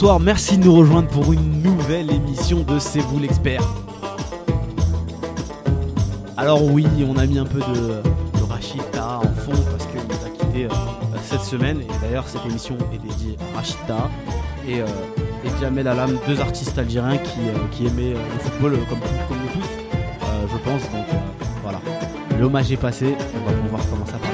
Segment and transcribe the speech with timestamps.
[0.00, 3.62] bonsoir, merci de nous rejoindre pour une nouvelle émission de C'est vous l'expert.
[6.36, 10.24] Alors oui, on a mis un peu de, de Rachida en fond parce qu'il nous
[10.24, 11.80] a quitté euh, cette semaine.
[11.80, 14.08] Et d'ailleurs cette émission est dédiée à Rachida
[14.68, 14.86] et, euh,
[15.44, 17.40] et Jamel Alam, deux artistes algériens qui,
[17.84, 19.68] euh, aimaient euh, le football comme, comme nous tous,
[20.52, 20.82] je pense.
[20.92, 21.06] Donc
[21.64, 21.80] voilà,
[22.38, 24.27] l'hommage est passé, on va pouvoir commencer à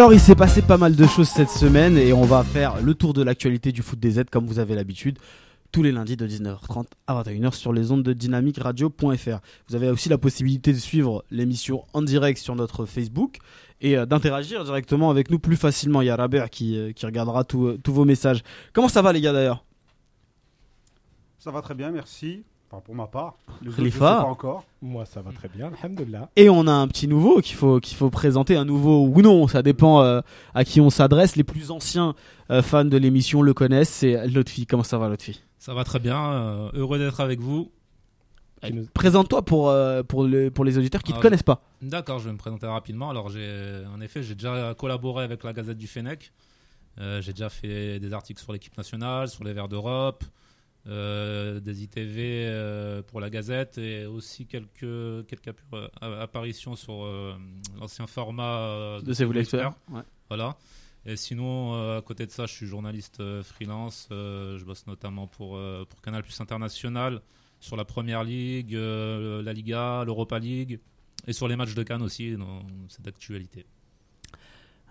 [0.00, 2.94] Alors il s'est passé pas mal de choses cette semaine et on va faire le
[2.94, 5.18] tour de l'actualité du foot des aides comme vous avez l'habitude
[5.72, 9.40] tous les lundis de 19h30 à 21h sur les ondes de dynamiqueradio.fr.
[9.68, 13.40] Vous avez aussi la possibilité de suivre l'émission en direct sur notre Facebook
[13.82, 16.00] et euh, d'interagir directement avec nous plus facilement.
[16.00, 18.42] Il y a Rabert qui, euh, qui regardera euh, tous vos messages.
[18.72, 19.66] Comment ça va les gars d'ailleurs?
[21.38, 22.42] Ça va très bien, merci.
[22.72, 23.34] Enfin, pour ma part.
[23.62, 23.98] Les autres, Khalifa.
[23.98, 24.64] je sais pas encore.
[24.80, 26.30] Moi, ça va très bien, alhamdoulilah.
[26.36, 29.48] Et on a un petit nouveau qu'il faut, qu'il faut présenter, un nouveau ou non,
[29.48, 30.20] ça dépend euh,
[30.54, 31.34] à qui on s'adresse.
[31.34, 32.14] Les plus anciens
[32.50, 34.66] euh, fans de l'émission le connaissent, c'est Lotfi.
[34.66, 35.42] Comment ça va Lotfi?
[35.58, 37.72] Ça va très bien, euh, heureux d'être avec vous.
[38.72, 41.62] Nous- Présente-toi pour, euh, pour, le, pour les auditeurs qui ne Ah, te connaissent pas.
[41.82, 43.10] D'accord, je vais me présenter rapidement.
[43.10, 46.30] Alors, j'ai, en effet, j'ai déjà collaboré avec la Gazette du Fennec.
[47.00, 50.22] Euh, j'ai déjà fait des articles sur l'équipe nationale, sur les Verts d'Europe,
[50.90, 55.88] des ITV euh, pour la Gazette et aussi quelques, quelques euh,
[56.22, 57.34] apparitions sur euh,
[57.78, 59.72] l'ancien format euh, De C'est vous l'expert.
[59.90, 60.02] Ouais.
[60.28, 60.56] Voilà.
[61.06, 64.08] Et sinon, euh, à côté de ça, je suis journaliste euh, freelance.
[64.10, 67.22] euh, je bosse notamment pour, euh, pour Canal Plus International,
[67.60, 70.78] sur la Première Ligue, euh, la Liga, l'Europa League,
[71.26, 73.64] et sur les matchs de Cannes aussi, dans cette actualité.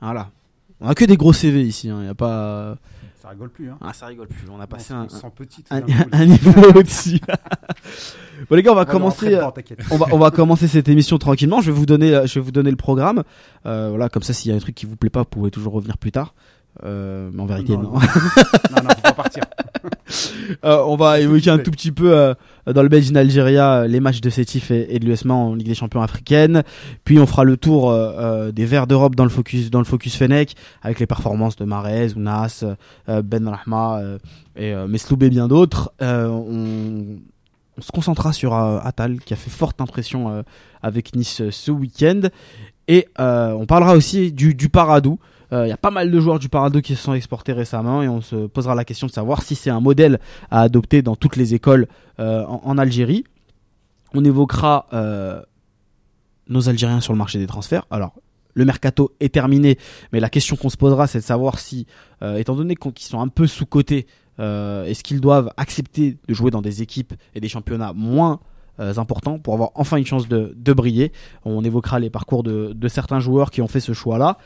[0.01, 0.31] Voilà.
[0.81, 1.88] On a que des gros CV ici.
[1.88, 2.78] Il y a pas.
[3.22, 3.69] Ça rigole plus.
[3.69, 3.78] Hein.
[3.81, 4.47] Ah, ça rigole plus.
[4.50, 5.63] On a passé on, un, petit.
[5.69, 5.81] un,
[6.12, 7.19] un niveau au-dessus.
[8.50, 9.38] bon les gars, on va commencer.
[9.91, 11.62] on va on va commencer cette émission tranquillement.
[11.62, 13.24] Je vais vous donner je vais vous donner le programme.
[13.66, 15.52] Euh, voilà, comme ça, s'il y a un truc qui vous plaît pas, vous pouvez
[15.52, 16.34] toujours revenir plus tard.
[16.84, 17.84] Euh, mais en vérité, non.
[17.84, 19.44] Non, non, non, faut pas partir.
[20.66, 22.34] Euh, on va évoquer un tout petit peu euh,
[22.66, 25.75] dans le Belge Algéria les matchs de Sétif et, et de l'USMA en Ligue des
[25.75, 26.63] Champions africaine.
[27.06, 27.96] Puis on fera le tour
[28.52, 32.13] des Verts d'Europe dans le focus dans le focus Fennec avec les performances de Marez,
[32.16, 32.66] Ounas,
[33.08, 34.02] Ben Rahma
[34.56, 35.94] et Mesloub et bien d'autres.
[36.02, 37.19] On,
[37.79, 40.41] on se concentrera sur euh, Atal qui a fait forte impression euh,
[40.81, 42.22] avec Nice euh, ce week-end
[42.90, 45.19] et on parlera aussi du, du Paradou.
[45.51, 48.03] Euh, Il y a pas mal de joueurs du Paradou qui se sont exportés récemment
[48.03, 50.19] et on se posera la question de savoir si c'est un modèle
[50.51, 51.87] à adopter dans toutes les écoles
[52.19, 53.23] euh, en, Algérie.
[54.13, 55.41] On évoquera euh,
[56.47, 57.85] nos Algériens sur le marché des transferts.
[57.89, 58.13] Alors,
[58.53, 59.77] le mercato est terminé,
[60.11, 61.85] mais la question qu'on se posera, c'est de savoir si,
[62.21, 64.07] euh, étant donné qu'ils sont un peu sous-cotés,
[64.39, 68.39] euh, est-ce qu'ils doivent accepter de jouer dans des équipes et des championnats moins
[68.79, 71.11] euh, importants pour avoir enfin une chance de, briller.
[71.43, 74.37] On évoquera les parcours de certains joueurs qui ont fait ce choix-là.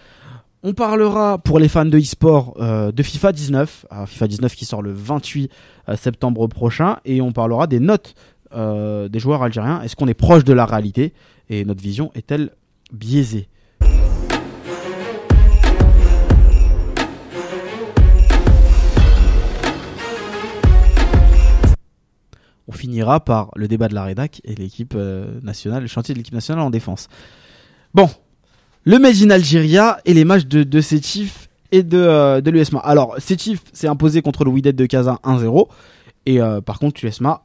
[0.66, 4.64] On parlera pour les fans de e-sport euh, de FIFA 19, Alors, FIFA 19 qui
[4.64, 5.52] sort le 28
[5.90, 8.16] euh, septembre prochain, et on parlera des notes
[8.56, 9.82] euh, des joueurs algériens.
[9.82, 11.12] Est-ce qu'on est proche de la réalité?
[11.50, 12.52] Et notre vision est-elle
[12.94, 13.50] biaisée?
[22.70, 24.96] On finira par le débat de la rédac et l'équipe
[25.42, 27.10] nationale, le chantier de l'équipe nationale en défense.
[27.94, 28.10] Bon,
[28.86, 32.80] le Made in Algeria et les matchs de, de Sétif et de, euh, de l'USMA.
[32.80, 35.68] Alors, Sétif s'est imposé contre le Wydad de Casa 1-0.
[36.26, 37.44] Et euh, par contre, l'USMA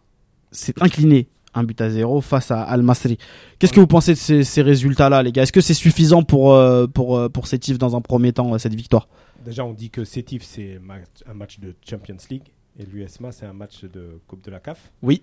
[0.51, 3.19] s'est incliné un but à 0 face à Al Masri.
[3.59, 5.43] Qu'est-ce que vous pensez de ces, ces résultats-là, les gars?
[5.43, 8.75] Est-ce que c'est suffisant pour, euh, pour, euh, pour Sétif dans un premier temps, cette
[8.75, 9.09] victoire?
[9.45, 10.81] Déjà, on dit que Sétif, c'est
[11.27, 14.93] un match de Champions League et l'USMA, c'est un match de Coupe de la CAF.
[15.03, 15.23] Oui.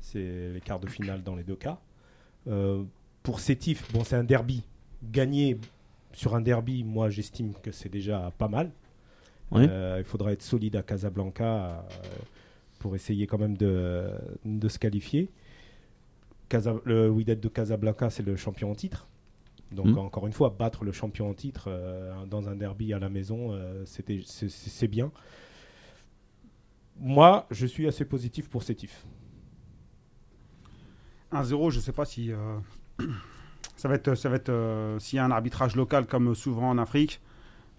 [0.00, 1.78] C'est les quarts de finale dans les deux cas.
[2.48, 2.82] Euh,
[3.22, 4.62] pour Sétif, bon, c'est un derby.
[5.02, 5.58] Gagner
[6.12, 8.70] sur un derby, moi, j'estime que c'est déjà pas mal.
[9.52, 9.66] Oui.
[9.68, 11.82] Euh, il faudra être solide à Casablanca euh,
[12.78, 14.10] pour essayer quand même de,
[14.44, 15.30] de se qualifier.
[16.48, 19.06] Casa- le Wydad de Casablanca, c'est le champion en titre.
[19.72, 19.98] Donc Mhm.
[19.98, 23.52] encore une fois, battre le champion en titre euh, dans un derby à la maison,
[23.52, 25.12] euh, c'était c'est- bien.
[26.98, 29.06] Moi, je suis assez positif pour Sétif.
[31.32, 32.32] 1-0, je sais pas si.
[32.32, 32.58] euh,
[33.80, 34.10] ça va être.
[34.28, 37.20] Va être euh, S'il y a un arbitrage local comme souvent en Afrique,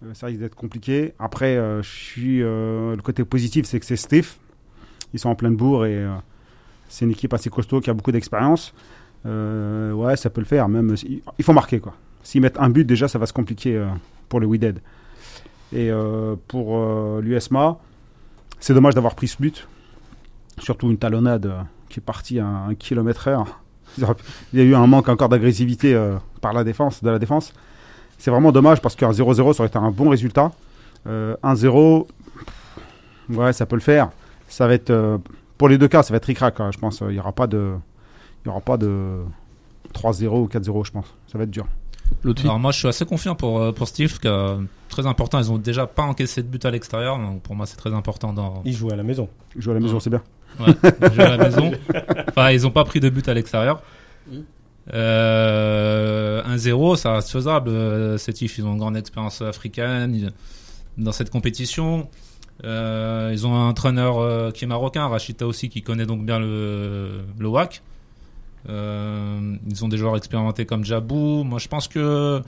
[0.04, 1.14] euh, ça risque d'être compliqué.
[1.20, 2.42] Après, euh, je suis.
[2.42, 4.34] euh, le côté positif, c'est que c'est Steve.
[5.14, 6.10] Ils sont en pleine bourre et euh,
[6.88, 8.74] c'est une équipe assez costaud qui a beaucoup d'expérience.
[9.26, 10.68] Euh, ouais, ça peut le faire.
[10.68, 10.96] Même,
[11.38, 11.94] il faut marquer quoi.
[12.24, 13.86] S'ils mettent un but, déjà, ça va se compliquer euh,
[14.28, 14.80] pour le Wydad.
[15.72, 17.78] Et euh, pour euh, l'USMA,
[18.58, 19.68] c'est dommage d'avoir pris ce but.
[20.58, 23.61] Surtout une talonnade euh, qui est partie à un kilomètre heure.
[23.98, 27.52] Il y a eu un manque encore d'agressivité euh, par la défense, de la défense.
[28.18, 30.52] C'est vraiment dommage parce qu'un 0-0, ça aurait été un bon résultat.
[31.06, 34.10] Euh, 1-0, pff, ouais, ça peut le faire.
[34.48, 35.18] Ça va être, euh,
[35.58, 37.00] pour les deux cas, ça va être ric-rac, hein, je pense.
[37.00, 37.72] Il n'y aura pas de,
[38.44, 39.18] il y aura pas de
[39.94, 41.06] 3-0 ou 4-0, je pense.
[41.30, 41.66] Ça va être dur.
[42.44, 44.58] Alors moi je suis assez confiant pour, euh, pour Steve, que,
[44.90, 47.76] très important, ils ont déjà pas encaissé de but à l'extérieur, donc pour moi c'est
[47.76, 49.28] très important dans Il joue à la maison.
[49.56, 50.00] Jouer à la maison, Ouais.
[50.00, 50.22] c'est bien.
[52.52, 53.82] Ils ont pas pris de but à l'extérieur.
[54.92, 57.70] Euh, 1-0, ça reste faisable.
[57.70, 60.32] Euh, Sétif, ils ont une grande expérience africaine
[60.98, 62.08] dans cette compétition.
[62.64, 66.38] Euh, ils ont un entraîneur euh, qui est marocain, Rachita aussi, qui connaît donc bien
[66.38, 67.82] le, WAC.
[68.68, 71.44] Ils ont des joueurs expérimentés comme Jabou.
[71.44, 72.42] Moi, je pense que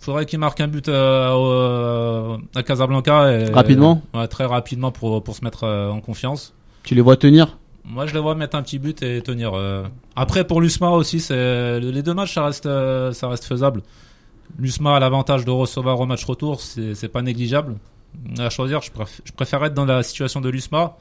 [0.00, 3.30] faudrait qu'ils marquent un but euh, au- à Casablanca.
[3.32, 6.54] et- Rapidement Ouais, très rapidement pour, pour se mettre euh, en confiance.
[6.84, 7.58] Tu les vois tenir?
[7.84, 9.52] Moi, je les vois mettre un petit but et tenir.
[9.54, 9.82] euh.
[10.14, 13.82] Après, pour l'USMA aussi, c'est les deux matchs, ça reste, euh, ça reste faisable.
[14.58, 17.74] L'USMA a l'avantage de recevoir au match retour, c'est c'est pas négligeable.
[18.38, 20.96] À choisir, je, préf- je préfère être dans la situation de l'USMA,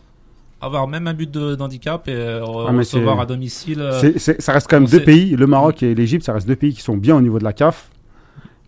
[0.61, 3.81] avoir même un but d'handicap et euh, Ah, recevoir à domicile.
[3.81, 6.73] euh, ça reste quand même deux pays, le Maroc et l'Égypte, ça reste deux pays
[6.73, 7.89] qui sont bien au niveau de la CAF.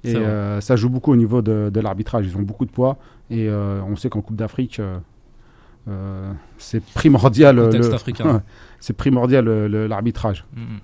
[0.04, 2.26] Et euh, ça joue beaucoup au niveau de, de l'arbitrage.
[2.28, 2.98] Ils ont beaucoup de poids.
[3.30, 4.82] Et euh, on sait qu'en Coupe d'Afrique,
[5.88, 7.60] euh, c'est primordial.
[8.80, 9.46] c'est primordial
[9.88, 10.46] l'arbitrage.
[10.56, 10.80] Mm, mm.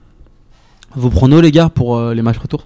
[0.95, 2.66] Vos pronos, les gars, pour euh, les matchs retour?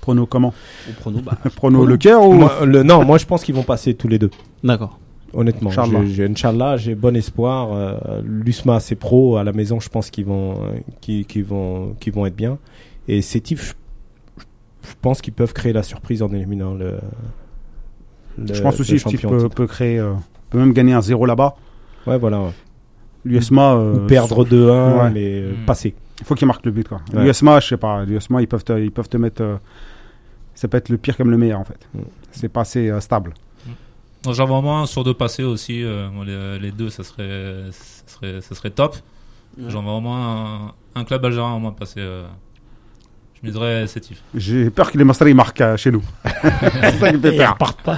[0.00, 0.54] Prono comment?
[1.00, 1.36] Pronos, bah.
[1.56, 4.18] Prono le cœur ou Moi, le, non, moi je pense qu'ils vont passer tous les
[4.18, 4.30] deux.
[4.62, 4.98] D'accord.
[5.34, 6.00] Honnêtement, Inch'Allah.
[6.04, 7.72] j'ai- j'ai- Inch'Allah, j'ai bon espoir.
[7.72, 9.36] Euh, L'USMA, c'est pro.
[9.38, 10.56] À la maison, je pense qu'ils vont,
[11.00, 12.58] qu'ils qu'ils vont, qu'ils vont être bien.
[13.08, 13.74] Et Sétif,
[14.82, 16.98] je, pense qu'ils peuvent créer la surprise en éliminant le.
[18.38, 20.12] le- Je pense aussi que peut, peut créer, euh,
[20.50, 21.56] peut même gagner un 0 là-bas.
[22.06, 22.40] Ouais, voilà.
[22.40, 22.52] ouais.
[23.24, 25.10] L'USMA, euh, perdre 2-1, ouais.
[25.10, 25.64] mais euh, Mm.
[25.66, 25.94] passer.
[26.20, 26.88] il faut qu'il marque le but.
[26.88, 27.00] quoi.
[27.14, 27.24] Ouais.
[27.24, 28.04] L'USMA, je sais pas.
[28.04, 29.42] L'USMA, ils peuvent te, ils peuvent te mettre.
[29.42, 29.56] euh,
[30.54, 31.88] ça peut être le pire comme le meilleur en fait.
[31.94, 32.00] Mm.
[32.32, 33.34] C'est pas assez euh, stable.
[34.24, 35.82] Donc, J'en vois au moins un sur deux passés aussi.
[35.82, 38.96] euh, les, les deux, ça serait, ça serait, ça serait top.
[39.68, 42.00] J'en vois au moins un, un club algérien au moins passer.
[43.42, 44.22] Je miserais Sétif.
[44.36, 46.02] J'ai peur que les Masri marquent euh, chez nous.
[46.24, 47.56] c'est ça qui me fait peur.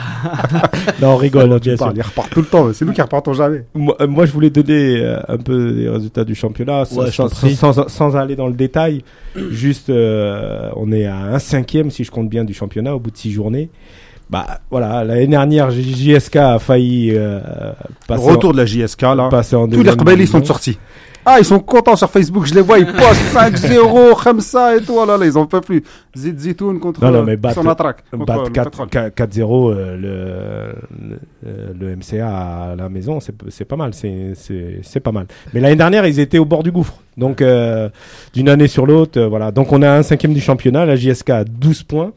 [1.03, 1.93] Non, on rigole, Tu bien sûr.
[1.95, 2.73] ils repartent tout le temps.
[2.73, 3.65] C'est nous qui repartons jamais.
[3.75, 7.11] Moi, euh, moi, je voulais donner euh, un peu les résultats du championnat sans, Ouais,
[7.11, 7.55] je t'en sans, prie.
[7.57, 9.03] sans- sans aller dans le détail.
[9.51, 13.11] Juste, euh, on est à un cinquième, si je compte bien, du championnat au bout
[13.11, 13.69] de six journées.
[14.31, 17.41] Bah voilà, l'année dernière, J- JSK a failli euh,
[18.09, 19.25] passer, Retour de la JSK là.
[19.25, 20.55] en, passer en Tous les deuxième Kbaili sont division.
[20.55, 20.79] sortis.
[21.27, 24.95] Ah, ils sont contents sur Facebook, je les vois, ils postent 5-0, Khamsa et tout.
[24.99, 25.83] Oh là là, ils en peuvent plus.
[26.17, 28.89] Zid Zitoun contre Non, non, mais contre Battre le 4 pétrole.
[28.89, 32.29] 4-0 euh, le, le, euh, le MCA
[32.73, 35.27] à la maison, c'est c'est pas mal, c'est- c'est c'est pas mal.
[35.53, 36.95] Mais l'année dernière, ils étaient au bord du gouffre.
[37.17, 37.89] Donc, euh,
[38.35, 39.51] d'une année sur l'autre, euh, voilà.
[39.51, 42.13] Donc, on a un cinquième du championnat, la JSK a 12 points.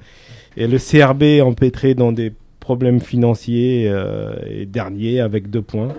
[0.58, 5.90] Et le CRB empêtré dans des problèmes financiers euh, est dernier avec 2 points.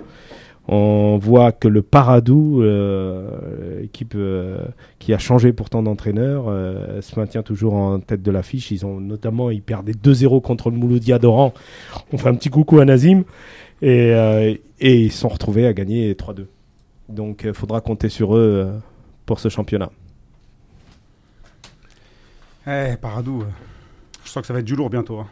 [0.71, 4.67] On voit que le Paradou, euh, équipe euh,
[4.99, 8.69] qui a changé pourtant d'entraîneur, euh, se maintient toujours en tête de l'affiche.
[8.69, 11.55] Ils ont notamment, ils perdaient 2-0 contre le Mouloudia d'Oran.
[12.13, 13.23] On fait un petit coucou à Nazim
[13.81, 16.45] et, ils sont retrouvés à gagner 3-2.
[17.09, 18.69] Donc, il faudra compter sur eux
[19.25, 19.89] pour ce championnat.
[22.67, 23.43] Eh, Paradou.
[24.23, 25.17] Je sens que ça va être du lourd bientôt.
[25.17, 25.27] hein.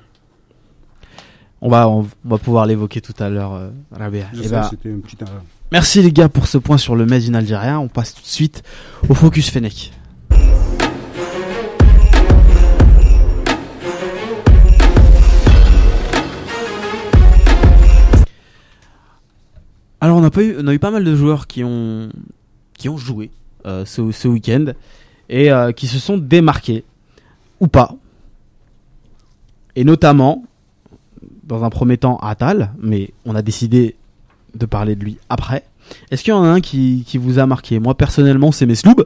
[1.61, 3.69] On va, on va pouvoir l'évoquer tout à l'heure, euh.
[3.97, 5.23] Je Eh sais, ben, c'était une petite.
[5.71, 7.79] merci les gars pour ce point sur le Made in algérien.
[7.79, 8.63] On passe tout de suite
[9.09, 9.91] au Focus Fennec.
[19.99, 22.09] Alors on a, pas eu, on a eu pas mal de joueurs qui ont,
[22.77, 23.31] qui ont joué
[23.65, 24.65] euh, ce, ce week-end
[25.27, 26.83] et euh, qui se sont démarqués
[27.59, 27.95] ou pas.
[29.75, 30.43] Et notamment,
[31.47, 33.95] dans un premier temps, Atal, mais on a décidé
[34.53, 35.63] de parler de lui après.
[36.11, 37.79] Est-ce qu'il y en a un qui, qui vous a marqué?
[37.79, 39.05] Moi personnellement, c'est Mesloub.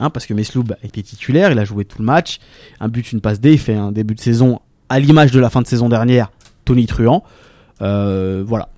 [0.00, 2.38] Hein, parce que Mesloub a été titulaire, il a joué tout le match.
[2.80, 5.50] Un but, une passe D, il fait un début de saison à l'image de la
[5.50, 6.30] fin de saison dernière,
[6.64, 7.24] Tony Truant.
[7.82, 8.68] Euh, voilà.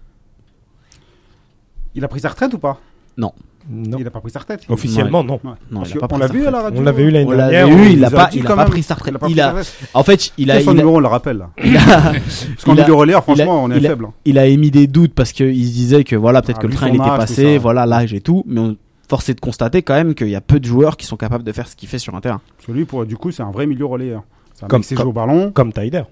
[1.95, 2.81] Il a pris sa retraite ou pas?
[3.17, 3.33] Non.
[3.71, 4.65] Il a pas pris sa retraite.
[4.69, 5.41] Officiellement, non.
[5.43, 6.81] Non, Parce on l'a vu à la radio.
[6.81, 7.77] On l'avait eu l'année On l'a dernière.
[7.79, 9.15] on il nous a a pas, il a pris sa retraite.
[9.29, 9.55] Il a
[9.95, 12.95] en fait, il a, Quel son il a, numéro on le rappelle Parce qu'en milieu
[12.95, 14.05] relais, franchement, on est il a- faible.
[14.07, 14.13] hein.
[14.25, 16.75] il a émis des doutes parce qu'il se disait que voilà, peut-être Ah, que le
[16.75, 18.43] train il était âge, passé, voilà, l'âge et tout.
[18.47, 18.77] Mais on,
[19.09, 21.45] force est de constater quand même qu'il y a peu de joueurs qui sont capables
[21.45, 22.41] de faire ce qu'il fait sur un terrain.
[22.57, 24.23] Parce que lui, pour, du coup, c'est un vrai milieu relayeur.
[24.55, 25.51] C'est un Comme- mec qui sait comme- jouer au ballon.
[25.53, 26.03] Comme Taider.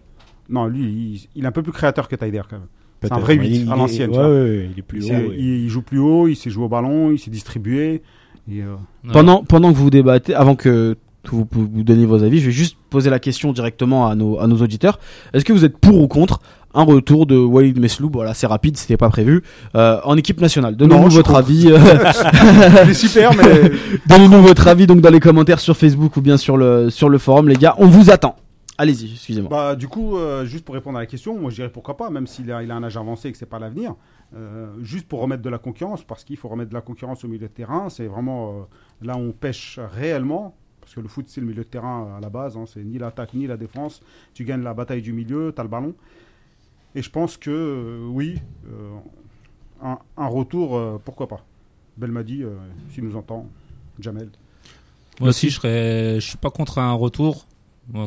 [0.49, 2.67] Non, lui, il, il est un peu plus créateur que Taider quand même.
[3.03, 4.11] C'est un vrai Mais 8 il- à il- l'ancienne.
[4.11, 5.17] Ouais, ouais, il est plus Il, haut.
[5.31, 5.37] ouais.
[5.39, 8.03] il- joue plus haut, il sait jouer au ballon, il sait distribuer.
[8.51, 9.13] Et, euh, Ouais.
[9.13, 10.97] Pendant, pendant que vous débattez, avant que
[11.31, 14.47] vous, vous, donniez vos avis, je vais juste poser la question directement à nos, à
[14.49, 14.99] nos auditeurs.
[15.33, 16.41] Est-ce que vous êtes pour ou contre
[16.75, 18.11] un retour de Walid Mesloub?
[18.13, 19.43] Voilà, c'est rapide, c'était pas prévu.
[19.77, 20.75] Euh, en équipe nationale.
[20.77, 21.67] Donnez-nous votre avis.
[21.71, 21.79] euh,
[22.85, 23.45] il est super, mais
[24.09, 27.19] Donnez-nous votre avis donc dans les commentaires sur Facebook ou bien sur le, sur le
[27.19, 27.75] forum, les gars.
[27.79, 28.35] On vous attend.
[28.79, 29.51] Allez-y, excusez-moi.
[29.51, 32.11] bah, du coup, euh, juste pour répondre à la question, moi je dirais pourquoi pas,
[32.11, 33.95] même s'il a, il a un âge avancé et que c'est pas l'avenir.
[34.35, 37.29] euh, juste pour remettre de la concurrence, parce qu'il faut remettre de la concurrence au
[37.29, 37.91] milieu de terrain.
[37.91, 38.63] C'est vraiment euh,
[39.07, 40.57] là où on pêche réellement.
[40.81, 42.57] Parce que le foot, c'est le milieu de terrain à la base.
[42.57, 44.01] hein, c'est ni l'attaque ni la défense.
[44.35, 45.95] Tu gagnes la bataille du milieu, tu as le ballon.
[46.95, 48.97] Et je pense que euh, oui, euh,
[49.83, 51.45] un, un retour, euh, pourquoi pas.
[51.99, 52.57] Belmadi, euh,
[52.91, 53.47] s'il nous entend,
[54.01, 54.31] Jamel.
[55.21, 57.47] Moi aussi, je serais, je suis pas contre un retour,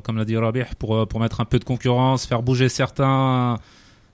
[0.03, 3.58] comme l'a dit Rabih, pour euh, pour mettre un peu de concurrence, faire bouger certains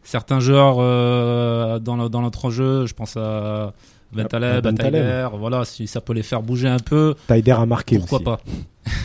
[0.04, 2.86] certains joueurs euh, dans le, dans notre jeu.
[2.88, 3.74] Je pense à
[4.12, 4.94] Bentaleb, à Bentaleb.
[4.94, 5.28] Taider.
[5.38, 8.26] Voilà, si ça peut les faire bouger un peu, Taider a marqué pourquoi aussi.
[8.26, 8.40] pas.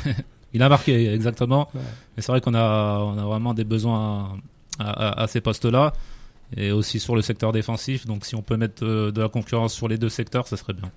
[0.54, 1.68] Il a marqué exactement.
[1.74, 1.80] Ouais.
[2.16, 4.36] Mais c'est vrai qu'on a on a vraiment des besoins
[4.78, 5.92] à, à- à ces postes-là.
[6.56, 9.74] Et aussi sur le secteur défensif, donc si on peut mettre euh, de la concurrence
[9.74, 10.90] sur les deux secteurs, ça serait bien.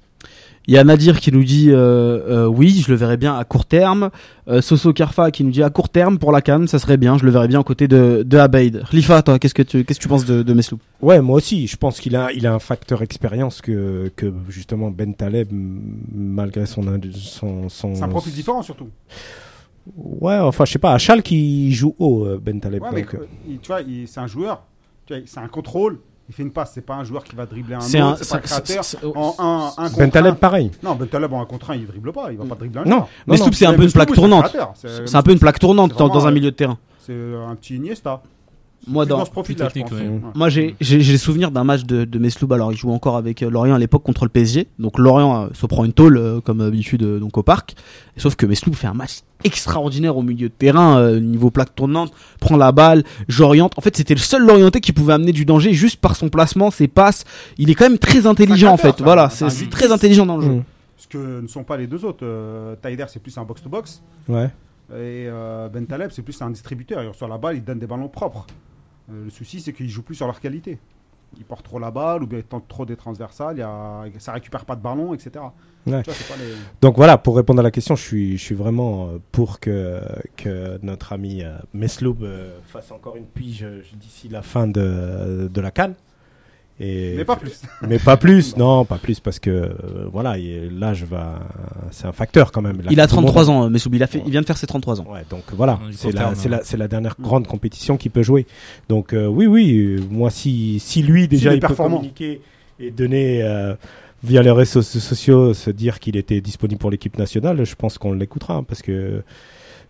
[0.68, 3.44] Il y a Nadir qui nous dit euh, euh, oui, je le verrais bien à
[3.46, 4.12] court terme.
[4.48, 7.18] Euh, Soso Karfa qui nous dit à court terme pour la Cannes, ça serait bien,
[7.18, 8.84] je le verrais bien aux côtés de, de Abeid.
[8.92, 11.66] Khalifa, toi, qu'est-ce que tu, qu'est-ce que tu penses de, de Mesloub Ouais, moi aussi.
[11.68, 15.48] Je pense qu'il a, il a un facteur expérience que, que justement Ben Taleb,
[16.14, 17.96] malgré son, son, son.
[17.96, 18.90] C'est un profil différent surtout.
[19.96, 20.94] Ouais, enfin, je sais pas.
[20.94, 22.84] À Schalke, il joue haut, Ben Taleb.
[22.84, 23.16] Ouais, mais donc,
[23.62, 24.62] tu vois, il- c'est un joueur.
[25.26, 26.00] C'est un contrôle.
[26.28, 26.72] Il fait une passe.
[26.76, 28.20] C'est pas un joueur qui va dribbler un C'est autre.
[28.22, 28.84] C'est pas un créateur.
[28.84, 30.36] c'est- En un, un contre Ben Taleb, un.
[30.36, 30.72] pareil.
[30.84, 32.32] Non, Ben Taleb en un contre un, il dribble pas.
[32.32, 33.02] Il va pas dribbler un Non, joueur.
[33.28, 33.52] non, Mesloub, non.
[33.54, 34.56] c'est un Mais peu une plaque tournante.
[34.76, 36.78] C'est un peu une plaque tournante dans, un milieu de terrain.
[37.00, 38.22] c'est un petit Iniesta.
[38.88, 39.48] Moi, dans, je pense.
[39.48, 40.22] Ouais.
[40.36, 42.52] Moi, j'ai j'ai j'ai le souvenir d'un match de, de Mesloub.
[42.54, 44.68] Alors, il jouait encore avec euh, Lorient à l'époque contre le PSG.
[44.80, 47.76] Donc, Lorient euh, se prend une tôle euh, comme d'habitude euh, donc au parc.
[48.18, 52.12] Sauf que Mesloub fait un match extraordinaire au milieu de terrain, euh, niveau plaque tournante,
[52.40, 53.74] prend la balle, j'oriente.
[53.78, 56.72] En fait, c'était le seul Lorientais qui pouvait amener du danger juste par son placement,
[56.72, 57.24] ses passes.
[57.58, 58.98] Il est quand même très intelligent en fait.
[58.98, 59.04] ça.
[59.04, 60.52] Voilà, C'est très intelligent dans le jeu.
[60.52, 60.64] Mm.
[60.98, 62.24] Ce que ne sont pas les deux autres.
[62.24, 64.02] Euh, Taider, c'est plus un box-to-box.
[64.28, 64.50] Ouais.
[64.92, 67.02] Et euh, Ben Taleb, c'est plus un distributeur.
[67.04, 68.46] Il reçoit la balle, il donne des ballons propres.
[69.12, 70.78] Euh, le souci, c'est qu'il joue plus sur leur qualité.
[71.38, 73.58] Il porte trop la balle ou bien il tente trop des transversales.
[73.58, 74.06] Y a...
[74.18, 75.32] Ça récupère pas de ballon, etc.
[75.86, 76.02] Ouais.
[76.02, 76.04] Vois,
[76.40, 79.60] les- Donc voilà, pour répondre à la question, je suis, je suis vraiment euh, pour
[79.60, 80.02] que,
[80.38, 82.18] que notre ami euh, Mesloub
[82.66, 85.94] fasse encore une pige d'ici la fin de, de la canne.
[86.80, 87.62] Et, Mais pas plus.
[87.88, 89.74] mais pas plus, non, pas plus, parce que euh,
[90.12, 91.40] voilà, il- l'âge va,
[91.92, 92.82] c'est un facteur quand même.
[92.90, 93.94] Il a 33 ans, euh, Mesloub.
[93.96, 95.08] Il a fait, il vient de faire ses 33 ans.
[95.12, 98.46] Ouais, donc voilà, c'est la, c'est la, c'est la dernière grande compétition qu'il peut jouer.
[98.88, 101.98] Donc euh, oui, oui, euh, moi si, si lui déjà est il peut performant.
[101.98, 102.40] communiquer
[102.80, 103.76] et donner euh,
[104.24, 108.14] via les réseaux sociaux se dire qu'il était disponible pour l'équipe nationale, je pense qu'on
[108.14, 109.22] l'écoutera hein, parce que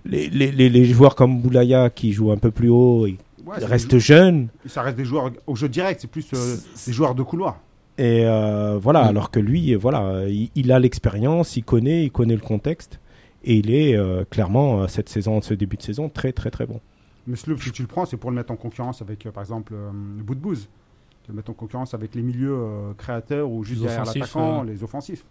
[0.06, 3.06] les, les, les, les joueurs comme Boulaya qui jouent un peu plus haut,
[3.50, 6.02] Ouais, c'est restent des- jeunes Ça reste des joueurs au jeu direct.
[6.02, 6.56] C'est plus euh,
[6.88, 7.60] des joueurs de couloir.
[7.98, 9.08] et euh, voilà, Mm.
[9.10, 13.00] alors que lui, voilà, il, il a l'expérience, il connaît, il connaît le contexte
[13.44, 16.66] et il est euh, clairement euh, cette saison, ce début de saison très très très
[16.66, 16.80] bon.
[17.28, 19.44] Mais Sloop, si tu le prends, c'est pour le mettre en concurrence avec, euh, par
[19.44, 20.68] exemple, euh, Boudbouz.
[21.28, 24.62] Le mettre en concurrence avec les milieux euh, créateurs ou juste Les derrière offensifs, l'attaquant,
[24.62, 24.66] euh.
[24.66, 25.24] les offensifs.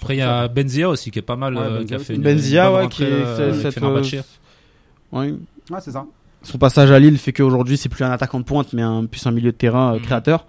[0.00, 1.98] Après, il y a Benzia aussi qui est pas mal, Ouais, euh, Benzia qui a
[1.98, 3.82] fait une, Benzia, une ouais, qui est- euh, cette.
[3.82, 5.32] Ouais.
[5.70, 6.06] Ouais, c'est ça.
[6.42, 9.26] Son passage à Lille fait qu'aujourd'hui c'est plus un attaquant de pointe mais un, plus
[9.26, 10.02] un milieu de terrain euh, Mhm.
[10.02, 10.46] créateur.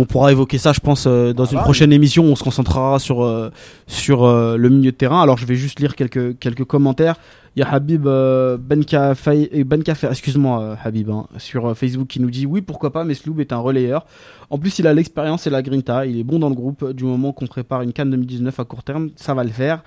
[0.00, 2.24] On pourra évoquer ça, je pense, euh, dans Ah une bah, prochaine émission.
[2.24, 3.50] On se concentrera sur euh,
[3.86, 5.22] sur euh, le milieu de terrain.
[5.22, 7.16] Alors, je vais juste lire quelques quelques commentaires.
[7.54, 12.62] Il y a Habib Benkafer, Benkafer, excuse-moi Habib, hein, sur Facebook qui nous dit oui,
[12.62, 14.06] pourquoi pas, mais Sloub est un relayeur.
[14.48, 16.06] En plus, il a l'expérience et la grinta.
[16.06, 16.92] Il est bon dans le groupe.
[16.92, 19.82] Du moment qu'on prépare une canne 2019 à court terme, ça va le faire.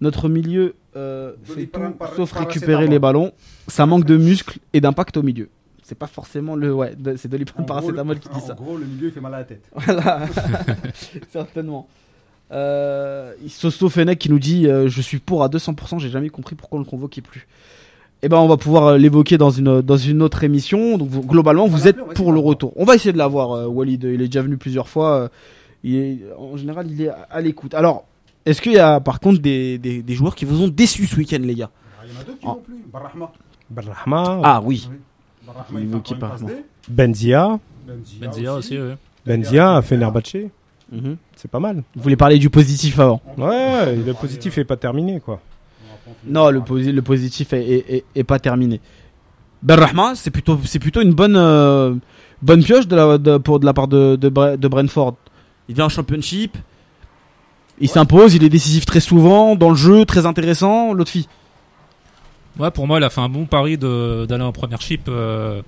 [0.00, 1.80] Notre milieu fait tout
[2.16, 3.32] sauf récupérer les ballons.
[3.68, 5.50] Ça manque de muscles et d'impact au milieu.
[5.90, 8.54] C'est pas forcément le ouais, de- c'est Dolipan En gros, Paracétamol qui dit en ça.
[8.54, 9.64] gros, le milieu, il fait mal à la tête.
[9.74, 10.20] Voilà,
[11.32, 11.88] certainement.
[12.52, 16.54] Euh, Sosto Fennec qui nous dit euh, Je suis pour à 200%, j'ai jamais compris
[16.54, 17.48] pourquoi on le convoquait plus.
[18.22, 20.96] Eh ben, on va pouvoir euh, l'évoquer dans une, dans une autre émission.
[20.96, 22.72] Donc, vous- globalement, vous êtes pour le retour.
[22.76, 24.04] On va essayer de l'avoir, euh, Walid.
[24.04, 25.16] Il est déjà venu plusieurs fois.
[25.16, 25.28] euh,
[25.82, 27.74] il est, en général, il est à, à l'écoute.
[27.74, 28.04] Alors,
[28.46, 31.16] est-ce qu'il y a par contre des, des, des joueurs qui vous ont déçu ce
[31.16, 31.70] week-end, les gars?
[32.06, 32.48] Il y en a deux qui Ah.
[32.48, 32.84] vont plus.
[32.92, 33.32] Barrahma.
[33.70, 34.88] Barrahma, Ah oui.
[36.88, 37.58] Benzia.
[37.86, 38.92] Benzia, Benzia aussi, oui.
[39.26, 40.36] Benzia à Fenerbahce.
[40.92, 41.16] Mhm.
[41.36, 41.82] C'est pas mal.
[41.94, 43.20] Vous voulez parler du positif avant?
[43.38, 45.40] Ouais, le positif est pas terminé, quoi.
[46.26, 48.80] Non, le, posi- le positif est, est, est- est pas terminé.
[49.62, 51.94] Ben Rahma, c'est plutôt, c'est plutôt une bonne, euh,
[52.42, 55.14] bonne pioche de la, de, pour, de la part de, de, Bre- de Brentford.
[55.68, 56.56] Il vient en championship,
[57.78, 60.92] il s'impose, il est décisif très souvent, dans le jeu, très intéressant.
[60.94, 61.28] L'autre fille.
[62.58, 65.02] Ouais, pour moi, il a fait un bon pari de- d'aller en première chip.
[65.08, 65.62] euh,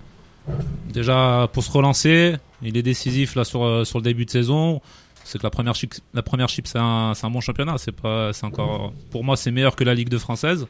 [0.92, 4.80] déjà pour se relancer, il est décisif là sur, euh, sur le début de saison.
[5.24, 7.78] C'est que la première chip, la première chip, c'est un, c'est un bon championnat.
[7.78, 10.66] C'est pas, c'est encore, pour moi, c'est meilleur que la Ligue 2 française.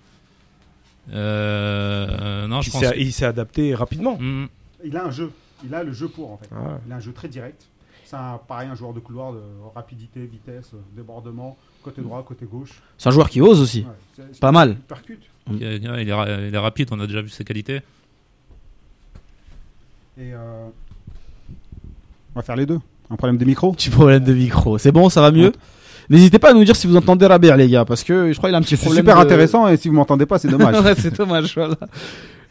[1.12, 2.81] Euh, non, je Il pense.
[2.83, 4.16] s'est- il s'est adapté rapidement.
[4.21, 4.47] Hmm.
[4.85, 5.33] Il a un jeu.
[5.64, 6.49] Il a le jeu pour, en fait.
[6.54, 6.78] Ah.
[6.87, 7.66] Il a un jeu très direct.
[8.04, 9.40] C'est un, pareil un joueur de couloir de
[9.75, 12.80] rapidité, vitesse, débordement, côté droit, côté gauche.
[12.98, 13.80] C'est un joueur qui ose aussi.
[13.80, 14.70] Ouais, c'est- Pas mal.
[14.70, 15.20] Il percute.
[15.52, 16.88] Il, est, il est ra- il est rapide.
[16.92, 17.80] On a déjà vu ses qualités.
[20.18, 20.66] Et euh,
[22.34, 22.78] on va faire les deux.
[23.10, 23.72] Un problème de micro.
[23.72, 24.78] Petit problème de micro.
[24.78, 25.52] C'est bon, ça va mieux.
[26.10, 28.48] N'hésitez pas à nous dire si vous entendez Rabert, les gars, parce que je crois
[28.50, 29.02] qu'il a un petit C'est problème.
[29.04, 30.74] super de- intéressant et si vous m'entendez pas, c'est dommage.
[30.84, 31.76] Ouais, c'est dommage, voilà.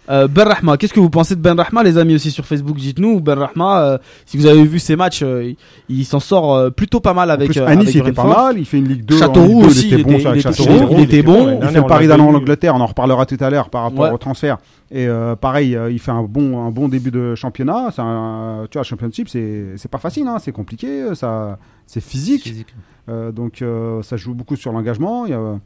[0.09, 2.75] Euh, ben Rahma, qu'est-ce que vous pensez de Ben Rahma, les amis aussi sur Facebook?
[2.75, 5.53] Dites-nous, Ben Rahma, euh, si vous avez vu ses matchs, euh,
[5.89, 7.51] il, s'en sort euh, plutôt pas mal En avec.
[7.51, 8.57] plus, Nice, avec il était pas mal.
[8.57, 9.17] Il fait une Ligue 2.
[9.19, 10.87] Châteauroux en Ligue 2, aussi, il était bon il était- Châteauroux.
[10.97, 11.59] il était- bon.
[11.61, 12.33] Il fait le on pari d'aller en.
[12.33, 14.11] Angleterre, on en reparlera tout à l'heure par rapport Ouais.
[14.11, 14.57] au transfert.
[14.89, 17.89] Et euh, pareil, euh, il fait un bon, un bon début de championnat.
[17.95, 22.43] C'est un, tu vois, championship, c'est c'est pas facile, hein, c'est compliqué, ça, c'est physique.
[22.43, 22.73] Physique.
[23.07, 25.25] Euh, donc euh, ça joue beaucoup sur l'engagement.
[25.25, 25.59] Il y a-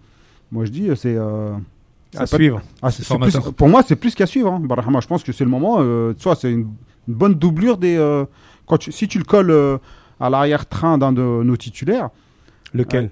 [0.51, 1.51] moi je dis, c'est euh,
[2.21, 2.62] À suivre.
[2.82, 4.51] ah, c'est- plus- pour moi, c'est plus qu'à suivre.
[4.54, 4.60] Hein.
[4.63, 5.78] Barahama, je pense que c'est le moment.
[5.80, 6.67] Euh, tu vois, c'est une,
[7.08, 7.95] une bonne doublure des.
[7.97, 8.25] euh,
[8.67, 9.78] quand tu- si tu le colles euh,
[10.19, 12.10] à l'arrière-train d'un de nos titulaires,
[12.73, 13.12] Lequel?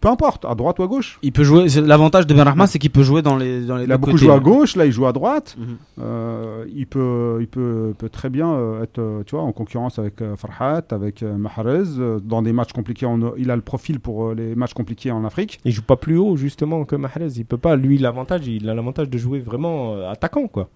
[0.00, 1.18] Peu importe, à droite ou à gauche.
[1.22, 1.66] Il peut jouer.
[1.84, 4.12] L'avantage de Ben Rahma, c'est qu'il peut jouer dans les dans les Il a beaucoup
[4.12, 4.24] côtés.
[4.24, 5.56] joué à gauche, là il joue à droite.
[5.58, 5.76] Mhm.
[6.00, 9.98] Euh, il peut, il peut, peut très bien euh, être, euh, tu vois, en concurrence
[9.98, 11.84] avec Farhat, avec Mahrez,
[12.24, 13.06] dans des matchs compliqués.
[13.06, 15.60] en- il a le profil pour les matchs compliqués en Afrique.
[15.64, 17.28] Il joue pas plus haut justement que Mahrez.
[17.36, 17.76] Il peut pas.
[17.76, 20.68] Lui, l'avantage, il a l'avantage de jouer vraiment attaquant, quoi.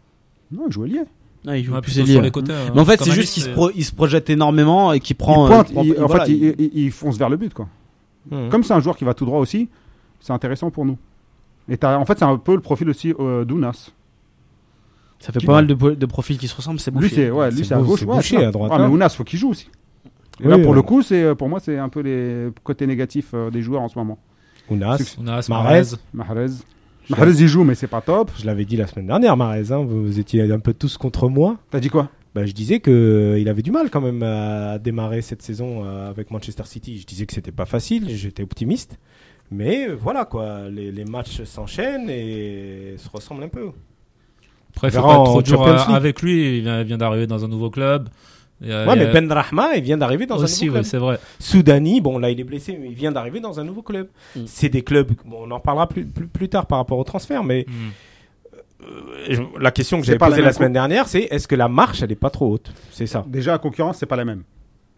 [0.52, 1.00] Non, il joue ailier.
[1.46, 2.52] Ah, il joue Ouais, plus sur les côtés.
[2.52, 2.70] hein.
[2.74, 5.00] Mais en fait, Comme c'est juste qu'il se, c'est- pro- il se projette énormément et
[5.00, 5.46] qu'il prend.
[5.46, 7.68] il pointe, euh, prend- il- en voilà, fait, il- il fonce vers le but, quoi.
[8.30, 8.48] Mhm.
[8.50, 9.68] Comme c'est un joueur qui va tout droit aussi,
[10.20, 10.96] c'est intéressant pour nous.
[11.68, 13.90] Et en fait, c'est un peu le profil aussi euh, d'Ounas.
[15.18, 16.78] ça fait qui- pas mal de, profils qui se ressemblent.
[16.80, 17.14] C'est Lui, bouché.
[17.14, 18.02] c'est ouais, lui, C'est à gauche.
[18.02, 18.86] ouais, bouché à droite, Ouais, mais.
[18.86, 19.70] Ounas, faut qu'il joue aussi.
[20.40, 20.74] Et Oui, là, pour ouais.
[20.74, 23.88] le coup, c'est pour moi, c'est un peu les côtés négatifs euh, des joueurs en
[23.88, 24.18] ce moment.
[24.68, 25.16] Ounas.
[25.20, 25.82] On a Mahrez.
[26.12, 26.46] Mahrez.
[27.08, 28.30] Il joue, mais c'est pas top.
[28.38, 29.70] Je l'avais dit la semaine dernière, Mahrez.
[29.72, 31.56] hein, vous étiez un peu tous contre moi.
[31.70, 32.08] T'as dit quoi?
[32.34, 32.90] Bah, je disais que
[33.40, 36.98] euh, avait du mal quand même à démarrer cette saison euh, avec Manchester City.
[36.98, 38.98] Je disais que c'était pas facile, j'étais optimiste.
[39.52, 43.70] Mais euh, voilà quoi, les, les matchs s'enchaînent et se ressemblent un peu.
[44.74, 46.58] Après, faut pas trop dur avec lui.
[46.58, 48.08] Il vient, d'arriver dans un nouveau club.
[48.60, 50.90] Ouais, mais Ben Rahma, il vient d'arriver dans aussi, un nouveau ouais, club.
[50.90, 51.18] c'est vrai.
[51.38, 54.08] Soudani, bon là il est blessé, mais il vient d'arriver dans un nouveau club.
[54.34, 54.40] Mm.
[54.46, 57.44] C'est des clubs, bon, on en parlera plus, plus, plus tard par rapport au transfert,
[57.44, 57.90] mais Hmm.
[59.30, 62.02] Euh, la question que j'avais la posée la semaine dernière, c'est est-ce que la marche
[62.02, 62.72] elle est pas trop haute?
[62.90, 63.24] C'est ça.
[63.26, 64.42] Déjà, la concurrence, c'est pas la même.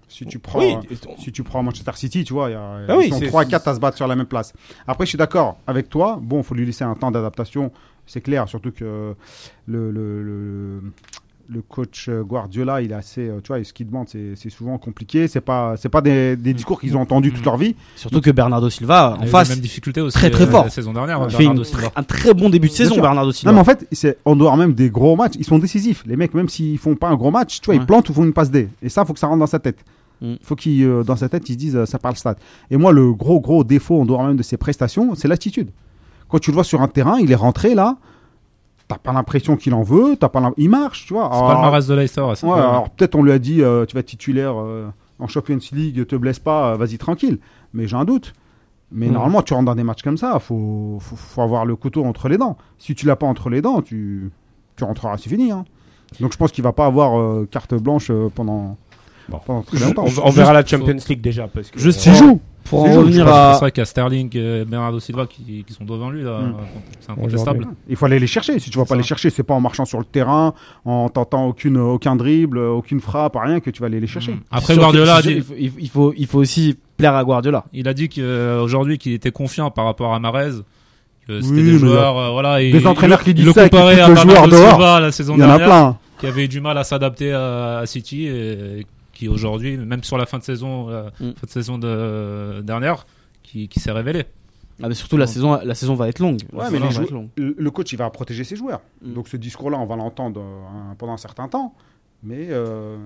[0.08, 0.76] Si tu prends, Oui,
[1.18, 3.26] si tu prends Manchester City, tu vois, il y a, Ah oui, ils sont c'est-
[3.26, 4.52] 3-4 à se battre sur la même place.
[4.86, 6.18] Après, je suis d'accord avec toi.
[6.22, 7.72] Bon, il faut lui laisser un temps d'adaptation,
[8.06, 8.48] c'est clair.
[8.48, 9.14] Surtout que
[9.66, 10.80] le, le, le,
[11.48, 14.50] le coach euh, Guardiola, il est assez, euh, tu vois, ce qu'il demande, c'est c'est
[14.50, 15.28] souvent compliqué.
[15.28, 17.74] C'est pas, c'est pas des, des discours qu'ils ont entendus toute leur vie.
[17.94, 20.16] Surtout que Bernardo Silva Il a en face les mêmes difficultés aussi.
[20.18, 20.64] très, très euh, fort.
[20.64, 21.20] La saison dernière.
[21.24, 21.92] il fait Bernardo une- Silva.
[21.94, 22.94] un très bon début de saison.
[22.94, 23.02] sûr.
[23.02, 23.52] Bernardo Non, Silva.
[23.52, 26.02] mais en fait, c'est en dehors même des gros matchs, ils sont décisifs.
[26.06, 27.80] Les mecs, même s'ils font pas un gros match, tu vois, Ouais.
[27.80, 28.68] ils plantent ou font une passe D.
[28.82, 29.78] Et ça, faut que ça rentre dans sa tête.
[30.22, 30.34] Mm.
[30.42, 32.38] faut qu'il, euh, dans sa tête, ils se disent, euh, ça parle stade.
[32.70, 35.68] Et moi, le gros, gros défaut en dehors même de ses prestations, c'est l'attitude.
[36.28, 37.98] Quand tu le vois sur un terrain, il est rentré là,
[38.88, 41.28] t'as pas l'impression qu'il en veut, t'as pas il marche, tu vois.
[41.32, 42.20] C'est pas le Mahrez de Leicester.
[42.22, 44.86] ouais, pas- alors peut-être on lui a dit, euh, tu vas être titulaire euh,
[45.18, 47.38] en Champions League, te blesse pas, euh, vas-y tranquille.
[47.74, 48.32] Mais j'ai un doute.
[48.92, 49.12] Mais Mm.
[49.14, 52.28] normalement, tu rentres dans des matchs comme ça, faut, faut, faut avoir le couteau entre
[52.28, 52.56] les dents.
[52.78, 54.30] Si tu l'as pas entre les dents, tu,
[54.76, 55.50] tu rentreras, c'est fini.
[55.50, 55.64] hein.
[56.20, 58.76] Donc je pense qu'il va pas avoir euh, carte blanche euh, pendant,
[59.28, 59.40] Bon.
[59.44, 60.04] pendant très On, longtemps.
[60.22, 63.32] on verra la Champions League déjà parce que Juste S'il joue, Pour en revenir C'est
[63.32, 63.52] à.
[63.58, 66.22] vrai qu'il y a Sterling et Bernardo Silva qui, qui sont devant lui.
[66.22, 66.40] là.
[66.40, 66.54] Mm.
[67.00, 67.66] C'est incontestable.
[67.88, 68.58] il faut aller les chercher.
[68.58, 69.00] Si tu vas C'est pas ça.
[69.00, 73.00] les chercher, c'est pas en marchant sur le terrain, en tentant aucune, aucun dribble, aucune
[73.00, 74.32] frappe, rien que tu vas aller les chercher.
[74.32, 74.40] Mm.
[74.50, 75.32] Après, Guardiola dit.
[75.34, 77.64] il faut, il faut, il faut aussi plaire à Guardiola.
[77.72, 80.50] Il a dit qu'aujourd'hui qu'il était confiant par rapport à Marez.
[81.28, 83.74] Que c'était Oui, des joueurs, euh, voilà, et des il- entraîneurs qui disent le foutent
[83.74, 84.70] à Bernardo dehors.
[84.74, 85.98] Silva la saison Il y en a dernière, plein.
[86.20, 90.18] qui avait eu du mal à s'adapter à, à City et qui aujourd'hui, même sur
[90.18, 91.32] la fin de saison, la Mm.
[91.34, 93.06] fin de saison de, dernière,
[93.42, 94.26] qui, qui s'est révélé.
[94.82, 96.40] Ah, mais surtout la saison, la saison va être longue.
[96.52, 97.30] Ouais, mais va les être longue.
[97.36, 98.82] Le coach, il va protéger ses joueurs.
[99.02, 99.14] Mm.
[99.14, 101.74] Donc ce discours-là, on va l'entendre euh, pendant un certain temps.
[102.22, 102.96] Mais euh,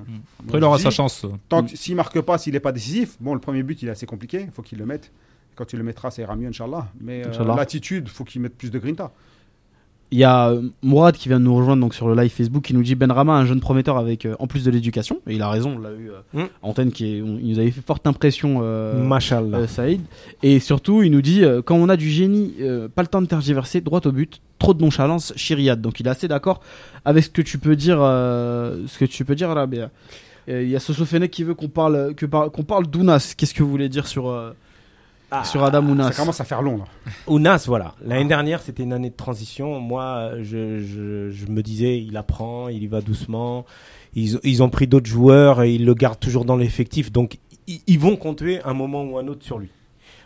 [0.40, 1.26] Après, moi, il aura sa chance.
[1.48, 4.06] Tant s'il marque pas, s'il n'est pas décisif, bon, le premier but, il est assez
[4.06, 4.42] compliqué.
[4.46, 5.12] Il faut qu'il le mette.
[5.54, 6.88] Quand tu le mettras, ça ira mieux, Inch'Allah.
[7.00, 9.12] Mais euh, l'attitude, il faut qu'il mette plus de grinta.
[10.12, 12.64] Il y a euh, Mourad qui vient de nous rejoindre donc sur le live Facebook
[12.64, 15.42] qui nous dit Benrama un jeune prometteur avec euh, en plus de l'éducation et il
[15.42, 16.48] a raison on l'a eu euh, Mm.
[16.62, 19.04] antenne qui est, on- il nous avait fait forte impression euh,
[19.54, 20.00] euh, Saïd.
[20.42, 22.54] Et surtout il nous dit quand on a du génie
[22.94, 26.10] pas le temps de tergiverser droit au but trop de nonchalance chiriade donc il est
[26.10, 26.60] assez d'accord
[27.04, 29.66] avec ce que tu peux dire ce que tu peux dire là
[30.48, 33.34] il y a Soso Fenech qui veut qu'on parle que par- qu'on parle d'Ounas.
[33.36, 34.28] Qu'est-ce que vous voulez dire sur
[35.30, 36.84] Ah, sur Adam Ounas Ça commence à faire long, là.
[37.26, 37.94] Ounas, voilà.
[38.04, 39.78] L'année dernière, c'était une année de transition.
[39.78, 43.64] Moi, je, je, je me disais, il apprend, il y va doucement.
[44.14, 47.12] Ils, ils ont pris d'autres joueurs et ils le gardent toujours dans l'effectif.
[47.12, 47.38] Donc,
[47.68, 49.68] ils, ils vont compter un moment ou un autre sur lui.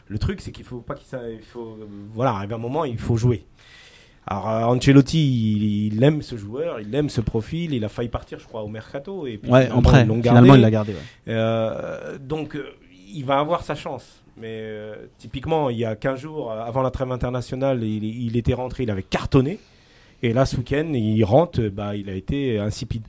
[0.09, 1.07] Le truc, c'est qu'il faut pas qu'il
[1.43, 1.79] faut,
[2.13, 3.45] voilà, arrive un moment, il faut jouer.
[4.27, 7.75] Alors, euh, Ancelotti, il, il aime ce joueur, il aime ce profil.
[7.75, 9.27] Il a failli partir, je crois, au mercato.
[9.27, 10.99] Et puis, ouais en prêt ils l'ont finalement il l'a gardé ouais.
[11.29, 12.71] Euh, donc, euh,
[13.13, 14.23] il va avoir sa chance.
[14.37, 18.55] Mais euh, typiquement, il y a 15 jours, euh, avant la trêve internationale, il, était
[18.55, 19.59] rentré, il avait cartonné.
[20.23, 23.05] Et là, ce week-end, il rentre, euh, bah, il a été insipide.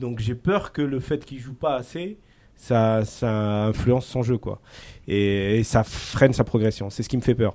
[0.00, 2.16] Donc, j'ai peur que le fait qu'il joue pas assez,
[2.56, 4.60] ça, ça influence son jeu, quoi.
[5.06, 6.90] Et, et ça freine sa progression.
[6.90, 7.54] C'est ce qui me fait peur.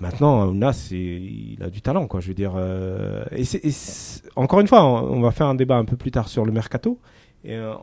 [0.00, 2.20] Maintenant, c'est- il a du talent, quoi.
[2.20, 2.52] Je veux dire.
[2.56, 3.70] euh, et et
[4.36, 6.52] encore une fois, on on va faire un débat un peu plus tard sur le
[6.52, 6.98] mercato.
[7.44, 7.74] Et, euh,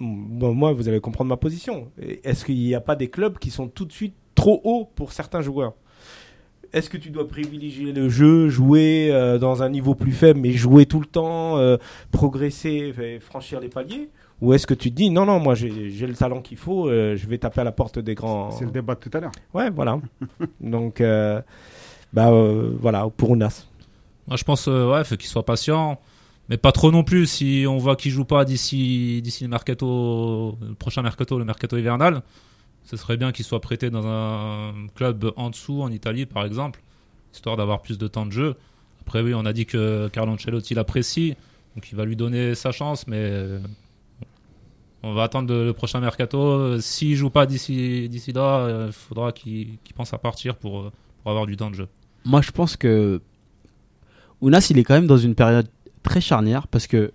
[0.00, 1.88] bon, moi, vous allez comprendre ma position.
[2.24, 5.12] Est-ce qu'il n'y a pas des clubs qui sont tout de suite trop hauts pour
[5.12, 5.74] certains joueurs?
[6.72, 10.50] Est-ce que tu dois privilégier le jeu, jouer euh, dans un niveau plus faible, mais
[10.50, 11.76] jouer tout le temps, euh,
[12.10, 14.08] progresser, fait- franchir les paliers?
[14.40, 17.14] Ou est-ce que tu te dis non, non, moi j'ai le talent qu'il faut, euh,
[17.16, 18.50] je vais taper à la porte des grands.
[18.50, 19.30] C'est le débat de tout à l'heure.
[19.54, 20.00] Ouais, voilà.
[20.60, 21.40] Donc, euh,
[22.12, 23.66] bah euh, voilà, pour Ounas.
[24.26, 26.00] Moi, je pense, euh, ouais, faut qu'il soit patient,
[26.48, 27.26] mais pas trop non plus.
[27.26, 31.76] Si on voit qu'il joue pas d'ici, d'ici le mercato, le prochain mercato, le mercato
[31.76, 32.22] hivernal,
[32.84, 36.82] ce serait bien qu'il soit prêté dans un club en dessous, en Italie, par exemple,
[37.32, 38.56] histoire d'avoir plus de temps de jeu.
[39.00, 41.34] Après, oui, on a dit que Carlo Ancelotti l'apprécie,
[41.74, 43.58] donc il va lui donner sa chance, mais euh,
[45.02, 46.80] on va attendre le, prochain mercato.
[46.80, 51.30] S'il joue pas d'ici, d'ici là, il faudra qu'il, pense à partir pour, euh, pour
[51.30, 51.88] avoir du temps de jeu.
[52.24, 53.20] Moi, je pense que
[54.40, 55.68] Ounas, il est quand même dans une période
[56.04, 57.12] très charnière parce que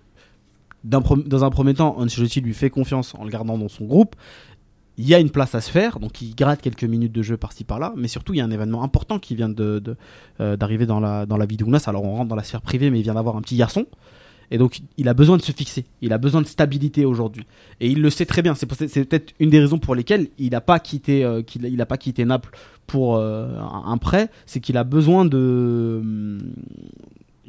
[0.84, 4.16] dans un premier temps, Ancelotti lui fait confiance en le gardant dans son groupe.
[4.96, 7.38] Il y a une place à se faire, donc il gratte quelques minutes de jeu
[7.38, 11.00] par-ci par-là, mais surtout il y a un événement important qui vient euh, d'arriver dans
[11.00, 11.84] la, dans la vie d'Ounas.
[11.86, 13.86] Alors on rentre dans la sphère privée, mais il vient d'avoir un petit garçon.
[14.50, 17.46] Et donc il a besoin de se fixer, il a besoin de stabilité aujourd'hui.
[17.80, 18.54] Et il le sait très bien.
[18.54, 22.24] C'est, peut-être une des raisons pour lesquelles il n'a pas quitté, euh, il pas quitté
[22.24, 22.50] Naples
[22.86, 24.28] pour euh, un prêt.
[24.46, 26.38] C'est qu'il a besoin de,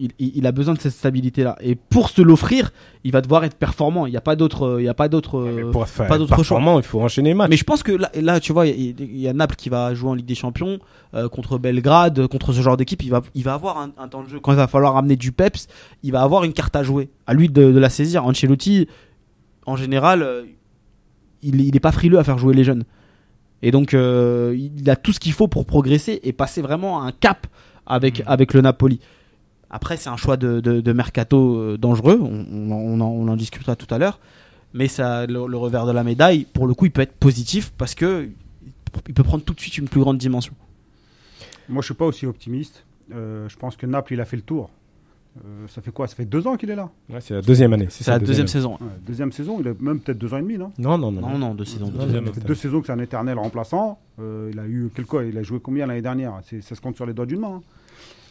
[0.02, 1.56] il, il- il a besoin de cette stabilité là.
[1.62, 2.72] Et pour se l'offrir,
[3.04, 4.06] il va devoir être performant.
[4.08, 5.40] Il n'y a pas d'autre, il y a pas d'autre.
[5.42, 5.72] Mais euh,
[6.28, 6.36] pas
[6.76, 6.80] choix.
[6.80, 7.50] il faut enchaîner les matchs.
[7.50, 10.10] mais je pense que là, là tu vois, il y, a Naples qui va jouer
[10.10, 10.80] en Ligue des Champions
[11.14, 13.02] euh, contre Belgrade, contre ce genre d'équipe.
[13.04, 14.40] Il va, il va avoir un, un temps de jeu.
[14.40, 15.68] Quand il va falloir amener du peps,
[16.04, 17.10] il va avoir une carte à jouer.
[17.28, 18.26] À lui de, de la saisir.
[18.26, 18.88] Ancelotti,
[19.66, 20.44] en général, euh,
[21.44, 22.84] il, il est pas frileux à faire jouer les jeunes.
[23.64, 27.06] Et donc, euh, il a tout ce qu'il faut pour progresser et passer vraiment à
[27.06, 27.46] un cap
[27.86, 29.00] avec, avec le Napoli.
[29.72, 32.20] Après, c'est un choix de, de, de mercato euh, dangereux.
[32.22, 34.20] On, on, en- on discutera tout à l'heure.
[34.74, 37.72] Mais ça, le, le revers de la médaille, pour le coup, il peut être positif
[37.78, 38.30] parce que
[39.08, 40.54] il peut prendre tout de suite une plus grande dimension.
[41.70, 42.84] Moi, je suis pas aussi optimiste.
[43.14, 44.70] Euh, je pense que Naples, il a fait le tour.
[45.38, 46.08] Euh, ça fait quoi?
[46.08, 46.90] Ça fait deux ans qu'il est là.
[47.10, 47.88] Ouais, c'est la deuxième année.
[47.90, 48.74] C'est la deuxième saison.
[48.74, 50.74] Ouais, deuxième saison, il a même peut-être deux ans et demi, non?
[50.78, 51.22] Non, non, non.
[51.22, 51.88] Non, non, deux saisons.
[51.88, 54.00] deux fait deux saisons que c'est un éternel remplaçant.
[54.20, 56.34] Euh, il a eu quel quoi Il a joué combien l'année dernière?
[56.44, 57.60] C'est- Ça se compte sur les doigts d'une main.
[57.60, 57.62] hein.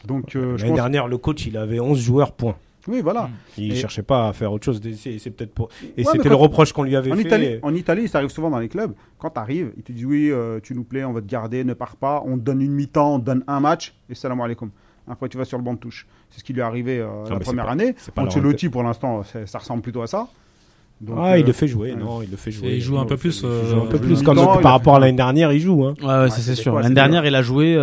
[0.06, 0.76] Donc, euh, L'année pense.
[0.76, 2.56] dernière, le coach, il avait 11 joueurs, point.
[2.88, 3.28] Oui, voilà.
[3.58, 4.80] Il Et- cherchait pas à faire autre chose.
[4.96, 5.68] C'est c'est peut-être pour.
[5.98, 7.22] Et Ouais, c'était le reproche qu'on lui avait En fait.
[7.22, 8.92] Italie, en Italie, ça arrive souvent dans les clubs.
[9.18, 11.62] Quand tu arrives, ils te disent oui, euh, tu nous plais, on va te garder,
[11.62, 12.22] ne pars pas.
[12.26, 14.70] On te donne une mi-temps, on te donne un match, et salam alaikum.
[15.06, 16.06] Après, tu vas sur le banc de touche.
[16.30, 17.94] C'est ce qui lui est arrivé euh, Ah, la première pas- année.
[17.98, 20.28] c'est pas leur Ancelotti, pour l'instant, ça ressemble plutôt à ça.
[21.02, 21.92] Donc, ah, il euh, le fait jouer.
[21.92, 21.98] ouais.
[22.00, 22.76] Non, il le fait jouer.
[22.76, 24.22] il joue un Non, peu plus, un peu plus.
[24.22, 25.84] par rapport à l'année dernière, il joue.
[25.84, 25.94] Hein.
[26.02, 26.78] Ouais, ouais, ça, c'est sûr.
[26.80, 27.76] L'année dernière, il a joué.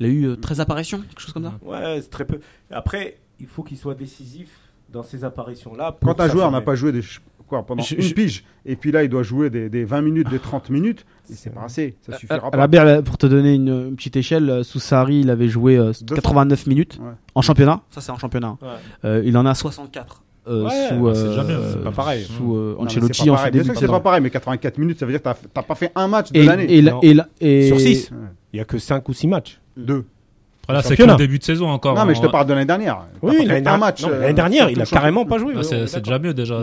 [0.00, 1.54] Euh, il a eu euh, 13 apparitions, quelque chose comme ça.
[1.64, 2.40] Ouais, c'est très peu.
[2.70, 4.48] Après, il faut qu'il soit décisif
[4.92, 5.96] dans ces apparitions-là.
[6.02, 7.00] Quand un joueur n'a pas joué des
[7.46, 8.44] quoi, pendant Je- une je- pige.
[8.64, 11.04] Et puis là, il doit jouer des, des 20 minutes, des 30 minutes.
[11.30, 11.96] Et c'est pas assez.
[12.02, 12.56] Ça suffira Euh, pas.
[12.58, 15.76] Rabert, euh, pour te donner une, une petite échelle, euh, sous Sarri, il avait joué
[15.76, 16.14] euh, 200.
[16.14, 17.10] 89 minutes Ouais.
[17.34, 17.82] en championnat.
[17.90, 18.56] Ça, c'est en championnat.
[18.62, 18.68] Ouais.
[19.04, 22.24] Euh, il en a 64 euh, Ouais, sous, bah, euh, euh, c'est pas pareil.
[22.24, 25.12] Sous euh, Ancelotti c'est pas en que c'est pas pareil, mais 84 minutes, ça veut
[25.12, 26.66] dire que t'as t'as pas fait un match de l'année.
[26.72, 28.10] et, et, et- Sur 6.
[28.12, 28.16] Ouais.
[28.52, 29.60] Il y a que 5 ou 6 matchs.
[29.84, 30.04] Deux.
[30.64, 31.96] Après, là, c'est le début de saison encore.
[31.96, 33.00] Non, mais je te On- parle de l'année dernière.
[33.22, 35.54] Oui, l'année un dernière, mais euh, l'année dernière, il a carrément pas joué.
[35.56, 36.58] Ah, c'est déjà mieux déjà.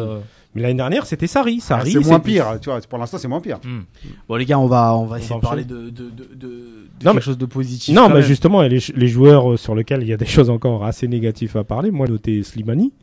[0.55, 1.57] Mais l'année dernière, c'était Sarri.
[1.61, 2.79] Ah, Sarri, C'est moins pire, tu vois.
[2.89, 3.59] Pour l'instant, c'est moins pire.
[3.65, 3.81] Hmm.
[4.29, 6.09] Bon, les gars, on va, on va essayer va de parler de, de, de, de,
[6.35, 7.93] de Non, quelque mais- chose de positif.
[7.93, 8.23] Non, mais même.
[8.23, 11.57] justement, les, les joueurs euh, sur lesquels il y a des choses encore assez négatives
[11.57, 11.91] à parler.
[11.91, 12.93] Moi, noté Slimani.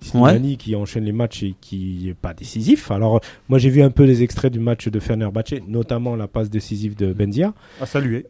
[0.00, 2.90] Slimani qui enchaîne les matchs et qui est pas décisif.
[2.90, 6.50] Alors, moi, j'ai vu un peu les extraits du match de Fenerbahçe, notamment la passe
[6.50, 7.52] décisive de Benzia.
[7.80, 8.26] À saluer.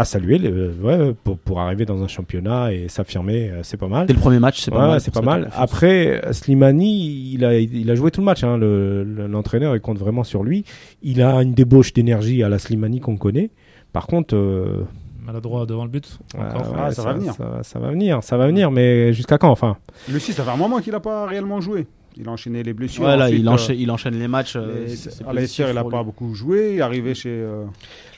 [0.00, 3.88] À saluer, le- ouais, pour, pour arriver dans un championnat et s'affirmer, euh, c'est pas
[3.88, 4.06] mal.
[4.06, 5.00] Dès le premier match, c'est pas Ouais, mal.
[5.00, 5.50] c'est pas mal.
[5.56, 8.44] Après, euh, Slimani, il a, il a joué tout le match.
[8.44, 8.56] Hein.
[8.58, 10.64] Le- le- L'entraîneur, il compte vraiment sur lui.
[11.02, 13.50] Il a une débauche d'énergie à la Slimani qu'on connaît.
[13.92, 14.84] Par contre, euh,
[15.26, 16.18] Maladroit devant le but.
[16.34, 16.40] ouais,
[16.76, 17.34] Ah, ça va venir.
[17.34, 18.70] Ça, va- ça va venir, ça va venir.
[18.70, 19.76] Mais jusqu'à quand, enfin?
[20.10, 21.86] Le 6, ça fait un moment qu'il a pas réellement joué.
[22.20, 23.04] Il a enchaîné les blessures.
[23.04, 24.56] Ouais, là, ensuite, il, euh, enchaîne, il enchaîne les matchs.
[24.56, 26.72] euh, les- c'est- à il a positif pas beaucoup joué.
[26.74, 27.64] Il est arrivé chez euh,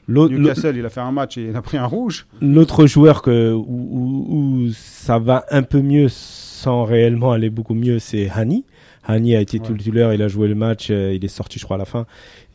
[0.09, 2.27] Newcastle, il a fait un match et il a pris un rouge.
[2.41, 4.27] L'autre joueur que, où, où-
[4.67, 8.65] où ça va un peu mieux sans réellement aller beaucoup mieux, c'est Hani.
[9.07, 9.67] Hani a été Ouais.
[9.67, 11.79] tout le titulaire, il a joué le match, euh, il est sorti, je crois, à
[11.79, 12.07] la fin.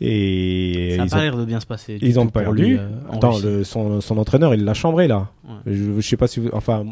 [0.01, 0.93] Et.
[0.95, 1.97] Ça a ils pas l'air de bien se passer.
[2.01, 2.63] Ils ont perdu.
[2.63, 5.29] lui, euh, en Attends, le- son, son entraîneur, il l'a chambré là.
[5.47, 5.55] Ouais.
[5.73, 6.49] Je, je sais pas si vous.
[6.53, 6.85] Enfin.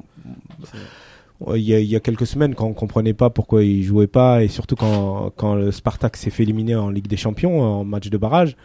[1.55, 4.07] Il y, a, il y a quelques semaines, quand on comprenait pas pourquoi il jouait
[4.07, 7.83] pas, et surtout quand, quand le Spartak s'est fait éliminer en Ligue des Champions, en
[7.83, 8.55] match de barrage,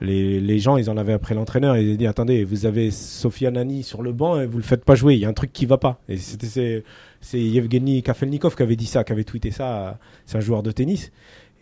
[0.00, 3.50] les, les gens, ils en avaient après l'entraîneur, ils ont dit attendez, vous avez Sofia
[3.50, 5.52] Nani sur le banc et vous le faites pas jouer, il y a un truc
[5.52, 6.00] qui va pas.
[6.08, 6.84] Et c'était
[7.20, 9.98] c'est, Yevgeny Kafelnikov qui avait dit ça, qui avait tweeté ça.
[10.26, 11.12] C'est un joueur de tennis.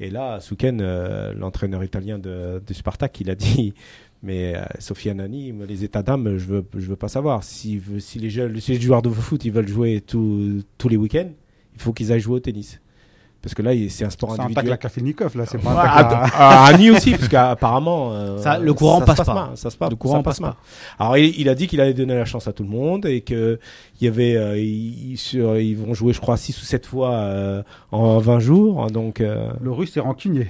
[0.00, 3.74] Et là, Souken, euh, l'entraîneur italien de, du Spartak, il a dit
[4.24, 7.44] mais euh, Sofia Nani, me- les états d'âme, je veux, je veux pas savoir.
[7.44, 10.96] Si, si, les jeunes, si les joueurs de foot ils veulent jouer tous tous les
[10.96, 11.30] week-ends,
[11.74, 12.80] il faut qu'ils aillent jouer au tennis.
[13.42, 14.72] Parce que là, c'est un sport C'est un tacle individuel.
[14.72, 15.44] à Kafelnikov, là.
[15.44, 19.00] C'est pas un tacle à- à, à Annie aussi, parce qu'apparemment, euh, Ça, le courant
[19.00, 19.34] se passe pas.
[19.34, 20.54] mal, ça se passe, Le courant ça passe mal.
[20.98, 23.20] Alors, il, il a dit qu'il allait donner la chance à tout le monde et
[23.20, 23.58] que
[24.00, 27.12] il y avait, euh, ils, sur- ils vont jouer, je crois, 6 ou 7 fois
[27.16, 28.86] euh, en 20 jours.
[28.90, 30.48] Donc, euh, Le russe est rancunier.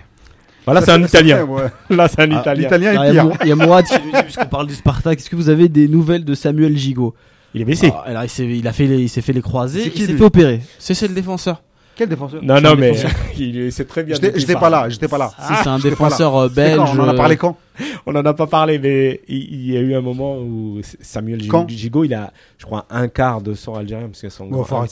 [0.64, 1.44] Voilà, Ça, c'est un ça, Italien.
[1.44, 1.62] ouais.
[1.96, 2.62] Là, c'est un Ah, Italien.
[2.62, 3.38] L'italien est Il y a pire.
[3.42, 3.84] Il y a Mourad
[4.24, 7.14] puisqu'on parle du Spartak, est-ce que vous avez des nouvelles de Samuel Gigot?
[7.54, 7.86] Il est blessé.
[7.86, 10.06] Alors, alors, il s'est il a fait les, il s'est fait les croisés, C'est il
[10.06, 10.60] s'est fait opérer.
[10.78, 11.62] C'est c'est le défenseur.
[11.96, 13.10] Quel défenseur non, non, mais défenseur.
[13.38, 14.16] il est- c'est très bien.
[14.34, 15.30] J'étais pas là, j'étais pas là.
[15.38, 16.76] Si, c'est un défenseur euh, belge.
[16.78, 17.56] quand On en a parlé quand
[18.06, 21.40] On n'en a pas parlé, mais il, il y a eu un moment où Samuel
[21.68, 24.84] Gigot, il a, je crois, un quart de sang algérien, parce que son Bon, grands-parents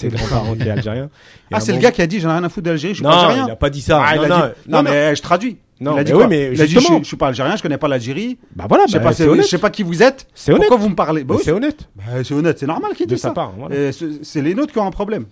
[0.55, 1.09] était algérien.
[1.53, 3.05] Ah, c'est le gars qui a dit j'en ai rien à foutre d'Algérie, je suis
[3.05, 3.47] Non, pas algérien.
[3.49, 4.03] il a pas dit ça.
[4.05, 5.59] Ah, non, a non, dit- non, Non, mais je traduis.
[5.81, 7.27] Non, il a dit mais quoi oui, mais Il a dit je je suis pas
[7.29, 8.39] algérien, je connais pas l'Algérie.
[8.55, 9.13] Bah voilà, Je sais bah, pas
[9.43, 10.27] je sais pas qui vous êtes.
[10.35, 10.69] C'est honnête.
[10.69, 11.89] Pourquoi vous me parlez Bah Bah, oui, c'est honnête.
[11.97, 13.33] bah, C'est honnête, c'est normal qu'il dise ça.
[13.59, 13.91] voilà.
[13.93, 15.25] C'est les nôtres qui ont un problème.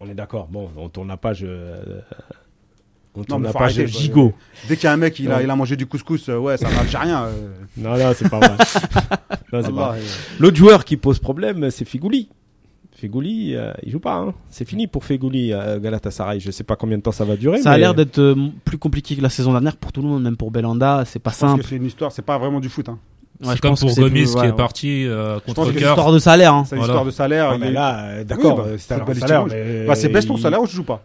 [0.00, 0.46] On est d'accord.
[0.48, 1.40] Bon, on tourne la page.
[1.42, 2.00] euh,
[3.14, 4.34] On tourne la page arrêter, gigot.
[4.68, 5.44] Dès qu'il y a un mec, il a, Ouais.
[5.44, 7.24] il a mangé du couscous, euh, ouais, c'est un Algérien.
[7.24, 8.50] euh, Non, non, c'est pas vrai.
[9.52, 10.00] Non, c'est pas Allah, vrai.
[10.00, 10.04] euh,
[10.40, 12.28] L'autre joueur qui pose problème, c'est Figouli.
[12.96, 14.16] Figouli, euh, il joue pas.
[14.16, 14.34] Hein.
[14.50, 16.40] C'est fini pour Figouli à Galatasaray.
[16.40, 17.60] Je sais pas combien de temps ça va durer.
[17.62, 20.22] Ça a l'air d'être euh, plus compliqué que la saison dernière pour tout le monde,
[20.22, 21.04] même pour Belanda.
[21.06, 21.64] C'est pas Je pense simple.
[21.68, 22.88] c'est une histoire, c'est pas vraiment du foot.
[22.88, 22.98] Hein.
[23.40, 25.90] Ouais, c'est je comme pour Gomis plus- qui ouais, est parti euh, contre c'est cœur.
[25.90, 26.54] Histoire de salaire.
[26.54, 26.64] Hein.
[26.66, 26.92] C'est une Voilà.
[26.94, 27.50] histoire de salaire.
[27.52, 29.46] Ah, mais là, euh, d'accord, Oui, bah, euh, c'est un football salaire.
[29.46, 31.02] mais- Bah, c'est baisse ton salaire ou tu joues pas.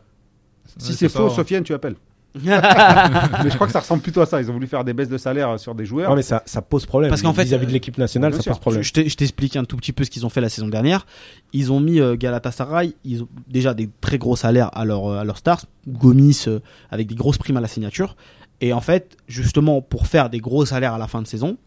[0.77, 1.35] Si c'est faux, ouais.
[1.35, 1.95] Sofiane, tu appelles.
[2.33, 4.39] Mais je crois que ça ressemble plutôt à ça.
[4.39, 6.09] Ils ont voulu faire des baisses de salaire sur des joueurs.
[6.11, 7.09] Ouais, mais ça, ça pose problème.
[7.09, 8.53] Parce qu'en fait, vis-à-vis de euh, l'équipe nationale, ça sûr.
[8.53, 8.83] pose problème.
[8.83, 11.05] Je t'explique un tout petit peu ce qu'ils ont fait la saison dernière.
[11.51, 15.19] Ils ont mis euh, Galatasaray, ils ont déjà des très gros salaires à leurs euh,
[15.19, 18.15] à leurs stars, Gomis euh, avec des grosses primes à la signature.
[18.61, 21.57] Et en fait, justement pour faire des gros salaires à la fin de saison,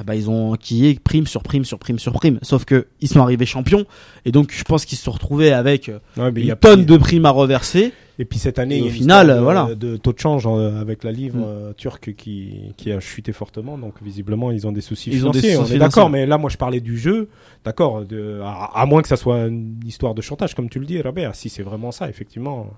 [0.00, 2.38] eh ben, ils ont enquillé prime sur prime sur prime sur prime.
[2.42, 3.84] Sauf que ils sont arrivés champions
[4.24, 6.56] et donc je pense qu'ils se sont retrouvés avec Ouais, mais il y une a
[6.56, 7.92] tonne pas- de primes à reverser.
[8.18, 9.74] Et puis cette année, Et il y a au une final, de, voilà.
[9.74, 11.44] de taux de change euh, avec la livre Mm.
[11.46, 13.78] euh, turque qui, qui a chuté fortement.
[13.78, 15.50] Donc visiblement, ils ont des soucis Ils ont des financiers.
[15.50, 15.78] soucis on est financiers.
[15.78, 17.28] d'accord, mais là, moi, je parlais du jeu.
[17.64, 18.04] D'accord,
[18.44, 21.34] à, à moins que ça soit une histoire de chantage, comme tu le dis, Robert.
[21.34, 22.68] Si c'est vraiment ça, effectivement,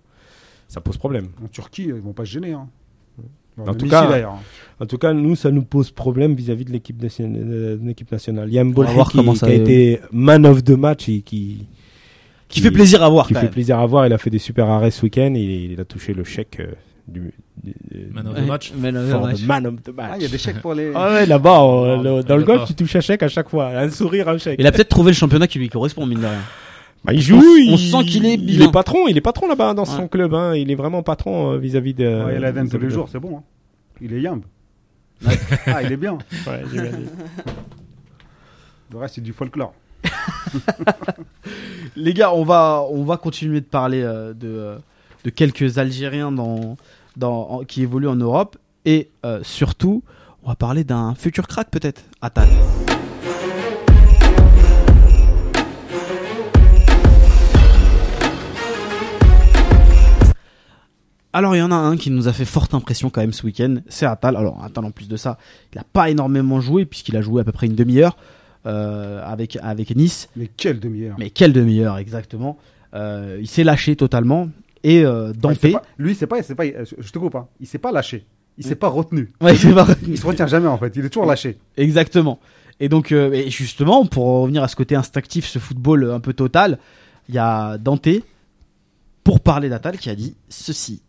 [0.68, 1.29] ça pose problème.
[1.44, 2.53] En Turquie, ils vont pas se gêner.
[2.53, 2.68] Hein.
[3.57, 4.38] Bon, En tout cas- d'ailleurs.
[4.81, 7.40] En tout cas, nous, ça nous pose problème vis-à-vis de l'équipe nationale.
[7.47, 8.49] euh, l'équipe nationale.
[8.49, 11.67] Il y a Mbolhi qui, qui a été man of the match et qui,
[12.49, 13.27] Qui fait plaisir à voir.
[13.29, 13.53] qui quand fait même.
[13.53, 14.07] plaisir à voir.
[14.07, 15.33] Il a fait des super arrêts ce week-end.
[15.37, 16.73] et Il, il a touché le chèque euh,
[17.07, 17.75] du, du-
[18.12, 18.73] Man of the match.
[18.77, 19.40] man of the for match.
[19.40, 20.11] the man of the match.
[20.12, 20.90] Ah, il y a des chèques pour les.
[20.93, 23.69] Ah ouais, là-bas, le- dans le golf, tu touches un chèque à chaque fois.
[23.69, 24.57] Un sourire, un chèque.
[24.59, 26.40] Il a peut-être trouvé le championnat qui lui correspond, mine de rien.
[27.05, 28.69] Bah, il joue, On- il, on sent qu'il est il bien.
[28.69, 29.88] est patron, il est patron là-bas dans Ouais.
[29.97, 30.33] son club.
[30.35, 30.55] Hein.
[30.57, 32.25] Il est vraiment patron euh, vis-à-vis de.
[32.25, 33.38] Ouais, il a tous les jours, c'est bon.
[33.38, 33.43] hein.
[34.01, 34.40] Il est yamb.
[35.67, 36.19] ah, il est bien.
[36.47, 36.62] Ouais.
[38.90, 39.75] Le reste, c'est du folklore.
[41.97, 44.79] Les gars, on va, on va continuer de parler euh, de, euh,
[45.25, 46.77] de quelques Algériens dans,
[47.17, 48.57] dans, en- qui évoluent en Europe.
[48.85, 50.03] Et euh, surtout,
[50.43, 52.49] on va parler d'un futur crack peut-être, Atal.
[61.35, 63.44] Alors il y en a un qui nous a fait forte impression quand même ce
[63.44, 64.37] week-end, c'est Atal.
[64.37, 65.37] Alors Atal en plus de ça,
[65.73, 68.16] il n'a pas énormément joué puisqu'il a joué à peu près une demi-heure
[68.66, 70.29] euh, avec, avec Nice.
[70.37, 71.16] Mais quelle demi-heure.
[71.18, 72.57] Mais quelle demi-heure exactement.
[72.94, 74.49] Euh, il s'est lâché totalement.
[74.85, 75.73] Et euh, Ouais, Dante.
[75.73, 77.49] pas- lui, c'est pas, c'est pas, je te coupe, hein.
[77.61, 78.25] il s'est pas lâché.
[78.57, 79.33] Il s'est pas retenu.
[79.40, 80.92] Ouais, c'est pas- Il se retient jamais en fait.
[80.94, 81.59] Il est toujours lâché.
[81.77, 82.38] Exactement.
[82.79, 86.33] Et donc, euh, et justement, pour revenir à ce côté instinctif, ce football un peu
[86.33, 86.79] total,
[87.29, 88.09] il y a Dante,
[89.25, 91.03] pour parler d'Atal, qui a dit ceci.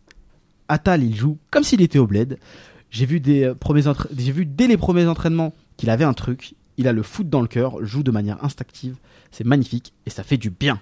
[0.68, 2.38] Atal, il joue comme s'il était au bled.
[2.90, 6.14] J'ai vu, des, euh, premiers entra- j'ai vu dès les premiers entraînements qu'il avait un
[6.14, 6.54] truc.
[6.78, 8.96] Il a le foot dans le cœur, joue de manière instinctive.
[9.30, 10.80] C'est magnifique et ça fait du bien.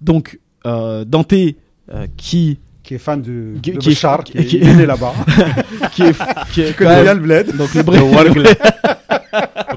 [0.00, 4.44] Donc, euh, Dante, euh, qui, Qui est fan de, Qui- de qui est- Bachar, qui,
[4.44, 5.14] qui- est né là-bas.
[5.92, 6.16] qui est,
[6.52, 7.56] qui est quand bien même, le bled.
[7.56, 8.00] donc le peut-être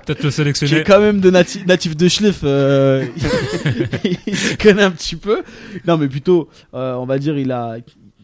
[0.10, 0.84] le qui est sélectionner.
[0.84, 3.06] quand même de nati- natif de Schliff, euh,
[4.28, 5.44] il se connaît un petit peu.
[5.88, 7.78] Non, mais plutôt, euh, on va dire, il a,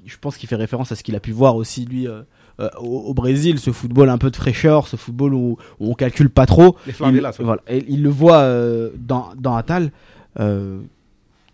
[0.09, 2.21] je pense qu'il fait référence à ce qu'il a pu voir aussi lui euh,
[2.59, 5.93] euh, au, au Brésil, ce football un peu de fraîcheur, ce football où, où on
[5.93, 6.75] calcule pas trop.
[6.85, 7.29] Les Il, favelas.
[7.39, 7.45] ouais.
[7.45, 9.91] voilà, et il le voit euh, dans dans Atal.
[10.39, 10.79] Euh,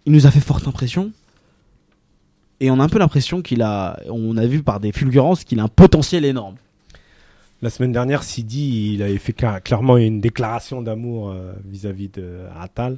[0.06, 1.12] il nous a fait forte impression.
[2.62, 5.60] Et on a un peu l'impression qu'il a, on a vu par des fulgurances qu'il
[5.60, 6.56] a un potentiel énorme.
[7.62, 12.40] La semaine dernière, Sidi, il avait fait cla- clairement une déclaration d'amour euh, vis-à-vis de
[12.60, 12.98] Atal.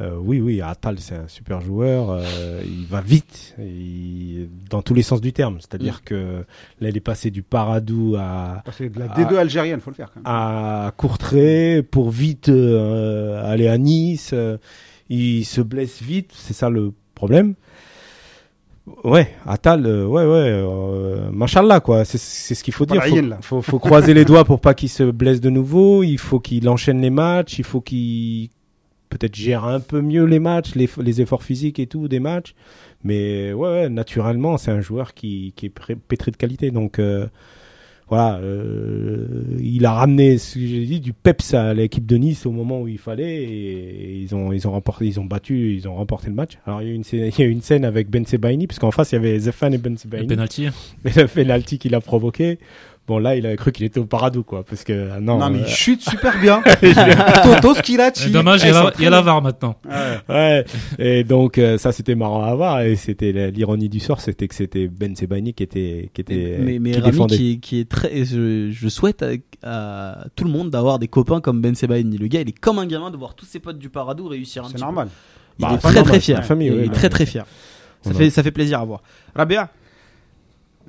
[0.00, 2.10] Euh, oui, oui, Atal, c'est un super joueur.
[2.10, 5.58] euh, il va vite, il- dans tous les sens du terme.
[5.60, 6.04] C'est-à-dire Mm.
[6.04, 6.44] que
[6.80, 9.14] là, il est passé du Paradou à, que de la Ah.
[9.22, 10.24] D2 algérienne, faut le faire quand même.
[10.26, 14.30] à Courtrai pour vite euh, aller à Nice.
[14.32, 14.56] euh,
[15.08, 17.54] il se blesse vite, c'est ça le problème.
[19.02, 22.04] Ouais, Atal, euh, ouais, ouais, euh, machallah, quoi.
[22.04, 23.02] C'est, ce qu'il faut dire.
[23.40, 26.02] Faut, faut, faut croiser les doigts pour pas qu'il se blesse de nouveau.
[26.02, 27.58] Il faut qu'il enchaîne les matchs.
[27.58, 28.50] Il faut qu'il
[29.16, 32.54] peut-être gère un peu mieux les matchs, les, les efforts physiques et tout des matchs.
[33.04, 36.70] Mais ouais, naturellement, c'est un joueur qui, qui est pétri de qualité.
[36.72, 37.26] Donc, euh,
[38.08, 39.26] voilà, euh,
[39.60, 42.80] il a ramené, ce que j'ai dit, du peps à l'équipe de Nice au moment
[42.80, 46.26] où il fallait et, ils ont, ils ont remporté, ils ont battu, ils ont remporté
[46.28, 46.58] le match.
[46.66, 48.66] Alors il y a eu une scène, il y a une scène avec Ben Sebaini,
[48.66, 50.26] parce qu'en face il y avait Zefan et Ben Le Sebaini.
[50.26, 50.68] penalty.
[51.04, 52.58] Mais le penalty qu'il a provoqué,
[53.06, 55.38] bon là il avait cru qu'il était au paradou quoi, parce que ah, non.
[55.38, 56.62] Non, mais euh, il chute super bien.
[57.42, 58.30] Toto Skilacci.
[58.30, 59.76] Dommage, il y, a il y a la très VAR maintenant.
[59.84, 60.18] Ouais.
[60.28, 60.64] Ouais,
[60.98, 64.54] et donc euh, ça c'était marrant à voir et c'était l'ironie du sort, c'était que
[64.54, 67.36] c'était Ben Sebaini qui était qui était mais mais qui Rami défendait.
[67.36, 71.08] qui est, qui est très je, je souhaite à, à tout le monde d'avoir des
[71.08, 73.58] copains comme Ben Sebaini le gars il est comme un gamin de voir tous ses
[73.60, 75.08] potes du Paradou réussir un C'est petit normal.
[75.08, 75.12] peu.
[75.58, 77.44] il Bah, est très normal, très fier famille, il est très très fier
[78.02, 79.02] ça fait ça fait plaisir à voir
[79.34, 79.70] Rabia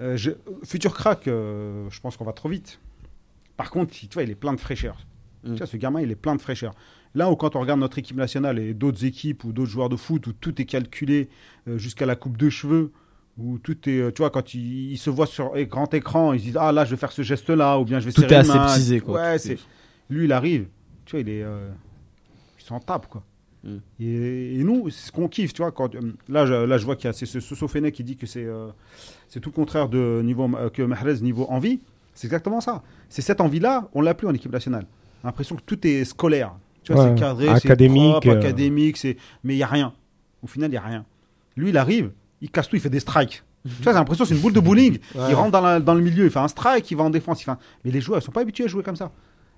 [0.02, 0.32] Euh, je-
[0.64, 2.80] Futur crack, euh, je pense qu'on va trop vite.
[3.58, 4.98] Par contre, tu vois, il est plein de fraîcheur.
[5.44, 5.52] Mm.
[5.54, 6.74] Tu vois, ce gamin, il est plein de fraîcheur.
[7.14, 9.96] Là où quand on regarde notre équipe nationale et d'autres équipes ou d'autres joueurs de
[9.96, 11.30] foot où tout est calculé
[11.70, 12.92] euh, jusqu'à la coupe de cheveux,
[13.38, 16.46] où tout est, tu vois, quand ils, ils se voient sur grand écran, ils se
[16.46, 18.50] disent ah là je vais faire ce geste-là ou bien je vais Tout serrer est
[18.50, 19.22] aseptisé, quoi.
[19.22, 19.60] Ouais, est-
[20.10, 20.68] lui il arrive,
[21.06, 23.24] tu vois, il est, il s'en tape quoi.
[23.66, 23.78] Mm.
[24.00, 25.72] Et, et nous, c'est ce qu'on kiffe, tu vois.
[25.72, 26.00] Quand, euh,
[26.30, 28.26] là, je, là, je vois qu'il y a c'est ce Soso Fene qui dit que
[28.28, 28.68] c'est euh,
[29.28, 31.80] c'est tout le contraire de niveau euh, que Mahrez niveau envie.
[32.14, 32.84] C'est exactement ça.
[33.10, 34.86] C'est cette envie-là, on l'a plus en équipe nationale.
[35.24, 36.54] L'impression que tout est scolaire.
[36.84, 37.10] Tu vois, Ouais.
[37.16, 38.40] c'est cadré, Académique, c'est propre, euh.
[38.40, 39.92] académique, c'est mais il y a rien.
[40.44, 41.04] Au final, il y a rien.
[41.58, 43.42] Lui, il arrive, il casse tout, il fait des strikes.
[43.66, 45.00] tu vois, j'ai l'impression que c'est une boule de bowling.
[45.30, 47.42] Il rentre dans, la- dans le milieu, il fait un strike, il va en défense.
[47.42, 49.12] Il fait un- Mais les joueurs, ils sont pas habitués à jouer comme ça.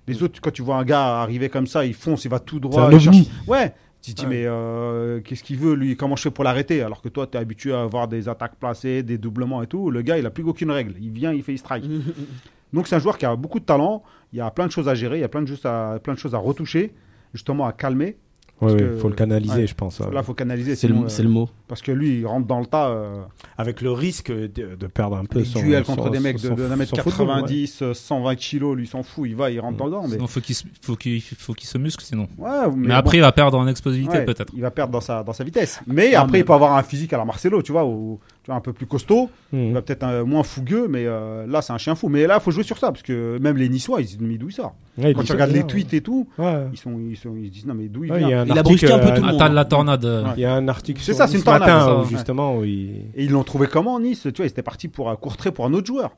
[0.06, 2.58] Les autres, quand tu vois un gars arriver comme ça, il fonce, il va tout
[2.58, 2.88] droit.
[2.88, 3.30] C'est un il cherche- ovni.
[3.46, 3.74] Ouais.
[4.02, 4.30] Tu te dis, Ouais.
[4.30, 5.96] mais euh, qu'est-ce qu'il veut, lui?
[5.96, 6.82] Comment je fais pour l'arrêter?
[6.82, 9.90] Alors que toi, tu es habitué à avoir des attaques placées, des doublements et tout.
[9.90, 10.94] Le gars, il a plus aucune règle.
[11.00, 11.84] Il vient, il fait, il strike.
[12.72, 14.02] Donc, c'est un joueur qui a beaucoup de talent.
[14.32, 15.98] Il y a plein de choses à gérer, il y a plein de, choses à,
[16.02, 16.92] plein de choses à retoucher,
[17.34, 18.18] justement à calmer.
[18.60, 19.66] Ouais, ouais, que- faut le canaliser, ouais.
[19.68, 20.00] je pense.
[20.00, 20.12] ouais.
[20.12, 20.74] Là, il faut canaliser.
[20.74, 22.88] c'est le, c'est euh, le mot Parce que lui, il rentre dans le tas.
[22.88, 23.22] euh,
[23.56, 26.48] Avec le risque de, de perdre un peu son duels contre son- des mecs de,
[26.48, 27.68] son- de son 1m90, football, ouais.
[27.82, 30.02] euh, 120 kilos, lui, il s'en fout, il va, il rentre dedans.
[30.08, 32.28] Mais, Sinon, faut qu'il se- faut qu'il faut qu'il se muscle sinon.
[32.38, 34.52] ouais, Mais, bon, après, il va perdre en explosivité ouais, peut-être.
[34.54, 35.80] Il va perdre dans sa, dans sa vitesse.
[35.86, 37.84] Mais Non, après, mais- il peut avoir un physique à la Marcelo, tu vois.
[37.84, 41.60] Où, tu vois, un peu plus costaud, va peut-être un- moins fougueux, mais euh, là,
[41.62, 42.08] c'est un chien fou.
[42.08, 44.26] Mais là, il faut jouer sur ça, parce que même les Niçois, ils se disent,
[44.26, 45.66] mais d'où il sort Ouais, Quand tu regardes les ouais.
[45.66, 46.64] tweets et tout, Ouais.
[46.72, 48.62] ils, sont, ils, sont, ils se disent, non, mais d'où il Ouais, vient il a
[48.62, 49.34] brusqué un peu euh, tout le monde.
[49.36, 50.04] Atal la tornade.
[50.04, 50.30] euh, Ouais.
[50.36, 52.10] Il y a un article C'est sur ça, c'est une ce matin tornade, ça.
[52.10, 52.90] justement où il...
[53.14, 54.22] Et ils l'ont trouvé comment, Nice?
[54.22, 56.16] Tu vois, ils étaient partis pour un court-trait pour un autre joueur.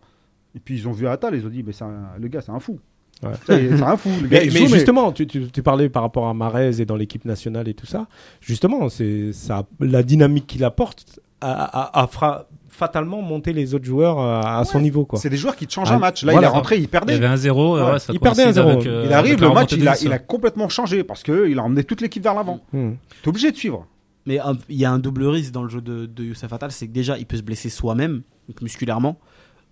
[0.55, 2.61] Et puis ils ont vu Atal, ils ont dit, mais un- le gars, c'est un
[2.61, 2.79] fou.
[3.23, 3.31] Ouais.
[3.47, 4.09] C'est un fou.
[4.23, 6.33] Le gars, Mais, il mais joue, mais- justement, tu, tu, tu parlais par rapport à
[6.33, 8.07] Marez et dans l'équipe nationale et tout ça.
[8.41, 11.51] Justement, c'est ça, la dynamique qu'il apporte a,
[11.99, 15.19] a- a fera fatalement monter les autres joueurs à, à son niveau, quoi.
[15.19, 16.23] c'est des joueurs qui te changent Ah, un match.
[16.25, 16.47] Là, voilà.
[16.47, 17.15] il est rentré, il Il y perdait.
[17.15, 17.93] avait un 0 Ouais.
[17.93, 18.69] ouais, ça Il perdait un 0.
[18.71, 21.85] avec, euh, Il arrive, le match, il a, il complètement changé parce qu'il a emmené
[21.85, 22.61] toute l'équipe vers l'avant.
[22.73, 22.93] Hmm.
[23.23, 23.87] T'es obligé de suivre.
[24.27, 24.39] Mais
[24.69, 26.93] il y a un double risque dans le jeu de, de Youssef Attal, c'est que
[26.93, 28.23] déjà il peut se blesser soi-même,
[28.63, 29.19] musculairement,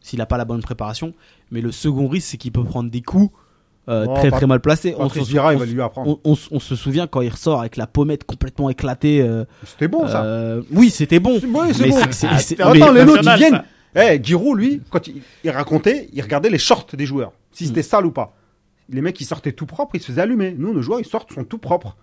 [0.00, 1.12] s'il n'a pas la bonne préparation.
[1.50, 3.30] Mais le second risque, c'est qu'il peut prendre des coups
[3.88, 4.94] euh, Oh, très très mal placés.
[4.98, 6.10] On se, on lui apprendre.
[6.24, 9.20] on- on se- on se souvient quand il ressort avec la pommette complètement éclatée.
[9.22, 10.24] euh, C'était bon, ça.
[10.24, 11.38] euh, oui, c'était bon.
[11.40, 11.96] C'est mais bon.
[11.98, 13.62] Attends, mais- les nôtres, ils viennent.
[13.96, 17.82] Eh, Giroud, lui, quand il, il racontait, il regardait les shorts des joueurs, si c'était
[17.82, 18.34] sale ou pas.
[18.90, 20.54] Les mecs, ils sortaient tout propres, ils se faisaient allumer.
[20.56, 21.96] Nous, nos joueurs, ils sortent, sont tout propres.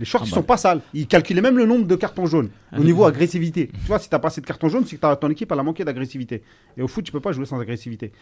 [0.00, 0.36] Les shorts, Ah ils bah.
[0.36, 0.80] sont pas sales.
[0.94, 2.50] Ils calculaient même le nombre de cartons jaunes.
[2.72, 3.08] Au Ah, niveau oui.
[3.08, 3.68] agressivité.
[3.72, 5.62] Tu vois, si t'as pas assez de cartons jaunes, c'est que ton équipe, elle a
[5.64, 6.42] manqué d'agressivité.
[6.76, 8.12] Et au foot, tu peux pas jouer sans agressivité.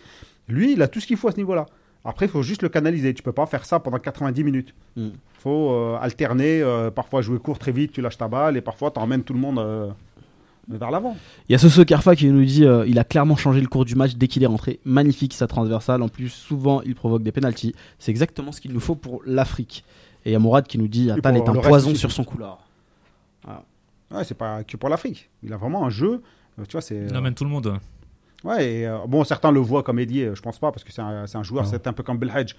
[0.49, 1.67] Lui, il a tout ce qu'il faut à ce niveau-là.
[2.07, 3.13] Après, il faut juste le canaliser.
[3.15, 4.75] Tu peux pas faire ça pendant 90 minutes.
[4.97, 5.09] Mm.
[5.39, 8.91] faut euh, alterner, euh, parfois jouer court très vite, tu lâches ta balle, et parfois
[8.91, 9.91] tu emmènes tout le monde euh,
[10.69, 11.17] vers l'avant.
[11.49, 13.85] Il y a Soso Carfa qui nous dit euh, il a clairement changé le cours
[13.85, 14.79] du match dès qu'il est rentré.
[14.85, 16.01] Magnifique sa transversale.
[16.01, 17.75] En plus, souvent il provoque des pénalties.
[17.99, 19.85] C'est exactement ce qu'il nous faut pour l'Afrique.
[20.25, 22.61] Et il y a Mourad qui nous dit pour est un poison sur son couloir.
[24.13, 25.29] Ouais, c'est pas que pour l'Afrique.
[25.43, 26.23] Il a vraiment un jeu.
[26.69, 27.07] tu vois, c'est.
[27.09, 27.81] Il emmène tout le monde.
[28.47, 31.03] Ouais, et, euh, bon, certains le voient comme ailier, je pense pas, parce que c'est
[31.03, 32.55] un, c'est un joueur, c'est un peu comme Belhadj.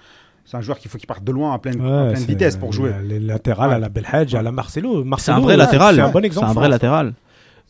[0.46, 2.56] C'est un joueur qu'il faut qu'il parte de loin à pleine, à pleine c'est- vitesse
[2.58, 2.90] pour jouer.
[2.92, 3.76] la- Les latérales Ouais.
[3.76, 5.00] à la Belhadj, à la Marcelo.
[5.00, 5.96] C'est Marcelo, un vrai ouais, latéral.
[5.96, 6.46] C'est un bon C'est exemple.
[6.46, 7.14] un je vrai latéral.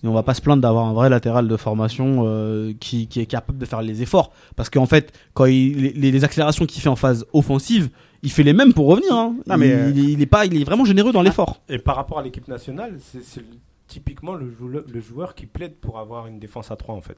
[0.04, 3.20] Et on va pas se plaindre d'avoir un vrai latéral de formation euh, qui, qui
[3.20, 4.32] est capable de faire les efforts.
[4.56, 7.90] Parce qu'en fait, quand il, les, les accélérations qu'il fait en phase offensive,
[8.22, 9.12] il fait les mêmes pour revenir.
[9.12, 9.36] hein.
[9.48, 11.62] Non, mais, il, euh, il est pas, il est vraiment généreux dans l'effort.
[11.70, 13.44] Et par rapport à l'équipe nationale, c'est c'est
[13.88, 17.18] typiquement le joueur, le joueur qui plaide pour avoir une défense à 3 en fait.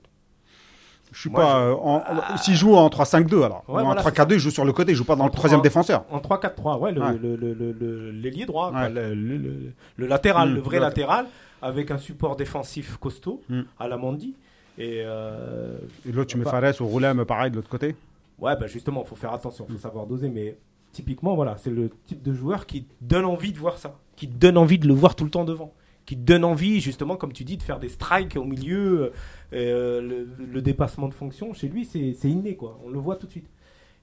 [1.11, 1.59] Je suis Moi, pas.
[1.59, 2.03] je- euh, en-
[2.33, 3.63] en- S'il joue en 3-5-2, alors.
[3.67, 5.31] Ouais, en voilà, 3-4-2, il joue sur le côté, il joue pas dans En le
[5.31, 6.05] troisième trois- défenseur.
[6.11, 7.17] En 3-4-3, ouais, le- Ouais.
[7.21, 8.73] le- le- l'ailier droit, Ouais.
[8.73, 11.25] quoi, le, latéral, Mm, le vrai latéral,
[11.61, 13.61] avec un support défensif costaud Mm.
[13.79, 14.35] à la Mandi.
[14.77, 16.51] Et euh, Et l'autre, tu mets Bah.
[16.51, 17.95] Fares ou Roulem, pareil, de l'autre côté?
[18.39, 20.57] ouais, bah justement, faut faire attention, faut savoir doser, mais
[20.93, 24.57] typiquement, voilà, c'est le type de joueur qui donne envie de voir ça, qui donne
[24.57, 25.73] envie de le voir tout le temps devant,
[26.09, 29.11] qui donne envie, justement, comme tu dis, de faire des strikes au milieu.
[29.53, 32.79] euh, le, le dépassement de fonction, chez lui, c'est inné, quoi.
[32.83, 33.47] On le voit tout de suite.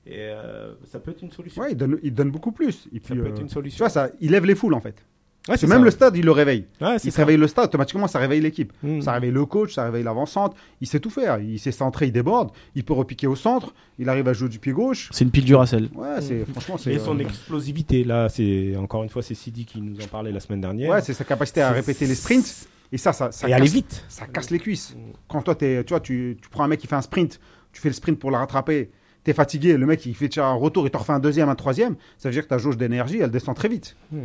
[0.06, 1.62] Et euh, ça peut être une solution.
[1.62, 2.86] Ouais, il donne, il donne beaucoup plus.
[2.94, 3.84] Et ça puis, peut euh, être une tu solution.
[3.84, 5.04] vois, ça, il lève les foules, en fait.
[5.48, 5.84] Ouais, c'est même ça.
[5.84, 6.66] le stade, il le réveille.
[6.80, 8.72] Ouais, Il se réveille le stade, automatiquement, ça réveille l'équipe.
[8.82, 9.00] Mm.
[9.00, 10.56] Ça réveille le coach, ça réveille l'avancante.
[10.80, 11.38] Il sait tout faire.
[11.38, 12.50] Il sait centrer, il déborde.
[12.74, 13.72] Il peut repiquer au centre.
[13.98, 15.08] Il arrive à jouer du pied gauche.
[15.12, 15.88] C'est une pile du Racel.
[15.94, 16.92] Ouais, c'est franchement, c'est.
[16.92, 20.32] Et son euh, explosivité, là, c'est encore une fois, c'est Sidi qui nous en parlait
[20.32, 20.90] la semaine dernière.
[20.90, 22.68] Ouais, c'est sa capacité à répéter les sprints.
[22.92, 24.04] Et ça, ça, ça et aller casse, vite.
[24.08, 24.94] ça casse les cuisses.
[24.94, 25.12] Mm.
[25.28, 27.40] Quand toi, es, tu vois, tu, tu prends un mec qui fait un sprint,
[27.72, 28.90] tu fais le sprint pour le rattraper.
[29.24, 31.56] T'es fatigué, le mec il fait déjà un retour, il t'en refait un deuxième, un
[31.56, 31.96] troisième.
[32.16, 33.96] Ça veut dire que ta jauge d'énergie, elle descend très vite.
[34.12, 34.18] Mm.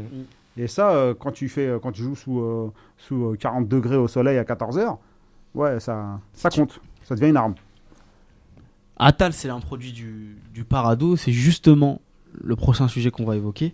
[0.61, 3.67] Et ça, euh, quand tu fais, euh, quand tu joues sous, euh, sous euh, 40
[3.67, 4.99] degrés au soleil à 14 heures,
[5.55, 6.79] ouais, ça, ça compte.
[7.01, 7.55] Ça devient une arme.
[8.95, 11.15] Attal, c'est un produit du, du Parado.
[11.15, 11.99] C'est justement
[12.39, 13.73] le prochain sujet qu'on va évoquer.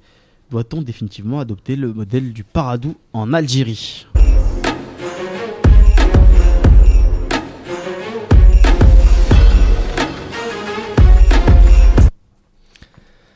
[0.50, 4.08] Doit-on définitivement adopter le modèle du Paradou en Algérie?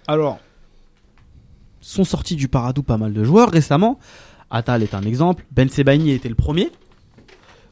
[0.08, 0.40] Alors,
[1.82, 4.00] sont sortis du Paradou pas mal de joueurs récemment.
[4.50, 5.46] Attal est un exemple.
[5.52, 6.70] Ben Sebaini était le premier.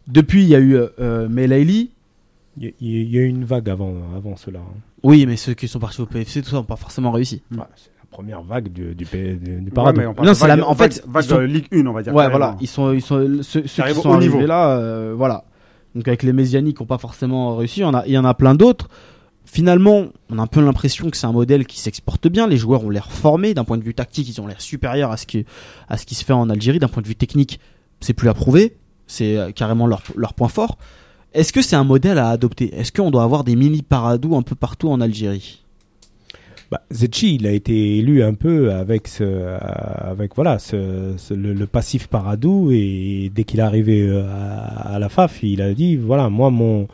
[0.08, 1.92] Depuis, il y a eu euh, euh, Melaili,
[2.58, 4.60] Il y, a- il y a eu une vague avant, avant cela.
[4.60, 4.80] hein.
[5.04, 7.42] Oui, mais ceux qui sont partis au PFC, tout ça, n'ont pas forcément réussi.
[7.52, 10.02] Ouais, c'est la première vague du, du, P- du, du Ouais, Paradou.
[10.02, 12.02] mais parle Non, c'est la- vague- en fait, vague, sont- de Ligue 1, on va
[12.02, 12.14] dire.
[12.14, 12.38] Ouais, carrément.
[12.40, 14.48] voilà, ils sont, ils sont ceux, ceux qui arrivent sont au arrivés niveau.
[14.48, 15.46] là, euh, voilà.
[15.96, 18.18] Donc avec les Mésiani qui n'ont pas forcément réussi, il y en a, il y
[18.18, 18.90] en a plein d'autres.
[19.46, 22.48] Finalement, on a un peu l'impression que c'est un modèle qui s'exporte bien.
[22.48, 25.18] Les joueurs ont l'air formés d'un point de vue tactique, ils ont l'air supérieurs à
[25.18, 25.46] ce qui,
[26.16, 26.78] se fait en Algérie.
[26.78, 27.60] D'un point de vue technique,
[28.00, 28.78] c'est plus à prouver,
[29.08, 30.78] c'est euh, carrément leur, point fort.
[31.34, 32.74] Est-ce que c'est un modèle à adopter?
[32.76, 35.64] Est-ce qu'on doit avoir des mini paradous un peu partout en Algérie?
[36.72, 39.58] Bah, Zetchi, il a été élu un peu avec euh,
[41.32, 44.24] le, passif Paradou et dès qu'il est arrivé euh,
[44.78, 46.88] à la FAF, il a dit voilà, moi mon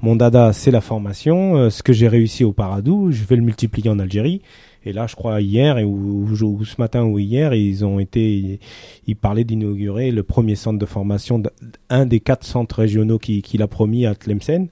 [0.00, 3.42] mon dada c'est la formation, euh, ce que j'ai réussi au Paradou, je vais le
[3.42, 4.42] multiplier en Algérie
[4.84, 6.28] Et là, je crois hier et ou,
[6.64, 8.60] ce matin ou hier, ils ont été,
[9.08, 11.42] ils parlaient d'inaugurer le premier centre de formation
[11.90, 14.68] d'un des quatre centres régionaux qui- qu'il a promis à Tlemcen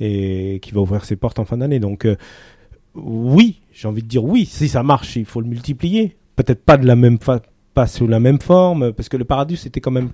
[0.00, 1.78] et qui va ouvrir ses portes en fin d'année.
[1.78, 2.16] Donc euh,
[2.94, 4.46] oui, j'ai envie de dire oui.
[4.46, 6.16] Si ça marche, il faut le multiplier.
[6.36, 7.18] Peut-être pas de la même
[7.74, 10.10] pas sous la même forme, parce que le Paradis c'était quand même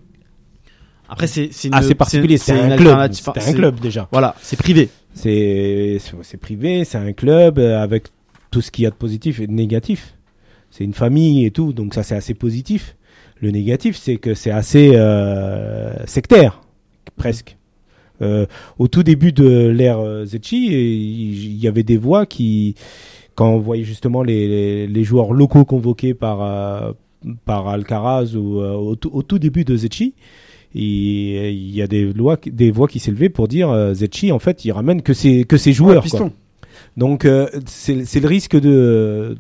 [1.09, 2.37] Après, c'est c'est une- assez particulier.
[2.39, 2.99] c'est- C'est c'est un club.
[3.11, 4.09] Enfin, un c'est- club déjà.
[4.13, 4.89] Voilà, c'est privé.
[5.15, 8.09] C'est c'est c'est privé, c'est un club euh, avec
[8.51, 10.15] tout ce qu'il y a de positif et de négatif.
[10.71, 12.97] C'est une famille et tout, donc ça c'est assez positif.
[13.41, 16.61] Le négatif, c'est que c'est assez euh, sectaire,
[17.17, 17.57] presque.
[18.23, 18.47] Euh,
[18.79, 22.75] au tout début de l'ère euh, Zetchi, et il y avait des voix qui,
[23.35, 26.93] quand on voyait justement les, les, les joueurs locaux convoqués par euh,
[27.45, 30.15] par Alcaraz ou euh, au, tout, au tout début de Zetchi,
[30.79, 34.39] et il y a des, lois, des voix qui s'élevaient pour dire euh, Zetchi en
[34.39, 36.03] fait il ramène que ses que ses joueurs.
[36.11, 36.19] quoi.
[36.97, 39.37] Donc euh, c'est le risque de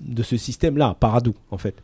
[0.00, 1.76] de ce système-là, Paradou en fait.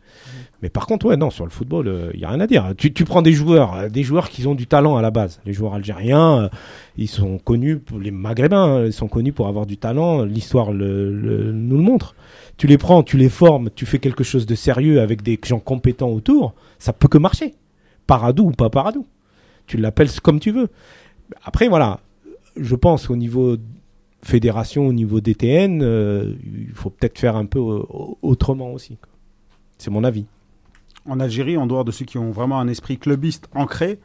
[0.61, 2.73] Mais par contre, ouais, non, sur le football, il y a rien à dire.
[2.77, 5.39] Tu, tu prends des joueurs, euh, des joueurs qui ont du talent à la base.
[5.45, 6.49] Les joueurs algériens, euh,
[6.97, 10.23] ils sont connus, pour les Maghrébins, hein, ils sont connus pour avoir du talent.
[10.25, 12.13] L'histoire le, le- nous le montre.
[12.57, 15.59] Tu les prends, tu les formes, tu fais quelque chose de sérieux avec des gens
[15.59, 17.53] compétents autour, ça peut que marcher.
[18.09, 19.05] Paradou ou pas Paradou.
[19.67, 20.69] Tu l'appelles comme tu veux.
[21.43, 21.99] Après, voilà,
[22.57, 23.57] je pense au niveau
[24.23, 27.59] fédération, au niveau DTN, euh, il faut peut-être faire un peu
[28.23, 28.97] autrement aussi.
[29.77, 30.25] C'est mon avis.
[31.05, 33.99] En Algérie, en dehors de ceux qui ont vraiment un esprit clubiste ancré,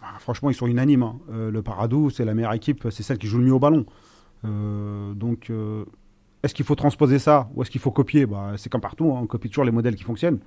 [0.00, 1.04] bah, franchement, ils sont unanimes.
[1.04, 1.16] hein.
[1.32, 3.86] Euh, le Paradou, c'est la meilleure équipe, c'est celle qui joue le mieux au ballon.
[4.44, 5.52] Euh, donc,
[6.42, 8.26] est-ce qu'il faut transposer ça ou est-ce qu'il faut copier?
[8.26, 10.40] Bah, C'est comme partout, hein, on copie toujours les modèles qui fonctionnent.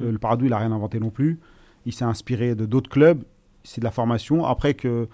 [0.00, 1.38] Euh, le Paradou, il n'a rien inventé non plus.
[1.86, 3.22] Il s'est inspiré de d'autres clubs.
[3.62, 4.44] C'est de la formation.
[4.44, 5.08] Après que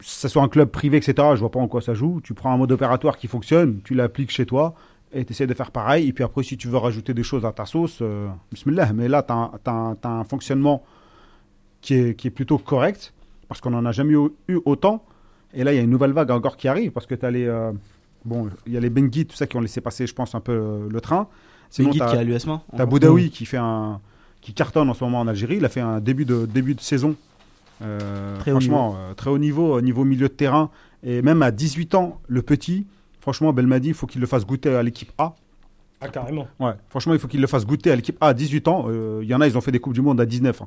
[0.00, 2.20] ça soit un club privé, etc., je vois pas en quoi ça joue.
[2.22, 4.74] Tu prends un mode opératoire qui fonctionne, tu l'appliques chez toi
[5.12, 6.08] et tu essaies de faire pareil.
[6.08, 8.92] Et puis après, si tu veux rajouter des choses à ta sauce, euh, bismillah.
[8.92, 10.82] Mais là, tu as, un fonctionnement
[11.80, 13.14] qui est, qui est plutôt correct
[13.48, 15.04] parce qu'on n'en a jamais eu, eu autant.
[15.54, 17.30] Et là, il y a une nouvelle vague encore qui arrive parce que tu as
[17.30, 17.46] les.
[17.46, 17.72] euh,
[18.24, 20.40] bon, il y a les Benguis, tout ça, qui ont laissé passer, je pense, un
[20.40, 21.28] peu le train.
[21.70, 22.62] Sinon, t'as- qui est à l'USMA.
[22.76, 24.00] T'as Boudaoui qui fait un
[24.44, 25.56] qui cartonne en ce moment en Algérie.
[25.56, 27.16] Il a fait un début de début de saison.
[27.82, 30.70] euh, Très haut franchement, euh, très haut niveau, au niveau milieu de terrain.
[31.02, 32.86] Et même à 18 ans, le petit,
[33.20, 35.34] franchement, Belmadi, il faut qu'il le fasse goûter à l'équipe A.
[36.00, 36.46] Ah, carrément.
[36.60, 38.86] Ouais, franchement, il faut qu'il le fasse goûter à l'équipe A à 18 ans.
[38.88, 40.60] Euh, Il y en a, ils ont fait des Coupes du Monde à 19.
[40.62, 40.66] hein.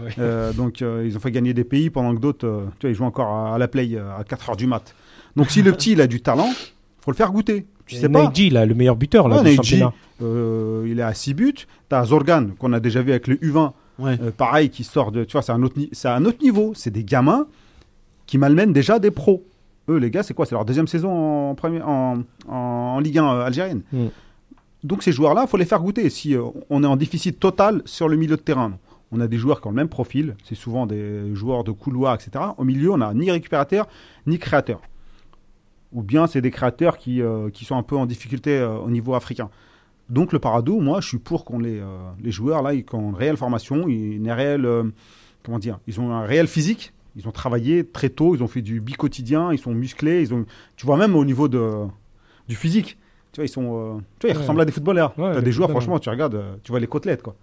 [0.00, 0.10] Ouais.
[0.18, 2.90] Euh, donc, euh, ils ont fait gagner des pays pendant que d'autres, euh, tu vois,
[2.90, 4.94] ils jouent encore à, à la play euh, à 4 heures du mat.
[5.36, 6.48] Donc, si le petit, il a du talent,
[7.00, 7.66] faut le faire goûter.
[7.88, 8.28] Tu sais pas.
[8.28, 9.92] Neji, là, le meilleur buteur là, Ouais, du Neji, championnat.
[10.22, 11.54] euh, il est à 6 buts.
[11.88, 14.16] T'as Zorgan, qu'on a déjà vu avec le U20, Ouais.
[14.22, 15.24] euh, pareil, qui sort de.
[15.24, 16.72] Tu vois, c'est un, autre un autre niveau.
[16.74, 17.46] C'est des gamins
[18.26, 19.44] qui malmènent déjà des pros.
[19.88, 20.44] Eux, les gars, c'est quoi?
[20.46, 21.10] C'est leur deuxième saison
[21.50, 23.80] en, premier, en, en, en Ligue 1 euh, algérienne.
[23.92, 24.06] Mm.
[24.84, 26.08] Donc, ces joueurs-là, il faut les faire goûter.
[26.10, 28.72] Si euh, on est en déficit total sur le milieu de terrain,
[29.10, 30.36] on a des joueurs qui ont le même profil.
[30.44, 32.44] C'est souvent des joueurs de couloir, etc.
[32.58, 33.88] Au milieu, on n'a ni récupérateur,
[34.26, 34.80] ni créateur.
[35.92, 38.90] Ou bien c'est des créateurs qui, euh, qui sont un peu en difficulté euh, au
[38.90, 39.48] niveau africain.
[40.10, 41.86] Donc le Paradou, moi, je suis pour qu'on les, euh,
[42.22, 44.66] les joueurs là, ils ont une réelle formation, une réelle,
[45.42, 46.92] comment dire, ils ont un réel physique.
[47.16, 50.44] Ils ont travaillé très tôt, ils ont fait du bi-quotidien, ils sont musclés, ils ont,
[50.76, 51.84] tu vois même au niveau de,
[52.48, 52.96] du physique,
[53.32, 54.42] tu vois, ils sont, tu vois, ils Ouais.
[54.42, 55.18] ressemblent à des footballeurs.
[55.18, 57.34] Ouais, T'as des joueurs, franchement, tu regardes, tu vois les côtelettes quoi.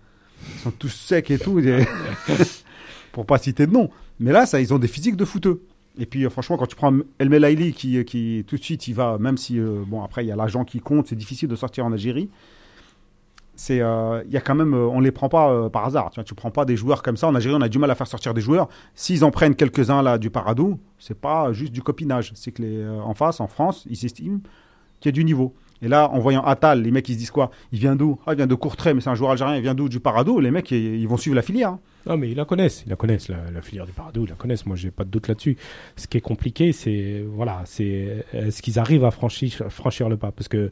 [0.54, 1.86] Ils sont tous secs et tout, des-
[3.12, 3.90] pour pas citer de nom.
[4.20, 5.62] Mais là, ça, ils ont des physiques de footeux.
[5.98, 8.94] Et puis, euh, franchement, quand tu prends El Melaili qui, qui tout de suite, il
[8.94, 11.56] va, même si, euh, bon, après, il y a l'agent qui compte, c'est difficile de
[11.56, 12.30] sortir en Algérie.
[13.58, 16.10] C'est, euh, il y a quand même, euh, on les prend pas euh, par hasard.
[16.10, 17.28] Tu vois, tu prends pas des joueurs comme ça.
[17.28, 18.68] En Algérie, on a du mal à faire sortir des joueurs.
[18.96, 22.34] S'ils en prennent quelques-uns là du Paradou, c'est pas juste du copinage.
[22.36, 24.40] C'est que les, euh, en face, en France, ils s'estiment
[25.00, 25.54] qu'il y a du niveau.
[25.82, 27.52] Et là, en voyant Attal, les mecs, ils se disent quoi?
[27.72, 28.18] Il vient d'où?
[28.26, 29.56] Ah, il vient de Courtrai, mais c'est un joueur algérien.
[29.56, 29.90] Il vient d'où?
[29.90, 30.40] Du Paradou.
[30.40, 31.70] Les mecs, ils, vont suivre la filière.
[31.70, 31.80] hein.
[32.08, 32.84] Non, mais ils la connaissent.
[32.86, 34.24] Ils la connaissent, la, filière du Paradou.
[34.26, 34.66] Ils la connaissent.
[34.66, 35.58] Moi, j'ai pas de doute là-dessus.
[35.96, 40.32] Ce qui est compliqué, c'est, voilà, c'est, est-ce qu'ils arrivent à franchir, franchir le pas?
[40.32, 40.72] Parce que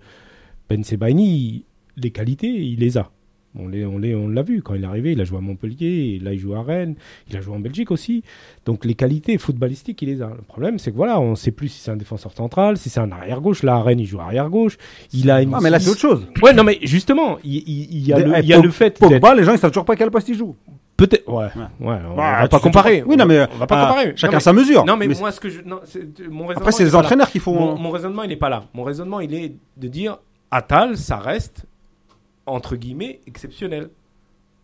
[0.69, 1.65] Ben Sebaini,
[1.97, 3.11] les qualités, il les a.
[3.57, 3.67] On
[4.29, 5.11] l'a vu quand il est arrivé.
[5.11, 6.95] Il a joué à Montpellier, là il joue à Rennes,
[7.29, 8.23] il a joué en Belgique aussi.
[8.65, 10.27] Donc les qualités footballistiques, il les a.
[10.29, 12.99] Le problème, c'est que voilà, on sait plus si c'est un défenseur central, si c'est
[12.99, 13.63] un arrière gauche.
[13.63, 14.77] Là, à Rennes, il joue arrière gauche.
[15.13, 15.53] Il a une.
[15.53, 16.25] Ah, mais là, c'est autre chose.
[16.41, 18.57] Ouais, non, mais justement, il, il- il y a, Des- le, eh, il y a
[18.57, 18.97] Pog- le fait.
[18.97, 20.55] Pogba, les gens, ils savent toujours pas quel poste il joue.
[20.95, 21.27] Peut-être.
[21.27, 21.45] Ouais.
[21.55, 21.87] Ouais.
[21.89, 21.97] Ouais.
[22.11, 23.03] On Bah, va pas comparer.
[23.05, 24.13] Oui, non, mais on va pas ah, comparer.
[24.15, 24.85] Chacun Non, mais- sa mesure.
[24.85, 25.61] Non, mais, Mais moi, ce que je.
[25.61, 25.79] Non,
[26.29, 26.49] mon.
[26.51, 27.53] Après, c'est les entraîneurs qui font.
[27.53, 28.63] Mon, mon raisonnement, il n'est pas là.
[28.73, 30.17] Mon raisonnement, il est de dire
[30.51, 31.65] Atal, ça reste,
[32.45, 33.89] entre guillemets, exceptionnel.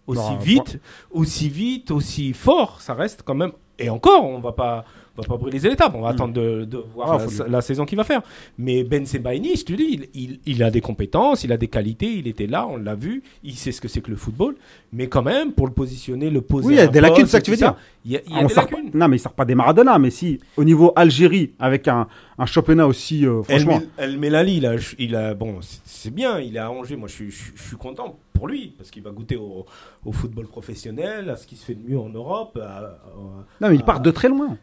[0.07, 0.79] Aussi Non, vite,
[1.11, 3.51] aussi vite, aussi fort, ça reste quand même.
[3.77, 4.85] Et encore, on va pas,
[5.19, 5.93] on va pas brûler les étapes.
[5.95, 6.15] On va Mm.
[6.15, 8.21] attendre de, de voir Ah, la, saison qu'il va faire.
[8.57, 11.67] Mais Ben Sebaini, je te dis, il, il, il a des compétences, il a des
[11.67, 14.55] qualités, il était là, on l'a vu, il sait ce que c'est que le football.
[14.93, 16.67] Mais quand même, pour le positionner, le poser.
[16.67, 17.75] Oui, il y a des lacunes, c'est ça et que tu veux dire.
[18.05, 18.91] Il y a, il y a Ah, on des sort pas- lacunes.
[18.93, 19.99] Non, mais il sort pas des Maradona.
[19.99, 22.07] Mais si, au niveau Algérie, avec un,
[22.37, 23.81] un championnat aussi, euh, El, franchement.
[23.97, 26.95] El Melali, il a, il a, bon, c'est- bien, il est à Angers.
[26.95, 29.65] Moi, je suis, je, suis- je suis content pour lui parce qu'il va goûter au,
[30.05, 32.57] au football professionnel, à ce qui se fait de mieux en Europe.
[32.61, 32.99] à- à-
[33.61, 34.57] Non, mais il part de très loin.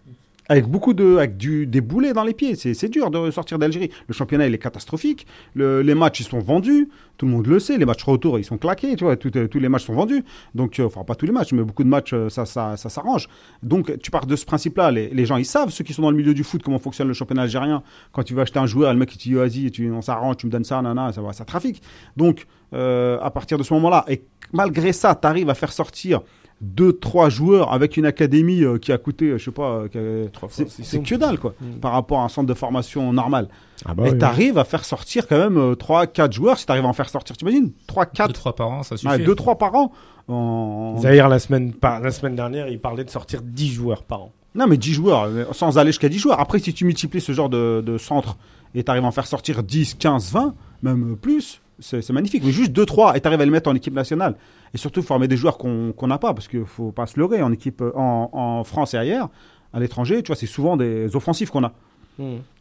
[0.48, 2.54] Avec beaucoup de, avec du, des boulets dans les pieds.
[2.54, 3.90] C'est, dur de sortir d'Algérie.
[4.06, 5.26] Le championnat, il est catastrophique.
[5.54, 6.88] Le- les matchs, ils sont vendus.
[7.16, 7.78] Tout le monde le sait.
[7.78, 8.94] Les matchs retour, ils sont claqués.
[8.94, 10.24] Tu vois, tous les matchs sont vendus.
[10.54, 12.88] Donc, euh, enfin, pas tous les matchs, mais beaucoup de matchs, euh, ça, ça, ça
[12.88, 13.28] s'arrange.
[13.62, 14.90] Donc, tu pars de ce principe-là.
[14.92, 17.14] Les, gens, ils savent, ceux qui sont dans le milieu du foot, comment fonctionne le
[17.14, 17.82] championnat algérien.
[18.12, 20.46] Quand tu vas acheter un joueur, le mec, il te dit, vas-y, on s'arrange, tu
[20.46, 21.82] me donnes ça, nana, ça va, ça trafique.
[22.16, 24.22] Donc, euh, à partir de ce moment-là, et
[24.52, 26.20] malgré ça, tu arrives à faire sortir
[26.62, 30.28] deux, trois joueurs avec une académie euh, qui a coûté, euh, je sais pas, euh,
[30.48, 31.80] c'est que dalle, quoi, Mm.
[31.80, 33.48] par rapport à un centre de formation normal.
[33.84, 36.64] Ah bah et oui, tu arrives à faire sortir quand même 3, 4 joueurs, si
[36.64, 38.96] tu arrives à en faire sortir, tu imagines 3, 2 4, 3 par an, ça
[38.96, 39.22] suffit.
[39.22, 39.92] 2, 3 par an.
[40.28, 44.22] En- Zahir, la semaine, par, la semaine dernière, il parlait de sortir 10 joueurs par
[44.22, 44.32] an.
[44.54, 46.40] Non, mais 10 joueurs, euh, sans aller jusqu'à 10 joueurs.
[46.40, 48.38] Après, si tu multiplies ce genre de, de centre
[48.74, 52.42] et tu arrives à en faire sortir 10, 15, 20, même plus, c'est magnifique.
[52.44, 54.34] Mais juste 2, 3 et tu arrives à les mettre en équipe nationale.
[54.74, 57.52] Et surtout, former des joueurs qu'on n'a pas, parce qu'il faut pas se leurrer en
[57.52, 59.30] équipe en, en France et ailleurs,
[59.72, 61.72] à l'étranger, tu vois, c'est souvent des offensifs qu'on a.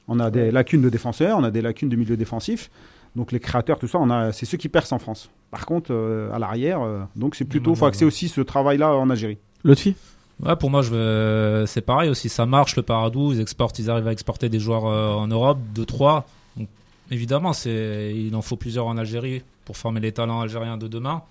[0.07, 2.69] On a des lacunes de défenseurs, on a des lacunes de milieu défensif.
[3.15, 5.29] Donc les créateurs, tout ça, on a, c'est ceux qui percent en France.
[5.49, 9.09] Par contre, euh, à l'arrière, euh, donc c'est plutôt, faut axer aussi ce travail-là en
[9.09, 9.37] Algérie.
[9.63, 9.95] L'autre fille
[10.43, 12.27] Ouais, pour moi, je c'est pareil aussi.
[12.27, 13.31] Ça marche le Paradou.
[13.31, 16.23] Ils exportent, ils arrivent à exporter des joueurs euh, en Europe, 2-3.
[16.57, 16.67] Donc,
[17.09, 18.13] évidemment, c'est...
[18.13, 21.23] il en faut plusieurs en Algérie pour former les talents algériens de demain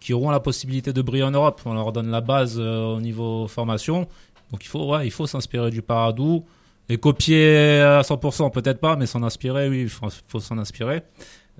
[0.00, 1.60] qui auront la possibilité de briller en Europe.
[1.64, 4.06] On leur donne la base euh, au niveau formation.
[4.52, 6.44] Donc, il faut, ouais, il faut s'inspirer du Paradou.
[6.88, 11.02] Les copier à 100%, peut-être pas, mais s'en inspirer, oui, il faut, faut s'en inspirer.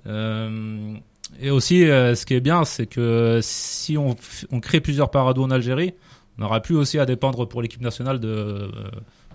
[0.05, 0.93] Euh,
[1.41, 4.15] et aussi, euh, ce qui est bien, c'est que si on,
[4.61, 5.93] crée plusieurs parados en Algérie,
[6.37, 8.69] on n'aura plus aussi à dépendre pour l'équipe nationale de, euh,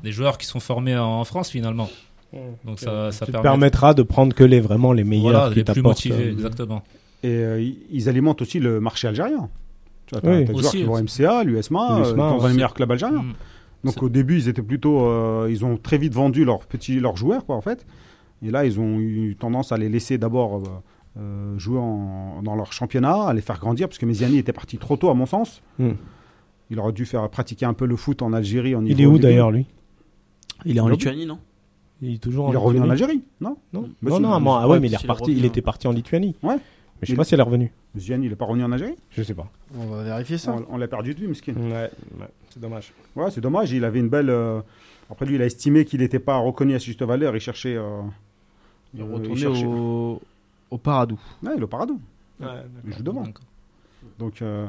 [0.03, 1.91] des joueurs qui sont formés en, en France finalement.
[2.65, 5.49] Donc ça, ça Ça te permet permettra de prendre que les vraiment les meilleurs voilà,
[5.51, 6.83] qui les plus motivés, euh, exactement.
[7.23, 9.49] Et euh, ils- alimentent aussi le marché algérien.
[10.07, 10.45] Tu vois, t'as, Oui.
[10.45, 11.23] t'as des joueurs Aussi, qui vont aussi.
[11.23, 12.47] MCA, l'USMA, L'USMA, euh, qui aussi.
[12.49, 13.23] les meilleurs clubs algériens.
[13.23, 13.33] Mm.
[13.85, 16.99] Donc C'est- au début, ils étaient plutôt, euh, ils ont très vite vendu leurs petits,
[17.01, 17.87] leurs joueurs, quoi, en fait.
[18.45, 20.63] Et là, ils ont eu tendance à les laisser d'abord euh,
[21.21, 24.79] euh, jouer en- dans leur championnat, à les faire grandir, parce que Méziani était parti
[24.79, 25.63] trop tôt, à mon sens.
[25.79, 25.91] Hmm.
[26.71, 28.75] Il aurait dû faire pratiquer un peu le foot en Algérie.
[28.75, 29.67] En Il est où Ligue d'ailleurs lui?
[30.65, 31.39] Il est en Lituanie, non?
[32.01, 32.51] Il est toujours un.
[32.51, 33.57] Il est revenu en Algérie, non?
[33.73, 35.33] Non, Bah non, non, il- moi- ah ouais, mais il est reparti.
[35.33, 35.47] Il hein.
[35.49, 36.35] était parti en Lituanie.
[36.43, 36.57] Ouais.
[37.03, 37.73] Mais je sais Il- pas s'il est revenu.
[37.95, 38.95] Méziani, il n'est pas revenu en Algérie?
[39.11, 39.51] Je sais pas.
[39.77, 40.55] On va vérifier ça.
[40.55, 41.53] On, on l'a perdu de vue, Miskin.
[41.55, 41.91] Ouais,
[42.21, 42.93] ouais, c'est dommage.
[43.17, 43.73] Ouais, c'est dommage.
[43.73, 44.31] Il avait une belle.
[44.31, 44.61] euh,
[45.11, 47.35] Après, lui, il a estimé qu'il n'était pas reconnu à sa juste valeur.
[47.37, 47.75] Il cherchait.
[47.77, 48.01] euh,
[48.95, 50.21] Il est euh, retourné cherchait- au,
[50.71, 51.19] au Paradou.
[51.43, 52.01] Ouais, il est au Paradou.
[52.41, 52.47] Ouais,
[52.87, 53.25] Il joue devant.
[54.19, 54.67] Donc, euh,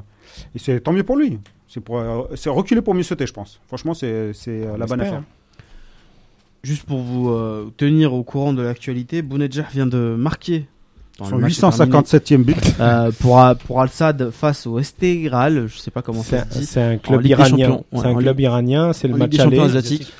[0.55, 1.39] et c'est tant mieux pour lui.
[1.67, 3.59] C'est pour, euh, c'est reculer pour mieux sauter, je pense.
[3.67, 5.23] Franchement, c'est c'est, euh, la bonne affaire.
[6.63, 10.65] Juste pour vous euh, tenir au courant de l'actualité, Bounedjah vient de marquer
[11.19, 12.57] dans Son le match terminé, 857e but.
[12.79, 16.59] euh, pour, Al- pour Al-Sad face au Esteghlal, je sais pas comment C'est ça se
[16.59, 16.65] dit.
[16.65, 17.69] c'est un club iranien.
[17.69, 18.93] Ouais, C'est un club iranien.
[18.93, 19.57] C'est le match aller.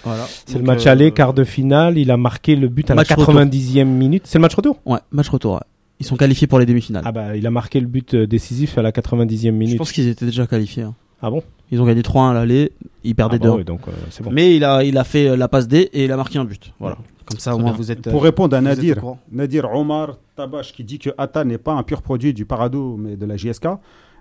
[0.03, 0.25] Voilà.
[0.45, 1.97] C'est le match euh, aller, quart de finale.
[1.97, 3.33] Il a marqué le but à la Match retour.
[3.33, 4.23] 90e minute.
[4.27, 4.77] C'est le match retour?
[4.85, 5.53] Ouais, match retour.
[5.55, 5.59] ouais.
[5.99, 7.03] Ils sont qualifiés pour les demi-finales.
[7.05, 9.77] Ah bah, il a marqué le but euh, décisif à la 90e je minute.
[9.77, 10.83] pense qu'ils étaient déjà qualifiés.
[10.83, 10.93] hein.
[11.21, 11.41] Ah bon?
[11.71, 12.71] Ils ont gagné 3-1 à l'aller,
[13.03, 14.29] ils perdaient Ah bah 2 ouais, donc euh, c'est bon.
[14.31, 16.71] Mais il a, il a fait la passe D et il a marqué un but.
[16.79, 16.97] Voilà.
[17.34, 17.77] Comme ça, au Très moins, bien.
[17.77, 18.07] vous êtes.
[18.07, 18.97] euh, Pour répondre à Nadir.
[19.31, 23.15] Nadir Omar Tabash qui dit que Atta n'est pas un pur produit du Parado mais
[23.15, 23.67] de la JSK.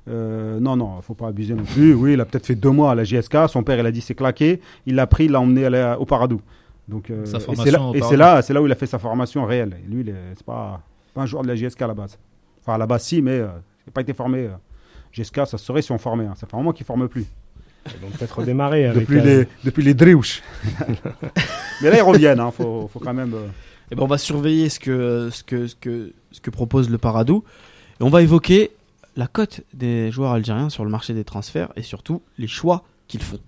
[0.09, 1.95] Euh, non, non, faut pas abuser non plus.
[1.95, 3.49] Oui, il a peut-être fait deux mois à la JSK.
[3.49, 4.61] Son père, il a dit c'est claqué.
[4.87, 6.41] Il l'a pris, il l'a emmené à la- au Parado.
[6.89, 8.87] Donc, euh, Sa et formation c'est là, et là, c'est là où il a fait
[8.87, 9.77] sa formation réelle.
[9.87, 10.05] Et lui,
[10.35, 10.81] c'est pas,
[11.15, 12.19] pas un joueur de la JSK à la base.
[12.61, 13.47] Enfin, à la base, si, mais euh,
[13.87, 14.41] il n'a pas été formé.
[14.47, 14.51] euh.
[15.13, 16.27] JSK, ça se serait si on formait.
[16.27, 16.35] hein.
[16.35, 17.27] Ça fait un moment qu'il forme plus.
[18.01, 20.43] Donc peut-être redémarrer avec Depuis les, depuis les Driouches.
[21.83, 22.41] mais là, ils reviennent.
[22.41, 22.51] Hein.
[22.51, 23.35] Faut, faut quand même.
[23.35, 23.47] euh,
[23.91, 26.99] Eh ben, on va surveiller ce que, ce que, ce que, ce que propose le
[26.99, 27.45] Paradou.
[28.01, 28.71] Et on va évoquer
[29.17, 33.23] la cote des joueurs algériens sur le marché des transferts et surtout les choix qu'ils
[33.23, 33.39] font.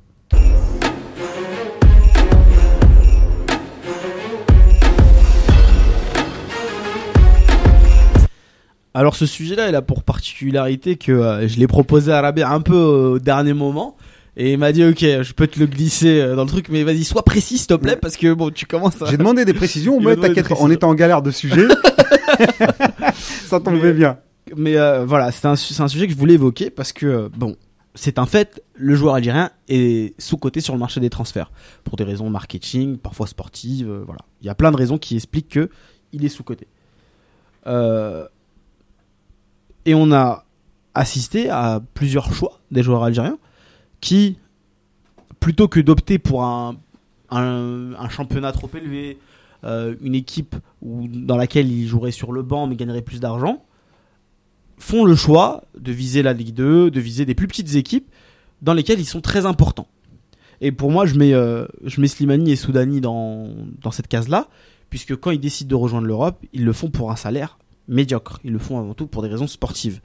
[8.97, 12.61] Alors ce sujet-là, il a pour particularité que euh, je l'ai proposé à Rabé un
[12.61, 13.97] peu au dernier moment.
[14.37, 16.83] Et il m'a dit ok, je peux te le glisser euh, dans le truc, mais
[16.83, 19.07] vas-y, sois précis s'il te plaît, parce que bon, tu commences à...
[19.07, 21.69] J'ai demandé des précisions, mais t'inquiète on était en galère de sujet.
[23.15, 24.19] ça tombait Mais- bien.
[24.57, 27.57] Mais euh, voilà, c'est un, sujet que je voulais évoquer parce que, euh, bon,
[27.95, 31.51] c'est un fait, le joueur algérien est sous-coté sur le marché des transferts
[31.85, 34.21] pour des raisons marketing, parfois sportives, euh, voilà.
[34.43, 35.71] Il y a plein de raisons qui expliquent que
[36.13, 36.67] il est sous-coté.
[37.67, 38.27] Euh,
[39.87, 40.45] et on a
[40.95, 43.39] assisté à plusieurs choix des joueurs algériens
[44.05, 44.37] qui,
[45.41, 46.77] plutôt que d'opter pour un,
[47.31, 49.17] un, championnat trop élevé,
[49.65, 53.65] euh, une équipe dans laquelle ils joueraient sur le banc mais gagneraient plus d'argent,
[54.77, 58.07] font le choix de viser la Ligue 2, de viser des plus petites équipes
[58.61, 59.89] dans lesquelles ils sont très importants.
[60.61, 63.49] Et pour moi, je mets, euh, je mets Slimani et Soudani dans,
[63.81, 64.49] dans cette case-là,
[64.91, 68.39] puisque quand ils décident de rejoindre l'Europe, ils le font pour un salaire médiocre.
[68.45, 70.03] Ils le font avant tout pour des raisons sportives.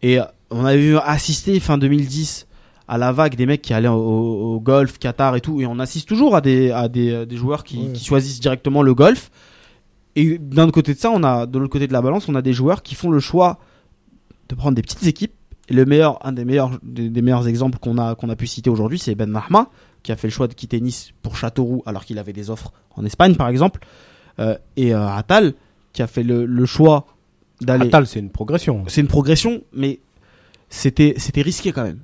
[0.00, 0.18] Et
[0.50, 2.47] on avait vu assister fin 2010
[2.88, 6.08] à la vague des mecs qui allaient au, golf, Qatar et tout, et on assiste
[6.08, 7.92] toujours à des, à des, des joueurs qui, Ouais.
[7.92, 9.30] qui choisissent directement le golf.
[10.16, 12.34] Et d'un autre côté de ça, on a, de l'autre côté de la balance, on
[12.34, 13.58] a des joueurs qui font le choix
[14.48, 15.32] de prendre des petites équipes.
[15.68, 18.46] Et le meilleur, un des meilleurs, des, des meilleurs exemples qu'on a, qu'on a pu
[18.46, 19.68] citer aujourd'hui, c'est Ben Mahma,
[20.02, 22.72] qui a fait le choix de quitter Nice pour Châteauroux, alors qu'il avait des offres
[22.96, 23.80] en Espagne, par exemple.
[24.40, 25.52] Euh, et euh, Attal,
[25.92, 27.06] qui a fait le, le choix
[27.60, 27.86] d'aller.
[27.88, 28.84] Attal, c'est une progression.
[28.88, 30.00] C'est une progression, mais
[30.70, 32.00] c'était, c'était risqué quand même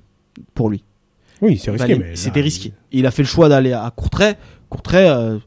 [0.55, 0.85] pour lui.
[1.43, 2.73] Oui, c'est risqué, D'aller- mais là, C'était risqué.
[2.93, 4.35] Il a fait le choix d'aller à Courtrai.
[4.71, 5.39] Courtrai, euh,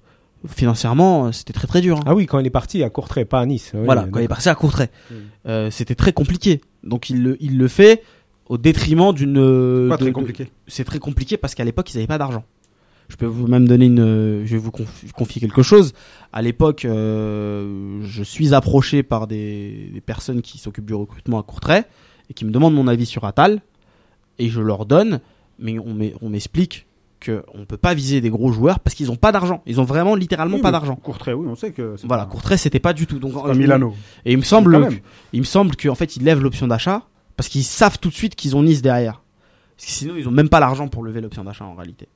[0.47, 1.97] financièrement, euh, c'était très très dur.
[1.97, 2.03] hein.
[2.05, 3.71] Ah oui, quand il est parti à Courtrai, pas à Nice.
[3.73, 4.21] Oui, voilà, quand d'accord.
[4.21, 5.15] il est parti à Courtrai, Mm.
[5.47, 6.61] Euh, c'était très compliqué.
[6.83, 8.03] Donc il le, il le fait
[8.47, 9.35] au détriment d'une.
[9.89, 10.51] Pas de- très de- compliqué.
[10.67, 12.43] C'est très compliqué parce qu'à l'époque ils n'avaient pas d'argent.
[13.09, 14.43] Je peux vous même donner une.
[14.45, 15.93] Je vais vous conf- confier quelque chose.
[16.33, 21.43] À l'époque, euh, je suis approché par des, des personnes qui s'occupent du recrutement à
[21.43, 21.83] Courtrai
[22.29, 23.61] et qui me demandent mon avis sur Attal
[24.39, 25.19] et je leur donne,
[25.59, 26.85] mais on m'e- on m'explique
[27.19, 29.63] que on peut pas viser des gros joueurs parce qu'ils ont pas d'argent.
[29.65, 30.95] Ils ont vraiment littéralement Oui, pas d'argent.
[30.95, 31.95] Courtrai, oui, on sait que.
[31.97, 33.17] c'est Voilà, pas- Courtrai c'était pas du tout.
[33.19, 33.95] Donc je- Milano.
[34.25, 34.87] et il me semble,
[35.33, 37.03] il me semble qu'en fait ils lèvent l'option d'achat
[37.35, 39.23] parce qu'ils savent tout de suite qu'ils ont Nice derrière.
[39.75, 42.07] Parce que sinon ils ont même pas l'argent pour lever l'option d'achat en réalité.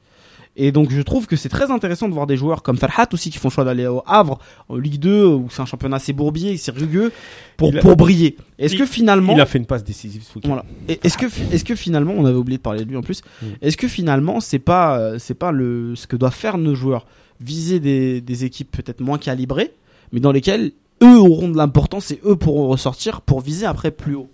[0.58, 3.30] Et donc je trouve que c'est très intéressant de voir des joueurs comme Farhat aussi
[3.30, 4.38] qui font le choix d'aller au Havre
[4.68, 7.14] en Ligue 2 où c'est un championnat assez bourbier, c'est rugueux
[7.56, 8.36] pour a- pour briller.
[8.60, 10.66] Est-ce que finalement Il a fait une passe décisive ce voilà.
[10.90, 13.46] Est-ce que est-ce que finalement on avait oublié de parler de lui en plus Mm.
[13.62, 17.06] Est-ce que finalement c'est pas euh, c'est pas le ce que doivent faire nos joueurs?
[17.40, 19.72] Viser des, des équipes peut-être moins calibrées
[20.12, 24.14] mais dans lesquelles eux auront de l'importance et eux pourront ressortir pour viser après plus
[24.16, 24.30] haut.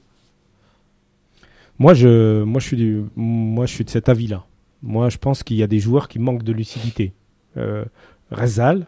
[1.80, 4.43] Moi, je, moi, je suis du, moi, je suis de cet avis-là.
[4.88, 7.11] Moi, je pense qu'il y a des joueurs qui manquent de lucidité.
[7.57, 7.83] Euh,
[8.31, 8.88] Rezal,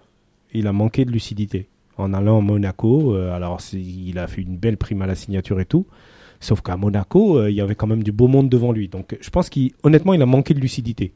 [0.54, 3.14] il a manqué de lucidité en allant à Monaco.
[3.16, 5.86] euh, alors, il a fait une belle prime à la signature et tout.
[6.39, 8.88] Sauf qu'à Monaco, euh, il y avait quand même du beau monde devant lui.
[8.88, 11.12] Donc, je pense qu'honnêtement, il a manqué de lucidité.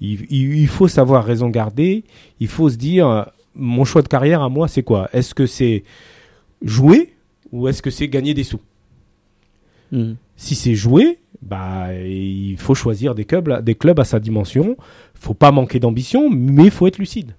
[0.00, 2.04] Il, faut savoir raison garder.
[2.38, 3.26] Il faut se dire,
[3.56, 5.10] mon choix de carrière à moi, c'est quoi?
[5.12, 5.82] Est-ce que c'est
[6.62, 7.12] jouer
[7.50, 8.60] ou est-ce que c'est gagner des sous?
[10.36, 14.76] Si c'est jouer, bah, il faut choisir des clubs, à sa dimension.
[15.14, 17.34] faut pas manquer d'ambition, mais il faut être lucide.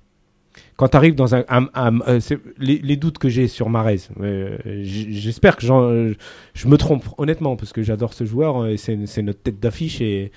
[0.76, 1.44] Quand tu arrives dans un.
[1.50, 2.20] un- un- euh,
[2.60, 7.84] les, doutes que j'ai sur Marez, euh, j'espère que je me trompe, honnêtement, parce que
[7.84, 10.32] j'adore ce joueur, euh, et c'est notre tête d'affiche et,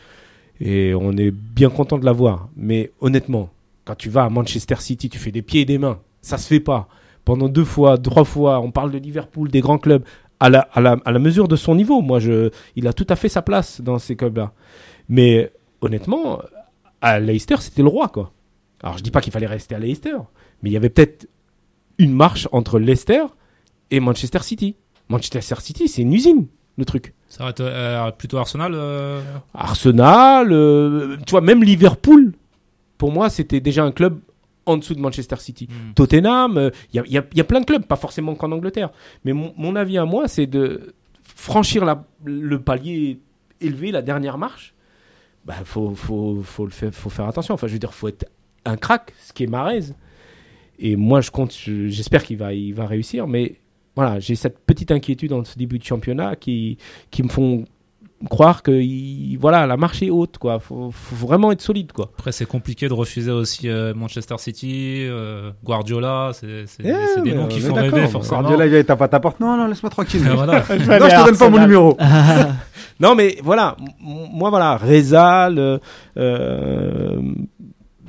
[0.60, 2.48] et on est bien content de l'avoir.
[2.56, 3.50] Mais honnêtement,
[3.84, 5.98] quand tu vas à Manchester City, tu fais des pieds et des mains.
[6.22, 6.88] Ça se fait pas.
[7.24, 10.04] Pendant deux fois, trois fois, on parle de Liverpool, des grands clubs
[10.40, 12.00] à la, à la, à la mesure de son niveau.
[12.00, 14.52] Moi, je, il a tout à fait sa place dans ces clubs-là.
[15.08, 16.40] Mais honnêtement,
[17.00, 18.32] à Leicester, c'était le roi, quoi.
[18.82, 20.16] Alors, je dis pas qu'il fallait rester à Leicester,
[20.62, 21.28] mais il y avait peut-être
[21.98, 23.24] une marche entre Leicester
[23.90, 24.76] et Manchester City.
[25.08, 27.14] Manchester City, c'est une usine, le truc.
[27.28, 28.72] Ça va être euh, plutôt Arsenal.
[28.74, 29.20] euh,
[29.54, 32.32] Arsenal, euh, tu vois, même Liverpool,
[32.98, 34.20] pour moi, c'était déjà un club
[34.66, 35.68] en dessous de Manchester City.
[35.70, 35.94] hmm.
[35.94, 38.90] Tottenham, il y, a, y y a plein de clubs, pas forcément qu'en Angleterre.
[39.24, 43.18] Mais mon, mon avis à moi, c'est de franchir la- le palier
[43.60, 44.74] élevé, la dernière marche.
[45.44, 47.54] Bah, faut, faut, faut, le faire, faut faire attention.
[47.54, 48.26] Enfin, je veux dire, faut être
[48.64, 49.80] un crack, ce qui est Marez.
[50.78, 53.26] Et moi, je compte, je- j'espère qu'il va, il va réussir.
[53.26, 53.56] Mais
[53.94, 56.78] voilà, j'ai cette petite inquiétude dans ce début de championnat qui,
[57.10, 57.64] qui me font
[58.30, 60.38] croire que il- voilà, la marche est haute.
[60.38, 60.58] Quoi.
[60.60, 61.92] Faut, faut vraiment être solide.
[61.92, 62.10] Quoi.
[62.16, 66.30] Après, c'est compliqué de refuser aussi euh, Manchester City, euh, Guardiola.
[66.32, 68.40] C'est c'est- Eh, des mais noms qui font rêver, forcément.
[68.42, 69.40] Guardiola, il tape à ta porte.
[69.40, 70.26] Non, non, laisse-moi tranquille.
[70.26, 70.60] Et voilà.
[70.70, 71.96] non, je te donne pas mon numéro.
[73.00, 75.80] Non, mais voilà, moi, voilà, Rezal,
[76.16, 77.20] euh,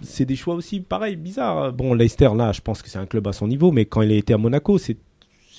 [0.03, 1.73] c'est des choix aussi pareil, bizarres.
[1.73, 4.11] Bon, Leicester, là, je pense que c'est un club à son niveau, mais quand il
[4.11, 4.97] a été à Monaco, c'est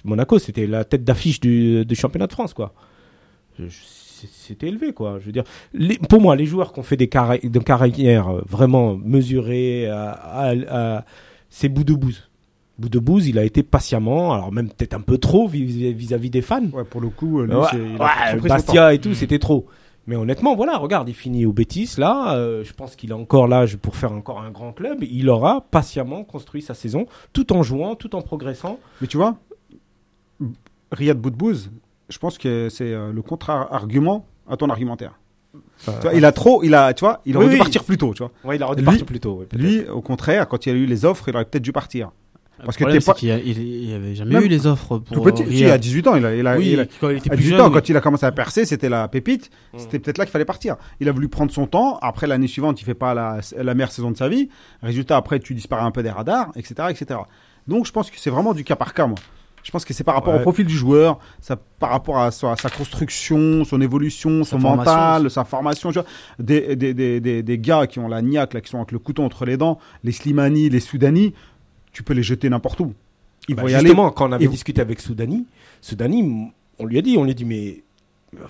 [0.05, 2.72] Monaco, c'était la tête d'affiche du, du championnat de France, quoi.
[3.59, 3.70] Je- je-
[4.21, 5.19] c'est- C'était élevé, quoi.
[5.21, 8.29] Je veux dire, les- pour moi, les joueurs qui ont fait des, carri- des carrières
[8.29, 11.05] euh, vraiment mesurées, à, à- à-
[11.51, 12.29] c'est Boudebouze.
[12.79, 16.64] Boudebouze, il a été patiemment, alors même peut-être un peu trop vis- vis-à-vis des fans.
[16.73, 19.14] Ouais, pour le coup, euh, lui, Ouais, il a ouais, Bastia et tout, Mm.
[19.14, 19.67] c'était trop.
[20.07, 22.37] Mais honnêtement, voilà, regarde, il finit au Betis là.
[22.37, 24.99] euh, je pense qu'il a encore l'âge pour faire encore un grand club.
[25.03, 28.79] Il aura patiemment construit sa saison, tout en jouant, tout en progressant.
[29.01, 29.37] Mais tu vois,
[30.93, 31.71] Riyad Boudbouz,
[32.09, 35.13] je pense que c'est euh, le contre-argument à ton argumentaire.
[35.85, 37.61] Tu vois, il a trop, il a, tu vois, il aurait Oui, dû oui.
[37.63, 38.31] partir plus tôt, tu vois.
[38.45, 39.35] Ouais, il aurait dû Lui- partir plus tôt.
[39.41, 39.47] ouais.
[39.59, 42.11] Lui, au contraire, quand il a eu les offres, il aurait peut-être dû partir.
[42.59, 44.67] Parce Parce que pas- qu'il y a- il il y avait jamais Même eu les
[44.67, 46.87] offres pour Tout petit, si, à 18 ans, il a, il a, oui, il a-
[46.87, 47.61] quand il était à plus 18 jeune.
[47.61, 47.75] ans, oui.
[47.75, 49.51] quand il a commencé à percer, c'était la pépite.
[49.75, 49.79] Mm.
[49.79, 50.77] C'était peut-être là qu'il fallait partir.
[51.01, 51.99] Il a voulu prendre son temps.
[52.01, 54.49] Après, l'année suivante, il fait pas la, la meilleure saison de sa vie.
[54.83, 57.21] Résultat, après, tu disparais un peu des radars, etc., etc.
[57.69, 59.19] Donc, je pense que c'est vraiment du cas par cas, moi.
[59.67, 60.39] Je pense que c'est par rapport Ouais.
[60.39, 64.51] au profil du joueur, ça, par rapport à sa, à sa construction, son évolution, Sa
[64.53, 65.91] son formation mental, sa formation.
[65.91, 66.07] Tu vois.
[66.39, 69.01] Des, des, des, des, des gars qui ont la niaque, là, qui sont avec le
[69.01, 71.35] couteau entre les dents, les Slimani, les Soudani,
[71.93, 72.95] tu peux les jeter n'importe où.
[73.49, 73.87] Ils Bah, vont y aller.
[73.87, 75.47] justement, quand on avait discuté avec Soudani,
[75.81, 77.83] Soudani, on lui a dit, on lui a dit, mais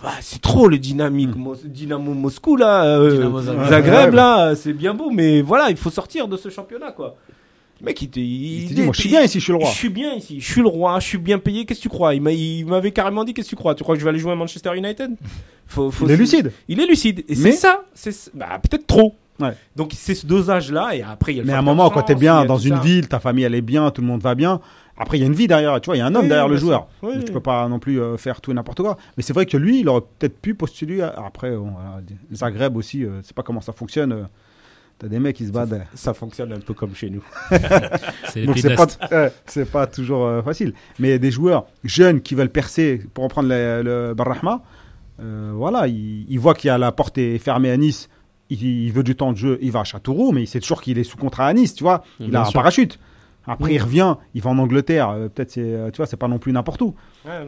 [0.04, 1.40] ah, c'est trop le dynamique, Mm.
[1.42, 3.68] Mos- Dynamo Moscou là, euh, Dynamo Zagreb.
[3.70, 7.14] Zagreb là, c'est bien beau, mais voilà, il faut sortir de ce championnat quoi.
[7.80, 9.58] Le mec, il, te- il, Il dit, moi, je suis bien ici, je suis le
[9.58, 9.68] roi.
[9.70, 11.64] Je suis bien ici, je suis le roi, je suis bien payé.
[11.66, 12.14] Qu'est-ce que tu crois?
[12.14, 13.74] Il m'a- il m'avait carrément dit, qu'est-ce que tu crois?
[13.74, 15.10] Tu crois que je vais aller jouer à Manchester United?
[15.66, 16.52] Faut, faut Il est lucide.
[16.68, 17.24] Il est lucide.
[17.28, 19.14] Et c'est ça, c'est bah, peut-être trop.
[19.38, 19.52] Ouais.
[19.74, 21.90] Donc c'est ce dosage là, et après il y a le Mais à un moment,
[21.90, 22.80] quand il y bien dans une ça.
[22.80, 24.60] ville, ta famille elle est bien, tout le monde va bien.
[24.98, 26.28] Après, il y a une vie derrière, tu vois, il y a un homme Oui,
[26.28, 26.86] derrière le joueur.
[27.02, 28.96] Oui, Donc, tu peux pas non plus euh, faire tout et n'importe quoi.
[29.18, 31.02] Mais c'est vrai que lui, il aurait peut-être pu postuler.
[31.02, 32.00] à- Après, voilà,
[32.32, 34.26] Zagreb aussi, euh, c'est pas comment ça fonctionne.
[34.98, 35.74] T'as des mecs qui se battent.
[35.94, 37.22] Ça fonctionne un peu comme chez nous.
[38.46, 40.72] Donc c'est pas, euh, c'est pas toujours euh, facile.
[40.98, 44.62] Mais des joueurs jeunes qui veulent percer pour reprendre le, le Barrahma,
[45.20, 48.08] euh, voilà, il, il voit qu'il y a la porte est fermée à Nice.
[48.48, 50.80] Il, il veut du temps de jeu, il va à Châteauroux, mais il sait toujours
[50.80, 52.02] qu'il est sous contrat à Nice, tu vois.
[52.20, 52.98] Il Bien a un parachute.
[53.46, 53.74] Après, Mm.
[53.74, 55.10] il revient, il va en Angleterre.
[55.10, 56.94] euh, Peut-être, c'est, euh, tu vois, c'est pas non plus n'importe où.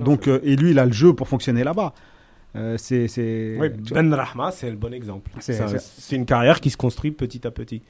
[0.01, 1.93] Donc, euh, et lui, il a le jeu pour fonctionner là-bas.
[2.57, 5.31] Euh, c'est, c'est, Oui, tu vois, Ben Rahma, c'est le bon exemple.
[5.41, 7.83] C'est- C'est c'est- c'est une carrière qui se construit petit à petit.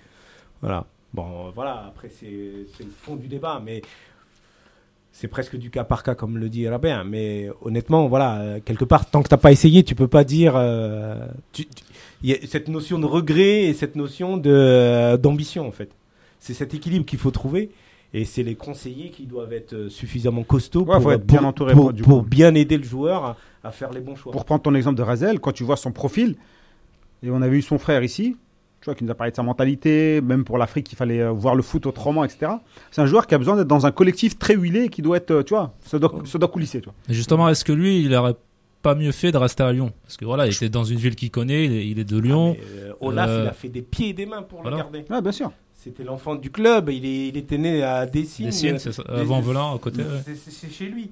[0.61, 0.86] Voilà.
[1.14, 3.82] Bon, euh, voilà, après, c'est le fond du débat, mais
[5.12, 7.04] c'est presque du cas par cas, comme le dit Rabin.
[7.04, 10.54] Mais honnêtement, voilà, euh, quelque part, tant que t'as pas essayé, tu peux pas dire.
[10.56, 11.84] euh, tu- tu-
[12.22, 15.90] Il y a cette notion de regret et cette notion de, euh, d'ambition, en fait.
[16.40, 17.70] C'est cet équilibre qu'il faut trouver.
[18.14, 21.92] Et c'est les conseillers qui doivent être euh, suffisamment costauds Ouais, pour, bien entouré, pour,
[21.92, 22.28] du pour coup.
[22.28, 24.32] bien aider le joueur à, à faire les bons choix.
[24.32, 26.36] pour prendre ton exemple de Razel, quand tu vois son profil,
[27.22, 28.36] et on avait eu son frère ici,
[28.80, 31.32] tu vois, qui nous a parlé de sa mentalité, même pour l'Afrique, il fallait euh,
[31.32, 32.52] voir le foot autrement, etc.
[32.90, 35.16] C'est un joueur qui a besoin d'être dans un collectif très huilé, et qui doit
[35.18, 36.94] être, euh, tu vois, ça doit, ça doit coulisser, tu vois.
[37.11, 38.36] Et justement, est-ce que lui, il aurait
[38.80, 39.92] pas mieux fait de rester à Lyon?
[40.04, 42.18] Parce que voilà, il était dans une ville qu'il connaît, il est, il est de
[42.18, 42.56] Lyon.
[42.59, 44.76] Ah, mais, euh, Olaf, Euh, il a fait des pieds et des mains pour voilà.
[44.78, 45.04] le garder.
[45.11, 45.50] Ouais, bien sûr.
[45.79, 46.91] C'était l'enfant du club.
[46.91, 48.47] Il, est, il était né à Dessines.
[48.47, 50.03] Dessines, c'est ça, avant Velin, à côté.
[50.51, 51.11] c'est chez lui.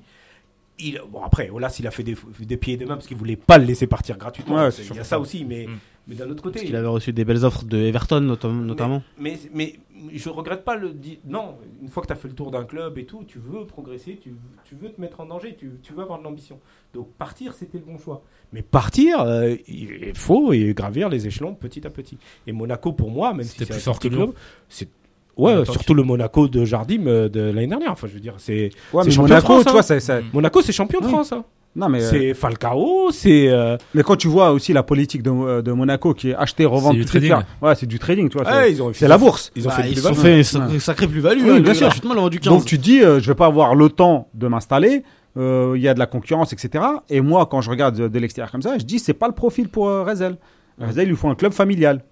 [0.78, 3.16] Il, bon, après, Olas, il a fait des, des pieds et des mains parce qu'il
[3.16, 4.56] voulait pas le laisser partir gratuitement.
[4.56, 5.20] Ouais, C'est- c'est il y a ça ça.
[5.20, 5.78] aussi, mais, Mm.
[6.08, 6.54] mais d'un autre côté.
[6.58, 9.02] Parce qu'il avait reçu des belles offres de Everton, notam- notamment.
[9.18, 10.94] Mais, mais, mais je regrette pas le
[11.26, 13.64] Non, une fois que tu as fait le tour d'un club et tout, tu veux
[13.64, 16.60] progresser, tu, tu veux te mettre en danger, tu, tu veux avoir de l'ambition.
[16.92, 18.22] Donc partir, c'était le bon choix.
[18.52, 22.18] Mais partir, euh, il faut et gravir les échelons petit à petit.
[22.46, 24.32] Et Monaco, pour moi, même si C'était c'est plus un fort petit club,
[24.68, 24.88] c'est
[25.36, 27.92] ouais, surtout le Monaco de Jardim euh, de l'année dernière.
[27.92, 29.72] Enfin, je veux dire, c'est Ouais, mais Monaco, tu hein.
[29.72, 29.82] vois,
[30.20, 30.22] Mm.
[30.32, 31.06] Monaco, c'est champion de.
[31.06, 31.32] France.
[31.32, 31.44] hein.
[31.74, 35.60] non, mais, euh, C'est Falcao, c'est euh, mais quand tu vois aussi la politique de,
[35.60, 37.34] de Monaco qui est acheter, revendre, du tout trading.
[37.60, 38.46] Ouais, c'est du trading, tu vois.
[38.46, 39.52] ouais, c'est, ils ont c'est la bourse.
[39.56, 40.16] Ils ont Bah, fait ils plus-values.
[40.16, 40.40] fait
[40.74, 41.42] une sacrée, plus-value.
[41.42, 41.90] Oui, hein, bien le- sûr.
[42.02, 42.52] vendu 15.
[42.52, 45.02] Donc tu dis, euh, je vais pas avoir le temps de m'installer.
[45.36, 46.82] euh, Il y a de la concurrence, etc.
[47.10, 49.34] Et moi, quand je regarde de, de l'extérieur comme ça, je dis, c'est pas le
[49.34, 50.38] profil pour euh, Rezel.
[50.80, 52.02] Rezel, il lui faut un club familial.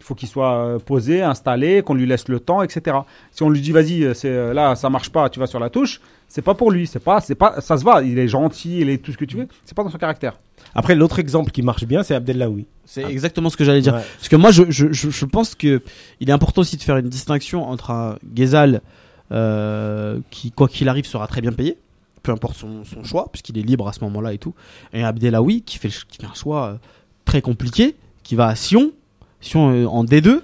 [0.00, 2.98] Il faut qu'il soit euh, posé, installé, qu'on lui laisse le temps, etc.
[3.32, 5.58] Si on lui dit, vas-y, euh, c'est euh, là, ça marche pas, tu vas sur
[5.58, 6.86] la touche, c'est pas pour lui.
[6.86, 8.02] C'est pas, c'est pas, ça se va.
[8.02, 9.48] Il est gentil, il est tout ce que tu veux.
[9.64, 10.38] C'est pas dans son caractère.
[10.74, 12.66] Après, l'autre exemple qui marche bien, c'est Abdellaoui.
[12.84, 13.94] C'est exactement ce que j'allais dire.
[13.94, 14.04] Ouais.
[14.16, 15.82] Parce que moi, je, je, je, je pense que
[16.20, 18.82] il est important aussi de faire une distinction entre un Ghezal
[19.30, 21.76] euh, qui, quoi qu'il arrive, sera très bien payé,
[22.22, 24.54] peu importe son, son choix, puisqu'il est libre à ce moment-là et tout,
[24.92, 26.78] et un Abdelawi qui fait, qui fait un choix
[27.24, 28.92] très compliqué, qui va à Sion,
[29.40, 30.40] Sion euh, en D2,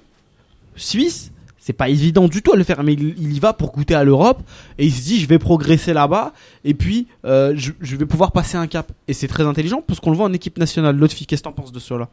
[0.77, 1.31] Suisse.
[1.59, 4.05] C'est pas évident du tout à le faire, mais il, y va pour goûter à
[4.05, 4.43] l'Europe
[4.77, 8.59] et il se dit je vais progresser là-bas et puis euh, je, vais pouvoir passer
[8.59, 8.93] un cap.
[9.09, 10.95] Et c'est très intelligent parce qu'on le voit en équipe nationale.
[10.95, 12.11] L'autre fille, qu'est-ce que t'en penses de cela?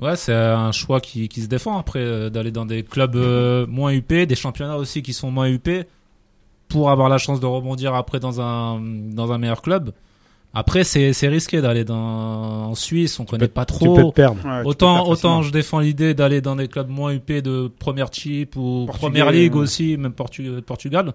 [0.00, 3.14] Ouais, c'est un choix qui, qui se défend après euh, d'aller dans des clubs
[3.68, 5.68] moins UP, des championnats aussi qui sont moins UP
[6.66, 9.92] pour avoir la chance de rebondir après dans un dans un meilleur club.
[10.54, 14.12] Après, c'est c'est risqué d'aller dans en Suisse, on connaît pas Tu peux te trop.
[14.12, 14.44] perdre.
[14.44, 18.56] Ouais, Autant autant je défends l'idée d'aller dans des clubs moins UP de première chip
[18.56, 19.60] ou Portugais, première ligue ouais.
[19.62, 21.14] aussi, même Portu- Portugal.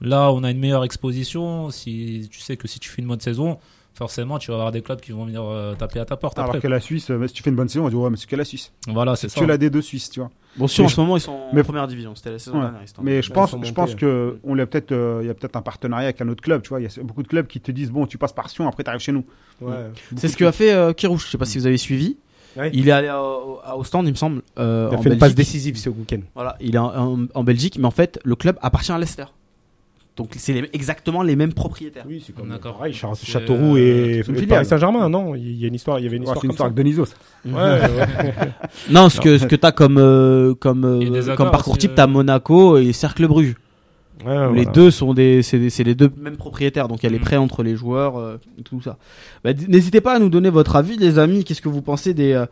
[0.00, 1.70] Là, on a une meilleure exposition.
[1.70, 3.58] Si tu sais que si tu fais une bonne saison,
[3.98, 6.50] forcément, tu vas avoir des clubs qui vont venir euh, taper à ta porte Alors
[6.50, 6.60] après.
[6.60, 8.28] que la Suisse, euh, si tu fais une bonne saison, on dit ouais, mais c'est
[8.28, 8.72] que la Suisse.
[8.86, 9.40] Voilà, c'est C'est ça.
[9.40, 10.30] que la D2 Suisse, tu vois.
[10.56, 12.14] Bon, sûr, Mais en je- ce moment, ils sont en mais- première division.
[12.14, 12.62] C'était la saison Ouais.
[12.62, 12.80] dernière.
[12.98, 15.56] en- Mais je pense, je pense que on l'a peut-être, euh, il y a peut-être
[15.56, 16.80] un partenariat avec un autre club, tu vois.
[16.80, 18.82] Il y a beaucoup de clubs qui te disent bon, tu passes par Sion, après
[18.84, 19.24] tu arrives chez nous.
[19.60, 19.74] Ouais.
[20.16, 21.26] C'est ce que a fait euh, Kirouche.
[21.26, 22.16] Je sais pas si vous avez suivi.
[22.56, 22.70] Ouais.
[22.72, 24.42] Il est allé à- au, stand, il me semble.
[24.58, 25.36] euh, Il a en fait une passe Belgique.
[25.36, 26.20] décisive ce week-end.
[26.34, 26.86] Voilà, il est en,
[27.22, 29.26] en- en Belgique, mais en fait, le club appartient à Leicester.
[30.18, 32.04] Donc c'est les- exactement les mêmes propriétaires.
[32.06, 32.76] Oui, c'est comme- D'accord.
[32.76, 34.46] pareil, Char- C'est, Châteauroux euh, et, et.
[34.46, 35.34] Paris Saint-Germain, non?
[35.34, 36.68] Il y a une histoire, il y avait une Ouais, histoire c'est une comme histoire
[36.68, 36.72] ça.
[36.72, 37.04] avec Deniso.
[37.06, 37.14] ça.
[37.46, 38.48] Ouais, ouais.
[38.90, 41.30] Non, ce que ce que t'as comme euh, comme euh, Il y a des comme
[41.32, 41.96] accords parcours aussi, type, euh.
[41.96, 43.54] t'as Monaco et Cercle Bruges.
[44.24, 44.52] Ouais, où voilà.
[44.52, 46.88] Les deux sont des c'est des- c'est les deux mêmes propriétaires.
[46.88, 47.22] Donc il y a les Mm.
[47.22, 48.96] prêts entre les joueurs, euh, et tout ça.
[49.44, 51.44] Bah, d- N'hésitez pas à nous donner votre avis, les amis.
[51.44, 52.46] Qu'est-ce que vous pensez des euh,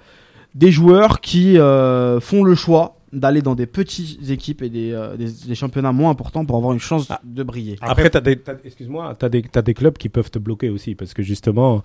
[0.55, 5.17] des joueurs qui euh, font le choix d'aller dans des petites équipes et des, euh,
[5.17, 7.21] des, des championnats moins importants pour avoir une chance Ah.
[7.25, 7.77] de briller.
[7.81, 11.23] Après, des, excuse-moi, t'as des, t'as des clubs qui peuvent te bloquer aussi parce que
[11.23, 11.83] justement,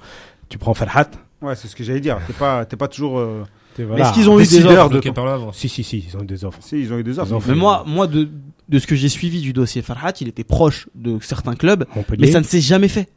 [0.50, 1.12] tu prends Farhat.
[1.42, 2.20] Ouais, c'est ce que j'allais dire.
[2.28, 3.20] T'es pas, t'es pas toujours.
[3.20, 3.44] euh,
[3.80, 4.06] voilà.
[4.06, 5.54] est-ce qu'ils ont eu des offres de par.
[5.56, 6.60] Si, si, si, ils ont eu des offres.
[6.62, 7.40] Si, ils ont eu des offres.
[7.48, 8.28] Mais moi, moi de,
[8.70, 11.86] de ce que j'ai suivi du dossier Farhat, il était proche de certains clubs,
[12.20, 13.10] mais ça ne s'est jamais fait.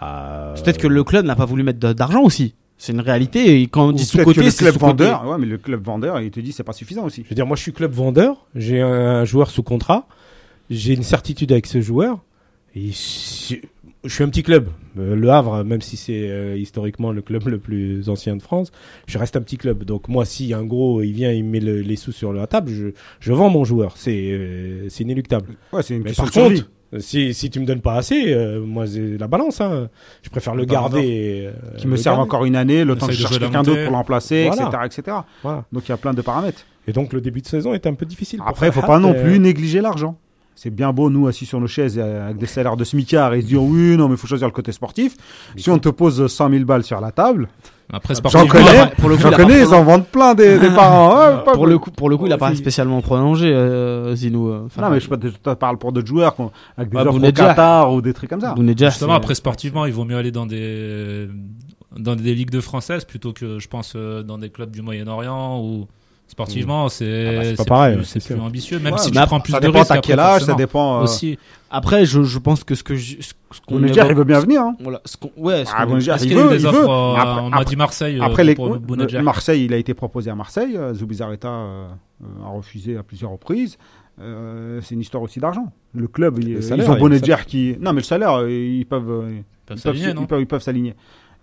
[0.00, 2.54] Bah, Peut-être que le club n'a pas voulu mettre de- d'argent aussi.
[2.78, 3.60] C'est une réalité.
[3.60, 5.26] Et quand on dit sous-côté, le c'est club vendeur.
[5.26, 7.22] Ouais, mais le club vendeur, il te dit c'est pas suffisant aussi.
[7.24, 8.46] Je veux dire, moi, je suis club vendeur.
[8.54, 10.06] J'ai un joueur sous contrat.
[10.68, 12.18] J'ai une certitude avec ce joueur.
[12.74, 12.88] Et
[14.04, 14.68] je suis un petit club.
[14.98, 18.70] Euh, Le Havre, même si c'est euh, historiquement le club le plus ancien de France,
[19.06, 19.84] je reste un petit club.
[19.84, 22.70] Donc moi, si un gros, il vient, il met le- les sous sur la table,
[22.70, 22.88] je,
[23.20, 23.96] je vends mon joueur.
[23.96, 25.54] C'est euh, c'est inéluctable.
[25.72, 26.60] Ouais, c'est une Mais question par de survie.
[26.62, 29.60] contre, si, si tu me donnes pas assez, euh, moi, c'est la balance.
[29.60, 29.88] Hein.
[30.22, 31.48] Je préfère le Le garder.
[31.48, 33.82] euh, qui me serve encore une année, le temps que je de cherche quelqu'un d'autre
[33.84, 34.68] pour l'emplacer, Voilà.
[34.84, 35.16] etc., etc.
[35.42, 35.64] Voilà.
[35.72, 36.62] Donc il y a plein de paramètres.
[36.88, 38.40] Et donc le début de saison est un peu difficile.
[38.46, 40.16] Après, il faut pas non euh, plus négliger l'argent.
[40.54, 43.42] C'est bien beau, nous, assis sur nos chaises euh, avec des salaires de smicard et
[43.42, 45.16] se dire oui, non, mais il faut choisir le côté sportif.
[45.56, 47.48] Si on te pose 100 000 balles sur la table,
[47.92, 50.58] Après, j'en sportivement, connais, pour le coup, j'en connais, pas ils en vendent plein des,
[50.58, 51.16] des parents.
[51.38, 52.56] Ouais, pas Pour le coup, pour le coup, il a pas Aussi.
[52.58, 54.48] spécialement prolongé, euh, Zinou.
[54.48, 54.66] euh.
[54.80, 56.34] Non, mais je, sais pas, je parle pour d'autres joueurs
[56.76, 57.32] avec des Ouais, offres au.
[57.32, 58.54] Qatar ou des trucs comme ça.
[58.56, 61.28] Justement, c'est- après, sportivement, il vaut mieux aller dans des,
[61.96, 65.60] dans des ligues de françaises plutôt que, je pense, euh, dans des clubs du Moyen-Orient
[65.62, 65.86] ou
[66.28, 68.78] sportivement, c'est Ah bah, pas pareil, plus, c'est plus ambitieux.
[68.78, 70.54] Même Ouais, si tu prends plus ça de dépend risques, à après, quel âge, ça
[70.54, 70.98] dépend.
[71.00, 71.38] euh, aussi.
[71.70, 73.32] Après, je, je pense que ce que je, ce
[73.66, 74.62] qu'on il veut bien venir.
[74.62, 74.76] Hein.
[74.80, 76.88] Voilà, ce qu'on- ouais, ce Ah, qu'on- il veut, des il offres veut.
[76.88, 79.22] euh, Après- On m'a dit Marseille euh, Après, les, pour Bounedjah.
[79.22, 80.76] Marseille, il a été proposé à Marseille.
[80.76, 81.86] euh, Zubizarreta euh,
[82.22, 83.78] euh, a refusé à plusieurs reprises.
[84.20, 85.66] Euh, c'est une histoire aussi d'argent.
[85.94, 87.76] Le club, il- Le ils salaire, ont Bounedjah qui.
[87.80, 89.10] Non, mais le salaire, euh, ils peuvent.
[89.10, 89.42] euh, Ils
[90.46, 90.94] peuvent, s'aligner,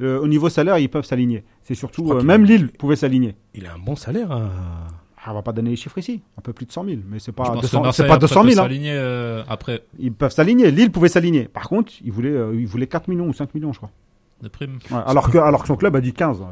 [0.01, 1.43] Euh, au niveau salaire, ils peuvent s'aligner.
[1.61, 3.35] C'est surtout, euh, même a- Lille pouvait s'aligner.
[3.53, 4.31] Il a un bon salaire.
[4.31, 4.49] hein.
[5.25, 6.21] Ah, on va pas donner les chiffres ici.
[6.37, 8.15] Un peu plus de 100 000, mais c'est pas pense que 200 Marseille, c'est pas
[8.15, 8.59] après, 200 peut 000.
[8.59, 8.63] hein.
[8.63, 10.69] s'aligner, euh, après, Ils peuvent s'aligner.
[10.71, 11.45] Lille pouvait s'aligner.
[11.45, 13.91] Par contre, ils voulaient, euh, ils voulaient 4 millions ou 5 millions, je crois.
[14.41, 14.79] de prime.
[14.91, 16.41] Ouais, alors, que, alors que son club a dit 15.
[16.41, 16.45] euh,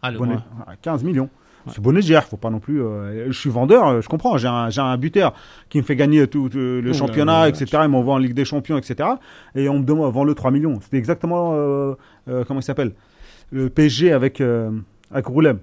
[0.00, 0.28] Ah, le- ouais,
[0.80, 1.28] 15 millions.
[1.68, 2.82] C'est Bonnet faut pas non plus.
[2.82, 4.36] euh, je suis vendeur, euh, je comprends.
[4.38, 5.32] J'ai un, un buteur
[5.68, 7.66] qui me fait gagner tout, tout le Ouh, championnat, là, etc.
[7.82, 9.08] Il m'envoie en Ligue des Champions, etc.
[9.54, 10.80] Et on me demande, vend le 3 millions.
[10.80, 11.94] C'était exactement, euh,
[12.28, 12.92] euh, comment il s'appelle?
[13.50, 14.40] Le PSG avec,
[15.10, 15.58] avec Roulem.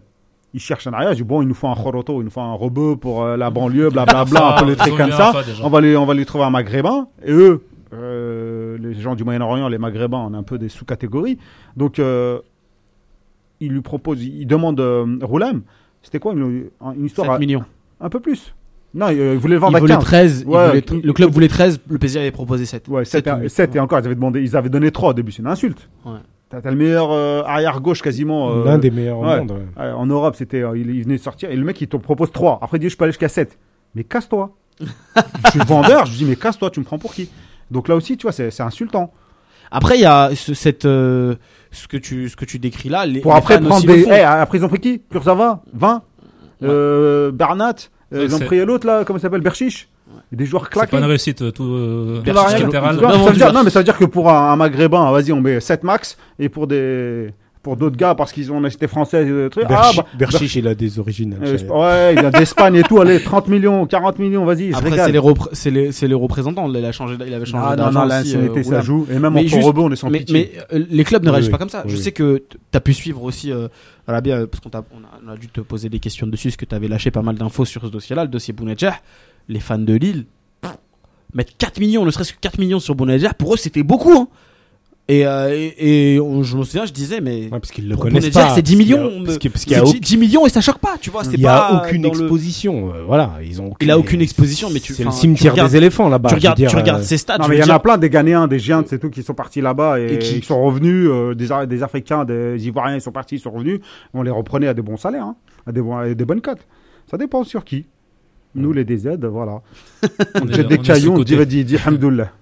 [0.53, 1.11] Il cherche un arrière.
[1.11, 3.49] Je dis, bon, il nous faut un Joroto, il nous faut un rebeu pour la
[3.49, 5.33] banlieue, blablabla, un peu les trucs comme ça.
[5.63, 7.07] On va, les, on va les trouver un maghrébin.
[7.25, 11.37] Et eux, les gens du Moyen-Orient, les maghrébins, on a un peu des sous-catégories.
[11.75, 14.79] Donc, il lui propose, il il demande
[15.21, 15.63] Roulem.
[16.03, 17.63] C'était quoi une, une histoire 7 à- millions.
[17.99, 18.53] un peu plus
[18.93, 20.03] Non, il, euh, il voulait le Il vendre à voulait 15.
[20.03, 22.87] 13, il Ouais, voulait- il- le club voulait 13, le PSG avait proposé 7.
[22.89, 23.49] Ouais, 7, Sept ou huit.
[23.49, 25.31] 7 et encore, ils avaient, demandé, ils avaient donné 3 au début.
[25.31, 25.89] C'est une insulte.
[26.05, 26.19] Ouais.
[26.49, 28.51] T'as t'as le meilleur euh, arrière-gauche quasiment.
[28.51, 29.35] euh, L'un des meilleurs ouais.
[29.35, 29.53] au monde.
[29.77, 29.89] ouais.
[29.91, 32.31] en Europe, c'était, euh, il, il venait de sortir et le mec il te propose
[32.31, 32.59] 3.
[32.61, 33.57] Après il dit je peux aller jusqu'à 7.
[33.95, 34.55] Mais casse-toi.
[34.79, 37.29] je suis vendeur, je lui dis mais casse-toi, tu me prends pour qui?
[37.71, 39.11] Donc là aussi, tu vois, c'est c'est insultant.
[39.71, 41.33] Après, il y a ce, cette, euh,
[41.73, 43.05] ce que tu, ce que tu décris là.
[43.05, 44.05] Les, Pour les après prendre des.
[44.07, 45.01] Eh, après ils ont pris qui?
[45.11, 46.01] Kurzawa 20
[46.63, 47.75] euh, Bernat
[48.13, 49.41] euh, Ouais, Ils ont pris l'autre là, comment il s'appelle?
[49.41, 49.89] Berchiche
[50.31, 50.91] Des joueurs C'est claqués.
[50.91, 51.63] pas une réussite, euh, tout.
[51.63, 52.95] euh, latéral.
[52.97, 55.11] vois, Bien ça veut dire- non, mais ça veut dire que pour un, un maghrébin,
[55.11, 58.87] vas-y, on met 7 max, et pour des pour d'autres gars, parce qu'ils ont acheté
[58.87, 61.37] français, et des trucs, ah, Berchi- bah, Berchiche, il a des origines.
[61.41, 64.91] euh, ouais, il vient d'Espagne et tout, allez, 30 millions, 40 millions, vas-y, Après,
[65.53, 66.71] c'est les, représentants.
[66.71, 69.17] Il a changé, il avait changé Ah, non, non, aussi, l'ancienneté, euh, ça joue, et
[69.17, 70.51] même Mais en juste- rebond, on est sans mais, pitié.
[70.71, 71.83] mais euh, les clubs ne Oui, réagissent oui, pas comme ça.
[71.85, 73.69] oui, Je sais que tu as pu suivre aussi, euh,
[74.05, 74.83] voilà, bien, euh, parce qu'on a,
[75.25, 77.35] on a dû te poser des questions dessus, parce que tu avais lâché pas mal
[77.35, 78.95] d'infos sur ce dossier-là, le dossier Bounedjah.
[79.47, 80.25] Les fans de Lille,
[81.33, 84.11] mettre 4 millions, ne serait-ce que 4 millions sur Bounedjah, pour eux c'était beaucoup.
[84.13, 84.27] Hein.
[85.09, 87.97] Et, euh, et, et on- je me souviens, je disais, mais Ouais, parce qu'ils le
[87.97, 88.55] connaissent pas.
[88.55, 89.99] c'est 10 Parce qu'il y a- millions, Parce qu'il parce c'est qu'il y a 10,
[89.99, 91.25] 10 millions et ça choque pas, tu vois.
[91.25, 92.93] C'est Il y a pas aucune dans le- exposition.
[92.95, 93.73] euh, voilà, ils ont.
[93.81, 96.29] Il a aucune exposition, mais tu- C'est le enfin, cimetière regardes- des éléphants là-bas.
[96.29, 97.37] tu je veux regardes, dire, tu regardes euh, ses stats.
[97.37, 98.97] Non, je mais il veux y en a dire- plein des Ghanéens, des Giants, c'est
[98.97, 101.83] tout, qui sont partis là-bas et, Et qui- qui sont revenus, euh, des, Ar- des
[101.83, 103.81] Africains, des Ivoiriens, ils sont partis, ils sont revenus.
[104.13, 105.35] On les reprenait à des bons salaires, hein,
[105.67, 106.65] à des, bons- à des bonnes cotes.
[107.11, 107.87] Ça dépend sur qui.
[108.55, 109.61] Nous, les DZ, voilà.
[110.41, 112.31] On J'ai des cailloux, on dirait dit, dit Hamdoullah.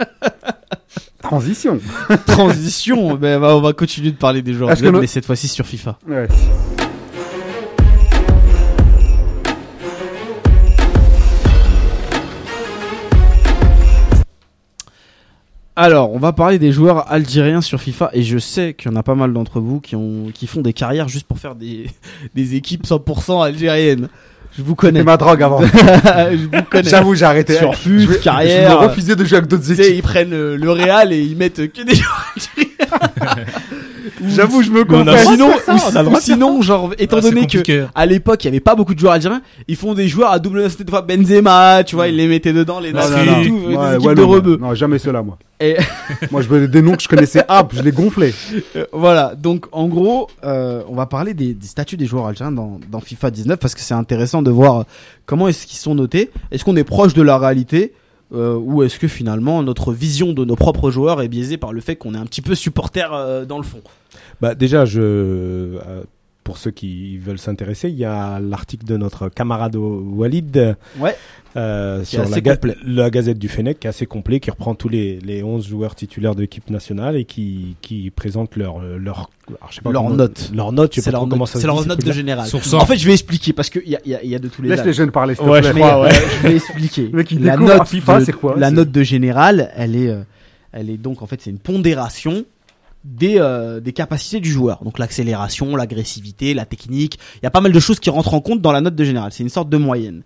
[1.22, 1.78] Transition.
[2.26, 3.14] transition.
[3.14, 5.98] ben, bah, on va continuer de parler des joueurs, mais le- cette fois-ci sur FIFA.
[6.08, 6.26] Ouais.
[15.76, 18.96] Alors, on va parler des joueurs algériens sur FIFA et je sais qu'il y en
[18.96, 21.88] a pas mal d'entre vous qui ont qui font des carrières juste pour faire des
[22.34, 24.08] des équipes 100% algériennes.
[24.56, 25.00] Je vous connais.
[25.00, 25.60] C'est ma drogue avant.
[25.64, 26.88] je vous connais.
[26.90, 27.54] J'avoue, j'ai arrêté.
[27.56, 28.70] Sur Je FUT, vais- carrière.
[28.70, 29.96] Je me refusais de jouer avec d'autres Tu sais, équipes.
[29.96, 32.34] ils prennent euh, le Real et ils mettent que des joueurs.
[34.28, 35.26] J'avoue, je me confesse.
[35.28, 37.86] Sinon, ça, ou- sinon, genre, étant Ah, c'est donné que compliqué.
[37.94, 40.38] à l'époque il y avait pas beaucoup de joueurs algériens, ils font des joueurs à
[40.38, 43.14] double nationalité de fois Benzema, tu vois, ils les mettaient dedans, les nazis
[43.46, 44.56] tout, Ouais, des ouais, de non, rebeux.
[44.60, 45.38] Non, jamais cela, moi.
[45.60, 45.76] Et-
[46.30, 47.44] moi, je veux des noms que je connaissais.
[47.48, 48.32] Ah, je les gonflais.
[48.76, 52.52] Euh, voilà, donc en gros, euh, on va parler des, des statuts des joueurs algériens
[52.52, 54.84] dans, dans FIFA 19 parce que c'est intéressant de voir
[55.26, 56.30] comment est-ce qu'ils sont notés.
[56.50, 57.92] Est-ce qu'on est proche de la réalité?
[58.32, 61.80] Euh, ou est-ce que finalement notre vision de nos propres joueurs est biaisée par le
[61.80, 63.80] fait qu'on est un petit peu supporter euh, dans le fond?
[64.40, 66.02] Bah déjà, je euh,
[66.44, 71.16] pour ceux qui veulent s'intéresser, il y a l'article de notre camarade Walid Ouais.
[71.56, 72.76] euh, sur la, ga- complet.
[72.84, 75.94] la Gazette du Fennec, qui est assez complet, qui reprend tous les, les 11 joueurs
[75.94, 80.02] titulaires de l'équipe nationale et qui, qui présente leur leur alors, je sais pas Leur
[80.04, 80.50] comment- note.
[80.54, 82.48] leur note, je sais C'est pas leur comment note, ça c'est leur note de général.
[82.72, 84.38] En fait, je vais expliquer parce qu'il y a, il y, a, il y a
[84.38, 84.86] de tous les Laisse âges.
[84.86, 85.70] les jeunes parler, s'il te Ouais, plaît.
[85.72, 86.10] je crois, ouais.
[86.42, 87.10] je vais expliquer.
[87.12, 90.22] Le la découvre note, FIFA, de, c'est quoi La note de général, elle est, euh,
[90.72, 92.44] elle est donc en fait c'est une pondération
[93.04, 94.84] des euh, des capacités du joueur.
[94.84, 97.18] Donc l'accélération, l'agressivité, la technique.
[97.36, 99.04] Il y a pas mal de choses qui rentrent en compte dans la note de
[99.04, 99.32] général.
[99.32, 100.22] C'est une sorte de moyenne.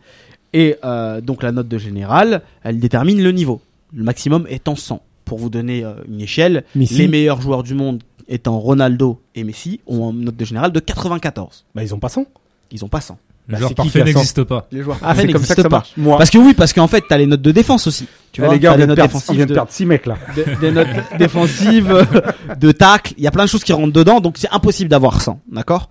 [0.53, 3.61] Et euh, donc la note de général, elle détermine le niveau.
[3.93, 5.03] Le maximum étant 100.
[5.25, 9.43] Pour vous donner euh, une échelle, Messi, les meilleurs joueurs du monde étant Ronaldo et
[9.43, 11.65] Messi ont une note de général de 94.
[11.75, 12.27] bah, ils ont pas 100.
[12.71, 13.19] Ils ont pas 100.
[13.47, 14.67] Le Bah, joueur parfait n'existe pas.
[14.73, 15.77] Les joueurs Ah, parfaits c'est comme ça n'existent que ça pas.
[15.77, 15.93] marche.
[15.99, 16.17] Moi.
[16.19, 18.07] Parce que oui, parce qu'en fait, t'as les notes de défense aussi.
[18.33, 19.85] Tu Eh, vois, les gars, les de notes perdre, on défensives vient de perdre 6
[19.87, 20.17] mecs là.
[20.35, 20.89] des, des notes
[21.19, 22.07] défensives,
[22.59, 23.13] de tacle.
[23.19, 25.91] Il y a plein de choses qui rentrent dedans, donc c'est impossible d'avoir 100, d'accord?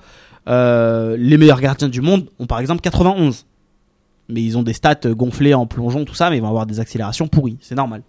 [0.49, 3.45] Euh, Les meilleurs gardiens du monde ont par exemple 91.
[4.29, 6.79] Mais ils ont des stats gonflées en plongeon, tout ça, mais ils vont avoir des
[6.79, 7.57] accélérations pourries.
[7.61, 8.01] C'est normal.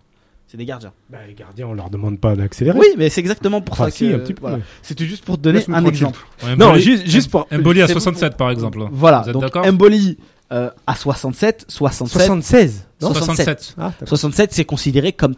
[0.55, 0.93] C'est des gardiens.
[1.11, 2.79] Bah, les gardiens, on leur demande pas d'accélérer.
[2.79, 4.15] Oui, mais c'est exactement pour Enfin, ça si, que...
[4.15, 4.43] un petit peu.
[4.43, 4.59] voilà.
[4.83, 6.21] C'était juste pour te donner un exemple.
[6.45, 7.49] Ouais, Non, juste, juste pour.
[7.51, 8.79] Mboli à c'est- 67 par exemple.
[8.93, 10.17] Voilà, Vous êtes donc d'accord Mboli
[10.53, 12.87] euh, à 67, 67, 76.
[13.03, 13.75] non 67.
[13.77, 14.07] Ah, d'accord.
[14.07, 15.35] 67, c'est considéré comme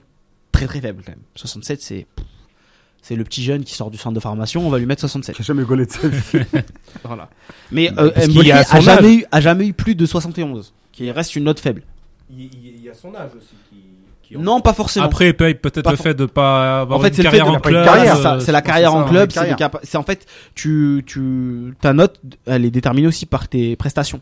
[0.53, 1.23] très très faible quand même.
[1.35, 2.07] 67, c'est
[3.01, 5.35] c'est le petit jeune qui sort du centre de formation, on va lui mettre 67.
[5.35, 6.21] J'ai jamais gaulé de sa vie.
[7.05, 7.31] Voilà.
[7.73, 10.75] Mais euh, Mboli y a a, son jamais eu a jamais eu plus de 71,
[10.93, 11.85] qui reste une note faible.
[12.31, 13.77] Il il y a son âge aussi qui.
[14.29, 15.07] Qui Non, pas forcément.
[15.07, 17.53] Après, peut-être le for- fait de pas avoir en fait, une c'est le fait carrière
[17.53, 17.85] de en club.
[17.85, 19.31] carrière, c'est ça, euh, c'est la carrière en club,
[19.83, 24.21] c'est en fait tu tu ta note elle est déterminée aussi par tes prestations.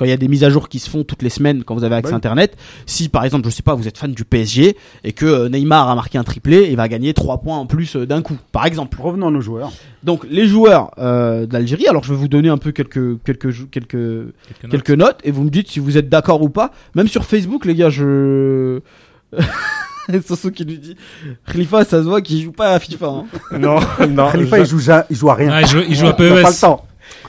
[0.00, 1.74] Quand il y a des mises à jour qui se font toutes les semaines quand
[1.74, 4.24] vous avez accès à internet, si par exemple, je sais pas, vous êtes fan du
[4.24, 4.74] PSG
[5.04, 7.96] et que euh, Neymar a marqué un triplé, il va gagner 3 points en plus
[7.96, 8.96] euh, d'un coup, par exemple.
[8.98, 9.70] Revenons à nos joueurs.
[10.02, 13.90] Donc les joueurs euh, d'Algérie, alors je vais vous donner un peu quelques quelques quelques
[13.90, 14.70] Quelques notes.
[14.70, 16.72] quelques notes et vous me dites si vous êtes d'accord ou pas.
[16.94, 18.80] Même sur Facebook, les gars, je
[20.26, 20.96] Soso qui lui dit
[21.46, 23.06] Khalifa, ça se voit qu'il joue pas à FIFA.
[23.06, 23.24] hein.
[23.58, 23.78] Non,
[24.08, 24.30] non.
[24.30, 25.50] Khalifa, je- il joue, ja- il joue à rien.
[25.52, 26.46] Ah, il joue, il joue à Il a pas PES.
[26.54, 26.84] le temps.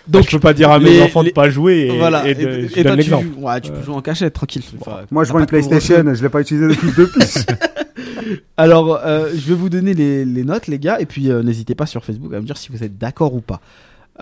[0.07, 2.27] Donc, je peux pas dire à mes les- enfants les- de pas jouer et, voilà.
[2.27, 2.41] et de,
[2.75, 4.63] et, et donne toi, tu, joues- ouais, tu peux jouer en cachette, tranquille.
[4.79, 7.21] Enfin, Moi, je vois une PlayStation, je l'ai pas utilisé depuis depuis.
[8.57, 11.75] Alors, euh, je vais vous donner les, les notes, les gars, et puis euh, n'hésitez
[11.75, 13.61] pas sur Facebook à me dire si vous êtes d'accord ou pas.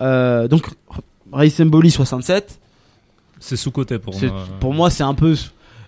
[0.00, 0.66] Euh, donc,
[1.32, 2.58] Ray Mboli 67.
[3.38, 4.46] C'est sous-côté pour moi.
[4.60, 5.34] Pour moi, c'est un peu.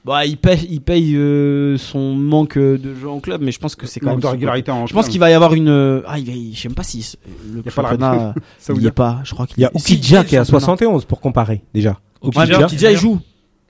[0.04, 3.76] Bah, il paye, il paye euh, son manque de jeu en club, mais je pense
[3.76, 4.22] que c'est quand Manque même.
[4.22, 5.68] de régularité en Je pense qu'il va y avoir une.
[5.68, 7.16] euh, Ah, il va, je sais pas si
[7.52, 8.34] le a pas le championnat.
[8.68, 9.20] Il vous y dit est pas.
[9.22, 10.44] Je crois qu'il Il y a il qui est à le championnat.
[10.44, 12.00] 71 pour comparer, déjà.
[12.20, 13.20] Oukidja, il joue.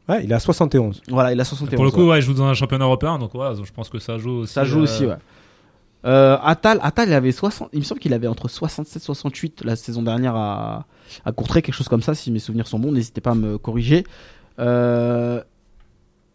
[0.08, 1.02] Ouais, il est à 71.
[1.10, 1.76] Voilà, il a 71.
[1.76, 2.08] Pour le coup, ouais.
[2.12, 4.52] ouais, il joue dans un championnat européen, donc ouais, je pense que ça joue aussi.
[4.54, 5.16] Ça joue euh, aussi, ouais.
[6.04, 9.76] Euh, Atal, Atal, il avait 60, il me semble qu'il avait entre 67 68 la
[9.76, 10.86] saison dernière à,
[11.24, 13.58] à Courtrai, quelque chose comme ça, si mes souvenirs sont bons, n'hésitez pas à me
[13.58, 14.04] corriger.
[14.58, 15.40] Euh,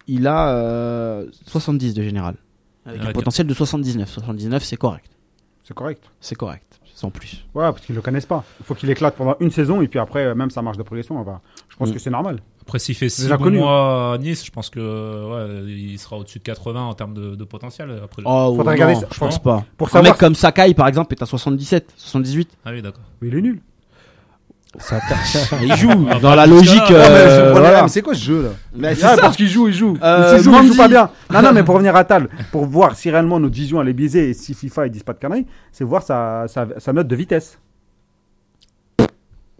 [0.08, 2.36] il a euh, 70 de général.
[2.86, 4.10] Avec un potentiel de 79.
[4.10, 5.12] 79, c'est correct.
[5.64, 6.04] C'est correct.
[6.22, 6.80] C'est correct.
[6.96, 7.46] Sans plus.
[7.54, 8.44] Ouais, parce qu'ils le connaissent pas.
[8.60, 10.84] Il faut qu'il éclate pendant une saison et puis après, euh, même sa marge de
[10.84, 11.42] progression, on va.
[11.70, 11.94] Je pense Mm.
[11.94, 12.40] que c'est normal.
[12.62, 13.60] Après, s'il fait 6 Déjà bons connu.
[13.60, 17.36] mois à Nice, je pense que ouais, il sera au-dessus de 80 en termes de,
[17.36, 17.92] de potentiel.
[18.04, 19.64] Après, Oh, Faudrait non, regarder ça, je pense pas.
[19.78, 20.14] Pour Un savoir.
[20.14, 22.58] mec comme Sakai, par exemple, est à 77, 78.
[22.66, 23.04] Ah oui, d'accord.
[23.22, 23.62] Mais il est nul.
[24.80, 25.00] Ça
[25.62, 26.92] il joue dans la logique.
[26.92, 27.82] euh, voilà.
[27.84, 29.22] mais c'est quoi ce jeu là Mais c'est Ah, ça.
[29.22, 29.98] Parce qu'il joue, il joue.
[30.04, 31.10] Euh, S'il joue, il joue pas bien.
[31.34, 33.94] Non, non, mais pour revenir à Tal, pour voir si réellement notre vision elle est
[33.94, 37.08] biaisée et si FIFA ils disent pas de conneries, c'est voir sa, sa, sa note
[37.08, 37.58] de vitesse.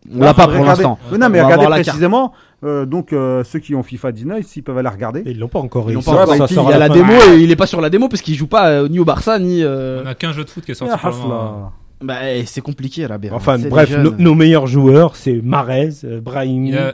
[0.10, 1.00] On l'a pas pour Regardez- l'instant.
[1.12, 1.88] Oui, non, mais On va regardez voir la carte.
[1.88, 2.32] précisément.
[2.64, 5.22] euh, donc euh, ceux qui ont FIFA 19, s'ils peuvent aller regarder.
[5.26, 6.38] Ils l'ont pas encore Ils l'ont pas Ouais, encore.
[6.38, 8.22] bah, Ça il y a la démo et il est pas sur la démo parce
[8.22, 9.62] qu'il joue pas euh, ni au Barça ni.
[9.64, 11.72] euh, On a qu'un jeu de foot qui est sorti Ah, pour le moment.
[12.02, 13.18] Bah, eh, c'est compliqué là.
[13.32, 16.94] Enfin, bref, nos, meilleurs joueurs, c'est Marez, euh, Brahimi, Il a-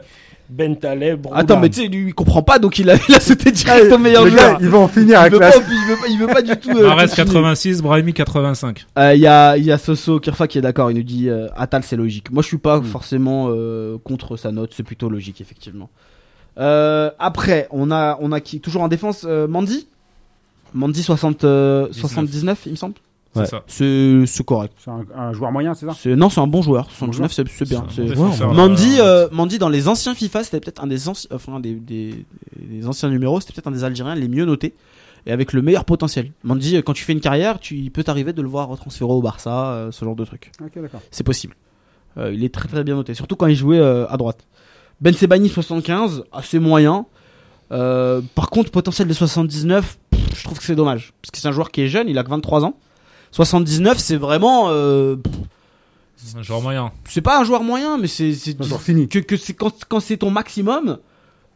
[0.50, 3.50] Bentaleb, Attends, mais tu sais, lui, il comprend pas donc il a, il a sauté
[3.50, 4.58] direct au meilleur Le joueur.
[4.60, 5.50] ils vont en finir Il avec veut, la.
[5.50, 6.70] pas, il, veut pas, il veut pas du tout.
[6.70, 7.16] euh, Mahrez continuer.
[7.24, 8.84] 86, Brahimi 85.
[8.98, 10.90] Euh, Il y a, il y a Soso Kirfa qui est d'accord.
[10.90, 12.30] Il nous dit euh, Atal, c'est logique.
[12.30, 12.84] Moi, je suis pas Mm.
[12.84, 14.72] forcément euh, contre sa note.
[14.76, 15.88] C'est plutôt logique, effectivement.
[16.58, 19.88] Euh, après, on a, on a qui toujours en défense euh, Mandy.
[20.74, 22.00] Mandy 60, euh, 19.
[22.00, 22.94] 79, il me semble.
[23.34, 23.46] C'est Ouais.
[23.46, 23.64] ça.
[23.66, 24.72] C'est, correct.
[24.78, 26.14] C'est un, un joueur moyen, c'est ça?
[26.16, 26.88] Non, c'est un bon joueur.
[26.90, 27.84] 79, c'est, c'est bien.
[27.98, 28.46] Ouais, là.
[28.52, 32.24] Mandy, euh, Mandy dans les anciens FIFA, c'était peut-être un des anciens, enfin des, des,
[32.58, 34.74] des anciens numéros, c'était peut-être un des Algériens les mieux notés
[35.26, 36.30] et avec le meilleur potentiel.
[36.44, 39.10] Mandy, euh, quand tu fais une carrière, tu il peut t'arriver de le voir transférer
[39.10, 40.52] au Barça, euh, ce genre de truc.
[41.10, 41.56] C'est possible.
[42.16, 44.46] Euh, il est très très bien noté, surtout quand il jouait euh, à droite.
[45.00, 47.06] Ben Sebani 75, assez moyen.
[47.72, 51.48] Euh, par contre, potentiel de 79, pff, je trouve que c'est dommage parce que c'est
[51.48, 52.76] un joueur qui est jeune, il a que 23 ans.
[53.34, 55.16] 79, c'est vraiment, euh,
[56.36, 56.92] un joueur moyen.
[57.08, 59.08] c'est pas un joueur moyen, mais c'est c'est- Un joueur fini.
[59.08, 60.98] que, que c'est quand, quand c'est ton maximum,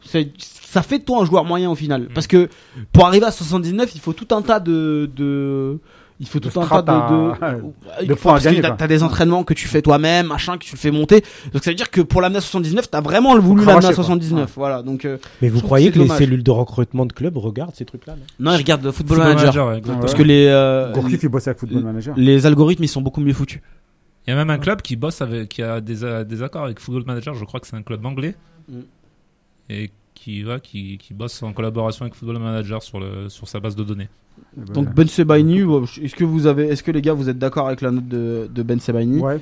[0.04, 2.02] ça fait de toi un joueur moyen au final.
[2.02, 2.08] Mm.
[2.14, 2.48] Parce que
[2.92, 5.78] pour arriver à 79, il faut tout un tas de, de
[6.20, 7.54] il faut De tout un tas strat de, à-
[8.02, 8.40] de, de points à
[8.76, 11.22] t'as- des entraînements que tu fais toi-même, machin, que tu le fais monter.
[11.52, 13.94] Donc ça veut dire que pour l'amener à 79, t'as vraiment voulu l'amener à quoi.
[13.94, 14.52] 79.
[14.56, 14.82] Voilà.
[14.82, 18.16] Donc euh, Mais vous croyez que les cellules de recrutement de club regardent ces trucs-là
[18.16, 18.50] non?
[18.50, 19.66] Non, il regarde Football, Football Manager.
[19.68, 19.80] ouais.
[20.00, 22.14] Parce que les euh, Gourcuff, il bossait avec Football Manager.
[22.16, 23.60] les algorithmes ils sont beaucoup mieux foutus.
[24.26, 26.64] Il y a même un club qui bosse avec, qui a des, euh, des accords
[26.64, 27.34] avec Football Manager.
[27.34, 28.34] Je crois que c'est un club anglais.
[28.68, 28.80] Mm.
[29.70, 33.60] Et qui, ouais, qui, qui bosse en collaboration avec Football Manager sur, le, sur sa
[33.60, 34.08] base de données.
[34.56, 35.60] Ben, Donc Ben Sebaini,
[36.02, 38.48] est-ce que vous avez, est-ce que les gars vous êtes d'accord avec la note de,
[38.52, 39.18] de Ben Sebaini?
[39.20, 39.40] Ouais.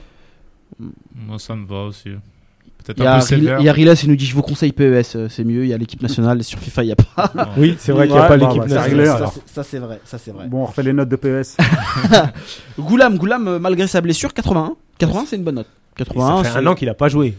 [1.15, 2.11] Moi, ça me va aussi.
[2.85, 3.61] Peut-être Il y un a, sévère.
[3.61, 5.65] il y a Riles, il nous dit je vous conseille PES, euh, c'est mieux.
[5.65, 7.33] Il y a l'équipe nationale, sur FIFA il y a pas.
[7.57, 9.07] Oui, c'est vrai qu'il n'y a Ouais, pas l'équipe bah, nationale.
[9.47, 10.47] ça, c'est- vrai, ça c'est vrai.
[10.47, 11.57] Bon, on refait les notes de PES.
[12.79, 14.77] Goulam, Goulam, euh, malgré sa blessure, 81.
[14.99, 15.67] 81, c'est une bonne note.
[15.97, 17.35] 81, Ça fait c'est- un an qu'il a pas joué.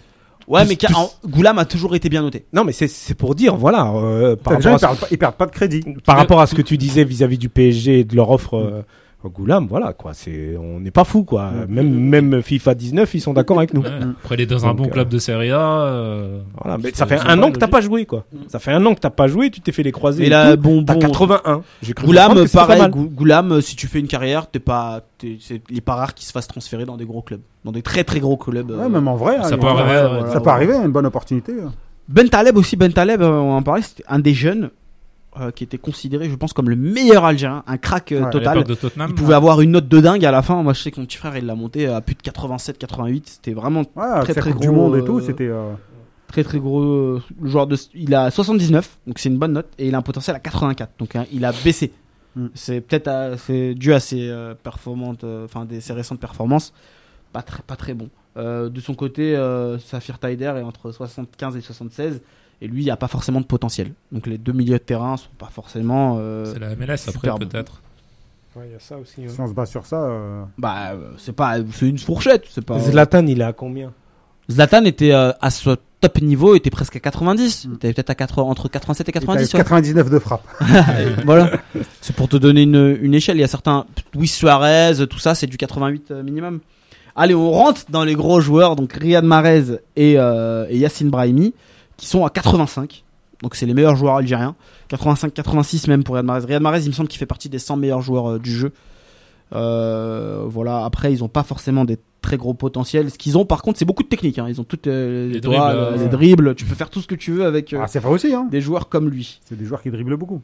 [0.47, 2.45] Ouais, mais en- Goulam a toujours été bien noté.
[2.53, 5.17] Non, mais c'est c'est pour dire, voilà, euh, par, rapport ils à, perdent, pas, ils
[5.17, 5.83] perdent pas de crédit.
[5.85, 8.53] ce- par rapport à ce que tu disais vis-à-vis du PSG et de leur offre
[8.55, 8.83] euh, au
[9.29, 11.51] Goulam, voilà, quoi, c'est, on n'est pas fou, quoi.
[11.51, 11.65] Mm.
[11.73, 13.81] Même, même FIFA 19, ils sont d'accord avec nous.
[13.81, 13.89] Ouais.
[14.23, 15.59] Après, il est dans un Donc, bon euh, club de Serie A.
[15.81, 18.25] euh, Voilà, mais ça fait un an que t'as pas joué, quoi.
[18.47, 20.21] Ça fait un an que t'as pas joué, tu t'es fait les croisés.
[20.21, 20.61] Mais et là, tout.
[20.63, 20.99] bon, T'as bon.
[20.99, 21.61] 81.
[21.81, 25.61] J'ai cru Goulam, pareil, Goulam, euh, si tu fais une carrière, t'es pas, t'es- c'est,
[25.69, 28.03] il est pas rare qu'il se fasse transférer dans des gros clubs, dans des très
[28.03, 28.71] très gros clubs.
[28.71, 28.83] euh.
[28.83, 29.37] Ouais, même en vrai.
[29.43, 30.31] Ça hein, peut il y a- arriver, voilà.
[30.33, 31.53] Ça peut arriver, une bonne opportunité.
[32.09, 34.69] Ben Taleb aussi, Ben Taleb, euh, on en parlait, c'était un des jeunes
[35.41, 38.57] euh, qui était considéré, je pense, comme le meilleur Algérien, un crack euh, Ouais, total.
[38.59, 39.09] l'époque de Tottenham.
[39.11, 40.61] Il pouvait avoir une note de dingue à la fin.
[40.63, 43.27] Moi, je sais que mon petit frère, il l'a monté à plus de 87, 88.
[43.27, 45.47] C'était vraiment Ouais, Très, très Coupe du gros, Monde et euh, tout, c'était.
[45.47, 45.71] euh,
[46.27, 47.77] très très gros joueur de.
[47.95, 50.91] Il a 79, donc c'est une bonne note, et il a un potentiel à 84.
[50.99, 51.91] Donc hein, il a baissé.
[52.35, 52.47] Mm.
[52.53, 54.29] C'est peut-être à- c'est dû à ses
[54.63, 56.73] performantes, euh, enfin des ses récentes performances,
[57.33, 58.09] pas très pas très bon.
[58.37, 62.21] Euh, de son côté, euh, Safir Taider est entre 75 et 76,
[62.61, 63.91] et lui, il n'y a pas forcément de potentiel.
[64.11, 66.17] Donc les deux milieux de terrain sont pas forcément.
[66.19, 67.81] euh, C'est la MLS après, peut-être.
[68.55, 69.23] Ouais, il y a ça aussi.
[69.23, 69.29] hein.
[69.29, 70.01] Si on se base sur ça.
[70.03, 72.45] euh, bah, c'est pas, c'est une fourchette.
[72.49, 72.79] C'est pas.
[72.79, 73.91] Zlatan, il est à combien?
[74.49, 77.65] Zlatan était euh, à ce top niveau, était presque à 90.
[77.67, 77.69] Mm.
[77.69, 79.39] Il était peut-être à 80, entre 87 et il était 90.
[79.41, 79.59] avec ouais.
[79.59, 80.47] 99 de frappe.
[81.25, 81.51] voilà.
[82.01, 83.37] C'est pour te donner une, une échelle.
[83.37, 83.85] Il y a certains,
[84.15, 86.59] Luis Suarez, tout ça, c'est du 88 euh, minimum.
[87.15, 89.63] Allez, on rentre dans les gros joueurs, donc Riyad Mahrez
[89.95, 91.53] et, euh, et Yassine Brahimi,
[91.97, 93.03] qui sont à 85.
[93.43, 94.55] Donc c'est les meilleurs joueurs algériens.
[94.89, 96.45] 85, 86 même pour Riyad Mahrez.
[96.45, 98.71] Riyad Mahrez, il me semble qu'il fait partie des 100 meilleurs joueurs euh, du jeu.
[99.53, 100.85] Euh, voilà.
[100.85, 103.11] Après, ils ont pas forcément des très gros potentiels.
[103.11, 104.39] Ce qu'ils ont, par contre, c'est beaucoup de technique.
[104.39, 104.47] Hein.
[104.49, 106.55] Ils ont toutes euh, les, Les doigts, dribbles, les dribbles.
[106.55, 108.47] Tu peux faire tout ce que tu veux avec euh, Ah, c'est vrai aussi, hein.
[108.49, 109.39] des joueurs comme lui.
[109.45, 110.41] C'est des joueurs qui dribblent beaucoup.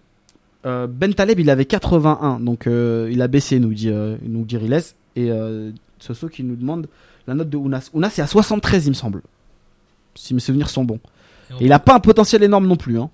[0.66, 4.46] Euh, ben Taleb, il avait 81, donc euh, il a baissé, nous dit, euh, nous
[4.46, 4.82] dit Riles.
[5.16, 6.88] Et euh, Soso qui nous demande
[7.28, 7.90] la note de Ounas.
[7.94, 9.22] Ounas est à 73, il me semble.
[10.16, 11.00] Si mes souvenirs sont bons.
[11.60, 13.00] Et il a pas un potentiel énorme non plus.
[13.00, 13.10] Hein.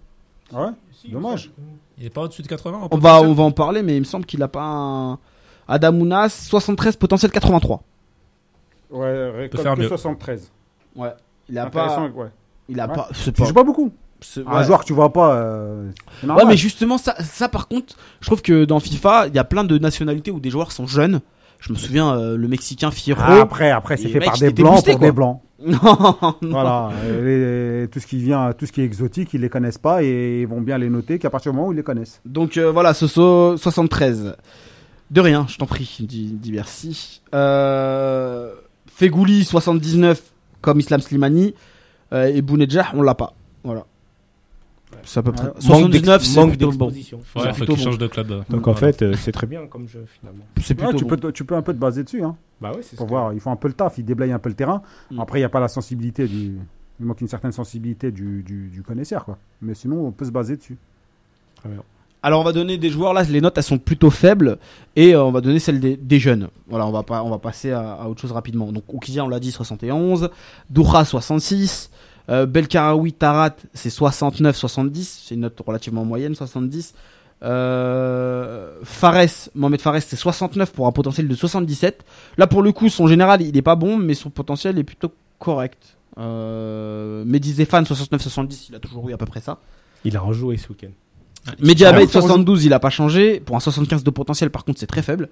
[0.53, 0.71] Ah ouais
[1.11, 1.51] Dommage.
[1.97, 3.99] Il est pas au-dessus de 80 en On, va, on va en parler, mais il
[3.99, 5.19] me semble qu'il a pas un.
[5.67, 7.81] Adam Ounas, 73, potentiel 83.
[8.91, 9.87] Ouais, récolte faire que mieux.
[9.87, 10.51] 73.
[10.95, 11.13] Ouais.
[11.49, 12.19] Il a Intéressant, pas.
[12.21, 12.27] ouais.
[12.69, 12.95] Il a Ouais.
[12.95, 13.09] pas.
[13.23, 13.45] Tu pas.
[13.45, 13.91] joues pas beaucoup.
[14.47, 15.35] Un joueur que tu vois pas.
[15.35, 15.91] euh,
[16.23, 19.43] Ouais, mais justement, ça, ça par contre, je trouve que dans FIFA, il y a
[19.45, 21.21] plein de nationalités où des joueurs sont jeunes.
[21.59, 23.21] Je me souviens, euh, le Mexicain Fierro.
[23.23, 25.41] Ah, après, après, c'est fait par des blancs pour des blancs.
[25.65, 25.77] non,
[26.41, 26.49] non.
[26.51, 29.77] Voilà, euh, les- tout ce qui vient, tout ce qui est exotique, ils les connaissent
[29.77, 32.21] pas et ils vont bien les noter qu'à partir du moment où ils les connaissent.
[32.25, 34.35] Donc euh, voilà, Soso 73.
[35.11, 37.21] De rien, je t'en prie, dit merci.
[37.33, 38.53] Euh,
[38.87, 40.21] Fegouli 79
[40.61, 41.55] comme Islam Slimani
[42.13, 43.33] euh, et Bounedjah, on l'a pas.
[43.63, 43.85] Voilà.
[45.03, 45.43] C'est à peu près.
[45.45, 45.49] Ouais.
[45.53, 46.87] Manque 79, d'ex- c'est manque plutôt bon.
[46.87, 47.75] Ouais, faut qu'il bon.
[47.77, 48.43] change de club.
[48.49, 48.93] Donc en Voilà.
[48.93, 50.43] fait, euh, c'est très bien comme jeu finalement.
[50.61, 51.15] C'est plutôt tu, bon.
[51.15, 52.23] peux, tu peux un peu te baser dessus.
[52.23, 54.49] Hein, Bah ouais, pour voir, il faut un peu le taf, il déblaye un peu
[54.49, 54.81] le terrain.
[55.11, 55.19] Mm.
[55.19, 56.57] Après, il n'y a pas la sensibilité du.
[56.99, 59.37] Il manque une certaine sensibilité du, du, du connaisseur, quoi.
[59.61, 60.77] Mais sinon, on peut se baser dessus.
[62.21, 64.57] Alors on va donner des joueurs là, les notes elles sont plutôt faibles
[64.97, 66.49] et euh, on va donner celles des, des jeunes.
[66.67, 68.73] Voilà, on va pas, on va passer à, à autre chose rapidement.
[68.73, 70.29] Donc Oukidia on l'a dit 71,
[70.69, 71.89] Doura 66,
[72.29, 76.93] euh, Belkaraoui Tarat c'est 69 70, c'est une note relativement moyenne 70.
[77.41, 82.05] Euh, Fares, Mohamed Fares c'est 69 pour un potentiel de 77.
[82.37, 85.11] Là pour le coup son général il est pas bon mais son potentiel est plutôt
[85.39, 85.97] correct.
[86.17, 89.59] Euh, Mehdi Zéphane 69-70 il a toujours eu à peu près ça.
[90.03, 90.91] Il a rejoué ce week-end.
[91.59, 93.39] Mediabet Alors, 72, il a pas changé.
[93.39, 95.29] Pour un 75 de potentiel, par contre, c'est très faible.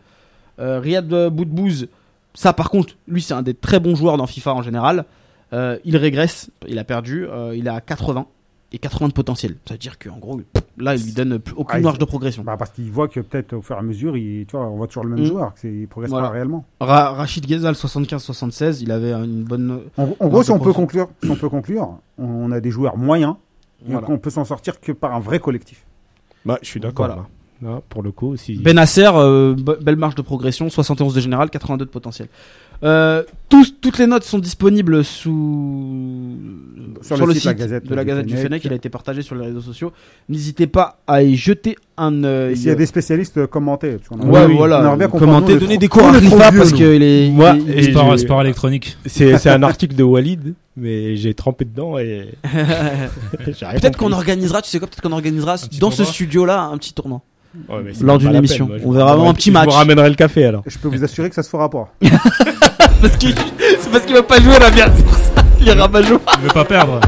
[0.60, 1.88] Euh, Riyad Boudbouz,
[2.34, 5.06] ça par contre, lui, c'est un des très bons joueurs dans FIFA en général.
[5.54, 8.26] Euh, il régresse, il a perdu, euh, il a 80
[8.74, 9.56] et 80 de potentiel.
[9.66, 10.42] Ça veut dire qu'en gros,
[10.78, 12.44] là, il lui donne plus- aucune Ah, marge de progression.
[12.44, 14.76] Bah, parce qu'il voit que peut-être au fur et à mesure, il, tu vois, on
[14.76, 15.28] voit toujours le même Mm.
[15.28, 16.28] joueur, que c'est- il progresse Voilà.
[16.28, 16.66] pas réellement.
[16.82, 19.82] Ra- Rachid Ghezal 75-76, il avait une bonne.
[19.98, 23.36] En, gros, si on, peut conclure, si on peut conclure, on a des joueurs moyens,
[23.86, 24.02] Voilà.
[24.02, 25.86] donc on peut s'en sortir que par un vrai collectif.
[26.46, 27.08] Bah, je suis d'accord.
[27.08, 27.26] Voilà.
[27.62, 27.70] Là.
[27.70, 28.56] Là, pour le coup, si.
[28.56, 32.28] Benasser, euh, be- belle marge de progression, 71 de général, 82 de potentiel.
[32.84, 36.36] Euh, tous, toutes les notes sont disponibles sous
[37.02, 38.44] Sur le site La Gazette de la du Gazette du Fennec.
[38.50, 38.66] Fennec.
[38.66, 39.92] Il a été partagé sur les réseaux sociaux.
[40.30, 42.58] N'hésitez pas à y jeter un Et œil.
[42.58, 43.94] s'il y a des spécialistes, euh, commentez.
[43.98, 44.96] parce qu'on a- Ouais, Oui, voilà.
[44.96, 46.04] on Commentez, donnez trop- des cours
[46.46, 47.32] à parce qu'il est.
[47.32, 48.96] Moi, il- et il- Sport, électronique.
[49.08, 52.28] C'est un article de Walid, mais j'ai trempé dedans et.
[53.34, 57.22] Peut-être qu'on organisera, tu sais quoi, peut-être qu'on organisera dans ce studio-là un petit tournoi.
[57.70, 58.68] Ouais, mais c'est Lors d'une pas la émission.
[58.68, 59.66] peine, moi, je On verra un petit Je match.
[59.66, 60.64] vous ramènerai le café alors.
[60.66, 61.94] Je peux vous assurer que ça se fera pas.
[63.02, 63.34] parce qu'il,
[63.80, 65.32] c'est parce qu'il va pas jouer là bien, c'est pour ça.
[65.60, 66.22] Il est rabat-joie.
[66.38, 67.00] Je veux pas perdre.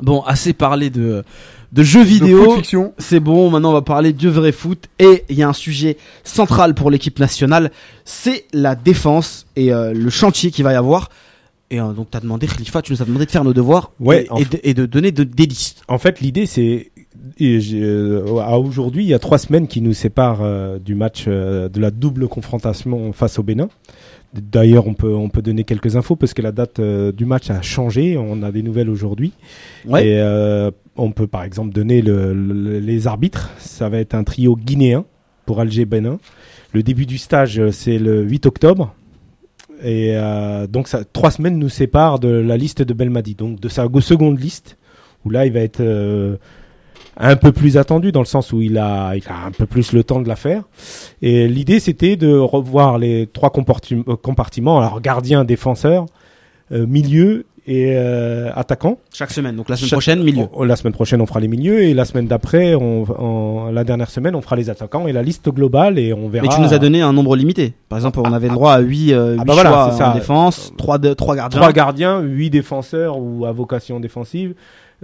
[0.00, 1.24] Bon, assez parlé de,
[1.72, 2.54] de jeux vidéo.
[2.54, 2.94] fiction.
[2.98, 4.84] C'est bon, maintenant on va parler du vrai foot.
[4.98, 7.72] Et il y a un sujet central pour l'équipe nationale,
[8.04, 11.10] c'est la défense et euh, le chantier qu'il va y avoir.
[11.70, 14.26] Et euh, donc t'as demandé, Khalifa, tu nous as demandé de faire nos devoirs Ouais,
[14.38, 15.82] et, de, et de donner de- des listes.
[15.88, 16.90] En fait, l'idée, c'est
[17.42, 21.70] euh, à aujourd'hui, il y a trois semaines qui nous séparent euh, du match de
[21.80, 23.68] la double confrontation face au Bénin.
[24.34, 27.62] D'ailleurs, on peut on peut donner quelques infos parce que la date du match a
[27.62, 28.18] changé.
[28.18, 29.32] On a des nouvelles aujourd'hui.
[29.86, 30.06] Ouais.
[30.06, 33.50] Et on peut par exemple donner le- le- les arbitres.
[33.58, 35.04] Ça va être un trio guinéen
[35.46, 36.18] pour Alger Bénin.
[36.74, 38.94] Le début du stage, c'est le 8 octobre.
[39.82, 43.68] Et euh, donc, ça, trois semaines nous séparent de la liste de Belmadi, donc de
[43.68, 44.76] sa seconde liste,
[45.24, 46.36] où là, il va être euh,
[47.18, 49.92] un peu plus attendu dans le sens où il a, il a un peu plus
[49.92, 50.62] le temps de la faire.
[51.20, 56.06] Et l'idée, c'était de revoir les trois euh, compartiments, alors gardien, défenseur,
[56.72, 58.98] euh, milieu et euh, attaquant.
[59.12, 60.46] Chaque semaine, donc la semaine Chaque- prochaine, milieu.
[60.54, 63.84] on- la semaine prochaine, on fera les milieux et la semaine d'après, on, on- la
[63.84, 66.46] dernière semaine, on fera les attaquants et la liste globale et on verra.
[66.48, 67.74] Mais tu nous as donné un nombre limité.
[67.90, 69.98] Par exemple, on avait le droit à 8, euh, Ah huit bah voilà, choix c'est
[69.98, 70.10] ça.
[70.10, 71.60] en défense, 3, de, trois gardiens.
[71.60, 74.54] trois gardiens, huit défenseurs ou à vocation défensive,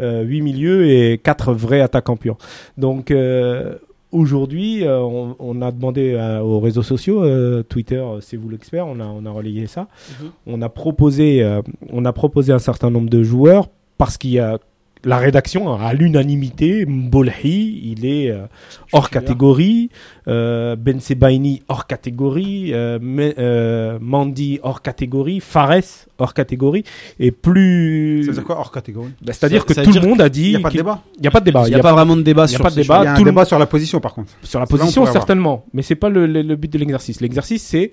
[0.01, 2.39] euh, huit milieux et quatre vrais attaquants purs.
[2.79, 3.75] Donc euh,
[4.15, 8.49] aujourd'hui, euh, on, on a demandé euh, aux réseaux sociaux, euh, Twitter, euh, c'est vous
[8.49, 9.89] l'expert, on a on a relayé ça.
[10.23, 10.31] Mhm.
[10.47, 11.61] On a proposé euh,
[11.91, 13.69] on a proposé un certain nombre de joueurs
[13.99, 14.59] parce qu'il y a
[15.05, 18.47] la rédaction à l'unanimité, Mbolhi, il est euh,
[18.93, 19.91] hors catégorie,
[20.29, 22.99] euh, Ben Sebaini hors catégorie, euh,
[23.39, 26.85] euh, Mandy hors catégorie, Fares hors catégorie,
[27.21, 28.23] et plus.
[28.25, 29.11] Ça veut dire quoi hors catégorie?
[29.23, 30.51] Bah, C'est-à-dire que tout le monde a Il dit.
[30.51, 31.03] n'y a pas de débat.
[31.17, 31.63] Il n'y a pas de débat.
[31.67, 32.95] Il n'y a, pas vraiment de débat il y a sur pas de ce débat.
[32.97, 33.05] choix.
[33.05, 34.33] Il y a un tout le débat sur la position par contre.
[34.43, 35.23] Sur la position, pourrait avoir.
[35.23, 35.65] certainement.
[35.75, 37.21] Mais c'est pas le, le- le but de l'exercice.
[37.21, 37.93] L'exercice, c'est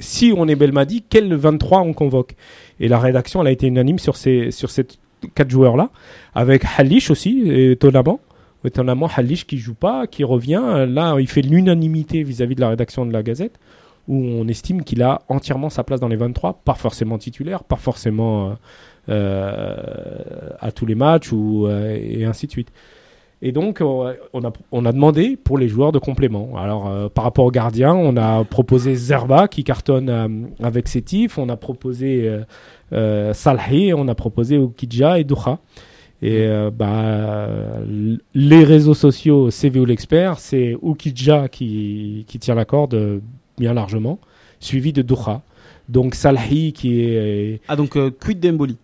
[0.00, 2.34] si on est Belmadi, quel 23 on convoque?
[2.80, 4.84] Et la rédaction, elle a été unanime sur ces, sur ces
[5.34, 5.90] quatre joueurs-là,
[6.34, 8.20] avec Halish aussi, étonnamment.
[8.64, 10.86] Étonnamment, Halish qui joue pas, qui revient.
[10.88, 13.58] Là, il fait l'unanimité vis-à-vis de la rédaction de la Gazette,
[14.08, 17.76] où on estime qu'il a entièrement sa place dans les 23, pas forcément titulaire, pas
[17.76, 18.54] forcément euh,
[19.08, 22.72] euh, à tous les matchs, ou, euh, et ainsi de suite.
[23.44, 24.06] Et donc, on
[24.44, 26.56] a, on a demandé pour les joueurs de complément.
[26.56, 31.56] Alors, par rapport aux gardiens, on a proposé Zerba qui cartonne avec Sétif, on a
[31.56, 32.38] proposé
[33.32, 35.58] Salhi, on a proposé Okidja et Doha.
[36.22, 37.48] Et euh, bah,
[38.32, 43.18] les réseaux sociaux CVO l'expert, c'est Okidja qui, qui tient la corde euh,
[43.58, 44.20] bien largement,
[44.60, 45.42] suivi de Doha.
[45.88, 47.60] Donc Salhi qui est...
[47.66, 48.76] Ah, donc, euh, quid d'Emboli?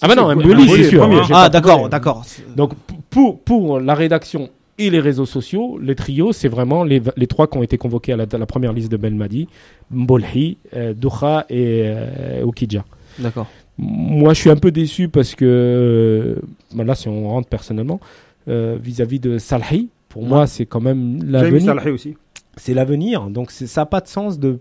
[0.00, 1.00] Ah bah non, Mboli, c'est sûr.
[1.00, 1.24] premier.
[1.24, 2.24] J'ai Ah, d'accord, d'accord.
[2.54, 2.72] Donc
[3.10, 7.46] pour, pour la rédaction et les réseaux sociaux, les trios, c'est vraiment les, les trois
[7.46, 9.48] qui ont été convoqués à la, à la première liste de Belmadi,
[9.90, 12.84] Mbolhi, euh, Doha et euh, Okidja.
[13.18, 13.46] D'accord.
[13.78, 16.40] Moi, je suis un peu déçu parce que, euh,
[16.74, 18.00] bah là, si on rentre personnellement,
[18.48, 21.62] euh, vis-à-vis de Salhi, pour moi, c'est quand même l'avenir.
[21.62, 22.16] Salahé aussi.
[22.56, 23.28] C'est l'avenir.
[23.28, 24.60] Donc, ça n'a pas de sens de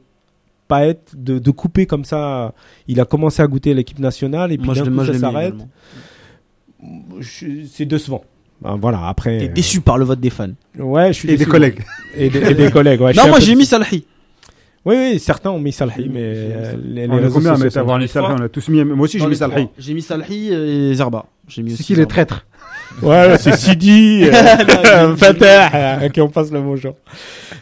[0.68, 2.54] pas être, de, de couper comme ça.
[2.88, 5.20] Il a commencé à goûter l'équipe nationale et puis Moi, je coup, moi, je ça
[5.20, 5.56] s'arrête.
[7.22, 8.24] C'est décevant.
[8.62, 9.38] Ben, voilà, après.
[9.38, 10.50] T'es euh, déçu par le vote des fans.
[10.78, 11.80] Ouais, je suis Et des collègues.
[12.16, 13.14] Et des, et des collègues, ouais.
[13.18, 13.66] Non, moi, j'ai mis.
[13.66, 14.06] Salhi.
[14.86, 18.08] Oui, oui, certains ont mis Salhi, mais euh, les, les réseaux sociaux sont- avant les
[18.18, 18.84] On a tous mis.
[18.84, 19.72] Moi aussi, j'ai Dans mis trois.
[19.80, 21.26] J'ai mis Salhi et Zerba.
[21.48, 22.46] J'ai mis C'est qui les traîtres
[23.02, 26.96] Ouais, c'est Sidi, euh, Fatah, à qui on passe le bonjour.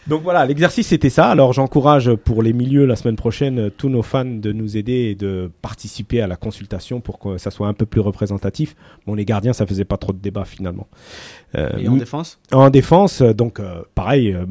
[0.08, 1.28] Donc voilà, l'exercice c'était ça.
[1.28, 4.94] Alors j'encourage pour les milieux la semaine prochaine euh, tous nos fans de nous aider
[5.12, 8.76] et de participer à la consultation pour que ça soit un peu plus représentatif.
[9.08, 10.88] Bon, les gardiens, ça faisait pas trop de débat finalement.
[11.56, 12.40] Euh, Et en défense?
[12.52, 14.46] En défense, euh, donc euh, pareil, euh,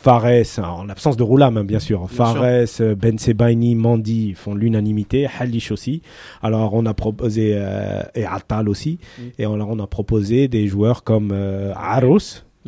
[0.00, 2.00] Fares, en absence de Roulam, hein, bien sûr.
[2.00, 6.02] Bien Fares, euh, Ben Sebaini, Mandi font l'unanimité, Halish aussi.
[6.42, 9.22] Alors on a proposé, euh, et Atal aussi, Mm.
[9.38, 12.18] et on, on a proposé des joueurs comme euh, Aros,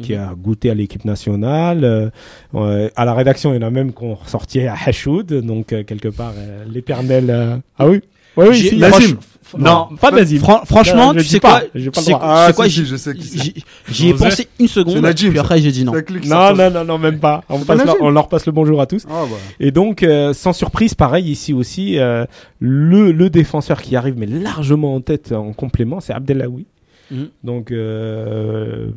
[0.02, 0.20] qui Mhm.
[0.20, 2.10] a goûté à l'équipe nationale.
[2.55, 5.72] euh, à la rédaction, il y en a même qui ont ressorti à Hashoud, donc
[5.72, 7.26] euh, quelque part euh, l'éternel...
[7.30, 8.00] euh, Ah oui?
[8.36, 9.16] Oui, oui, si, franch-
[9.57, 10.11] Non, pas.
[10.39, 12.20] Fran- franchement, tu sais pas, quoi j'ai pas le droit.
[12.23, 13.55] Ah, c'est quoi si, je sais qui c'est.
[13.89, 15.93] j'y ai pensé une seconde, puis après j'ai dit non.
[16.25, 17.45] Non, non, non, non, même pas.
[17.49, 19.07] On, passe leur, on leur passe le bonjour à tous.
[19.09, 19.37] Ah, bah.
[19.61, 22.25] Et donc, euh, sans surprise, pareil ici aussi, euh,
[22.59, 26.66] le, le défenseur qui arrive, mais largement en tête en complément, c'est Abdelawi.
[27.11, 27.29] Mhm.
[27.43, 28.89] Donc, euh,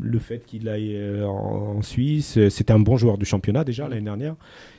[0.00, 4.02] le fait qu'il aille en, en Suisse, c'était un bon joueur du championnat déjà l'année
[4.02, 4.34] dernière.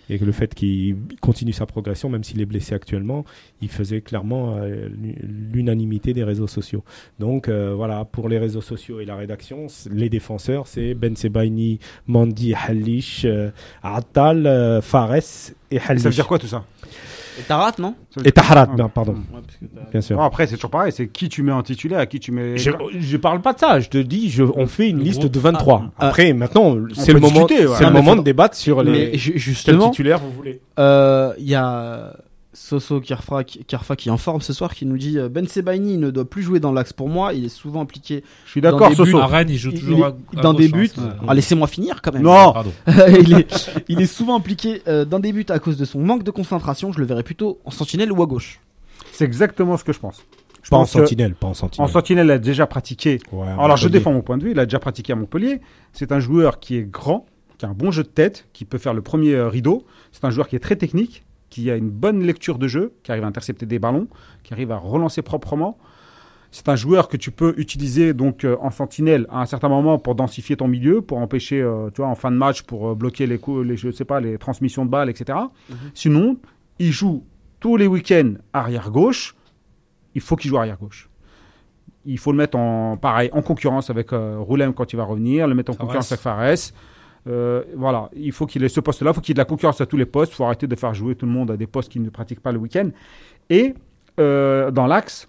[0.09, 3.25] Et le fait qu'il continue sa progression, même s'il est blessé actuellement,
[3.61, 4.89] il faisait clairement euh,
[5.51, 6.83] l'unanimité des réseaux sociaux.
[7.19, 11.79] Donc euh, voilà, pour les réseaux sociaux et la rédaction, les défenseurs, c'est Ben Sebaini,
[12.07, 13.49] Mandi, Halish, euh,
[13.83, 16.03] Attal, Fares et Halish.
[16.03, 16.65] Ça veut dire quoi tout ça?
[17.39, 17.95] Et Tarat, non
[18.25, 18.75] Et Taharat, Ah.
[18.75, 19.15] ben, pardon,
[19.91, 20.19] bien sûr.
[20.21, 20.91] Après, c'est toujours pareil.
[20.91, 22.57] C'est qui tu mets en titulaire, à qui tu mets.
[22.57, 25.19] Je, je parle pas de ça, je te dis, je, on fait une Le liste
[25.19, 25.31] groupe.
[25.33, 25.83] de 23.
[25.99, 27.75] Ah, Après, maintenant, c'est le moment, discuter, ouais.
[27.77, 30.61] c'est Non, le moment faudra- de débattre sur les Mais justement, titulaire vous voulez.
[30.79, 32.13] euh, il y a
[32.59, 35.97] Soso Kirfa, Kirfa qui est en forme ce soir qui nous dit euh, Ben Sebaini
[35.97, 37.33] ne doit plus jouer dans l'axe pour moi.
[37.33, 39.03] Il est souvent impliqué Je suis d'accord, Soso.
[39.17, 39.21] buts.
[39.23, 40.89] À Rennes, il joue toujours il est à- à dans des buts.
[40.97, 42.23] hein, Ah, Laissez-moi finir quand même.
[42.23, 42.53] Non.
[43.21, 46.23] Il, est, il est souvent impliqué euh, dans des buts à cause de son manque
[46.23, 46.91] de concentration.
[46.91, 48.59] Je le verrais plutôt en sentinelle ou à gauche.
[49.11, 50.23] C'est exactement ce que je pense.
[50.63, 51.89] Je Pas en pense sentinelle, pas en en sentinelle.
[51.91, 53.19] sentinelle, il a déjà pratiqué.
[53.31, 54.51] Ouais, Alors, je défends mon point de vue.
[54.51, 55.61] Il a déjà pratiqué à Montpellier.
[55.93, 57.25] C'est un joueur qui est grand,
[57.57, 59.85] qui a un bon jeu de tête, qui peut faire le premier euh, rideau.
[60.11, 63.11] C'est un joueur qui est très technique, qui a une bonne lecture de jeu, qui
[63.11, 64.07] arrive à intercepter des ballons,
[64.43, 65.77] qui arrive à relancer proprement.
[66.51, 69.99] C'est un joueur que tu peux utiliser donc euh, en sentinelle à un certain moment
[69.99, 72.95] pour densifier ton milieu, pour empêcher, euh, tu vois, en fin de match, pour euh,
[72.95, 75.37] bloquer les coups, les, je sais pas, les transmissions de balles, etc.
[75.93, 76.37] Sinon,
[76.79, 77.23] il joue
[77.59, 79.35] tous les week-ends arrière gauche.
[80.15, 81.09] Il faut qu'il joue arrière gauche.
[82.05, 85.55] Il faut le mettre en pareil en concurrence avec Roulem quand il va revenir, le
[85.55, 86.71] mettre en concurrence avec Fares.
[87.27, 89.45] Euh, voilà, il faut qu'il ait ce poste-là, il faut qu'il y ait de la
[89.45, 90.33] concurrence à tous les postes.
[90.33, 92.39] Il faut arrêter de faire jouer tout le monde à des postes qu'il ne pratique
[92.39, 92.89] pas le week-end.
[93.49, 93.73] Et
[94.19, 95.27] euh, dans l'axe,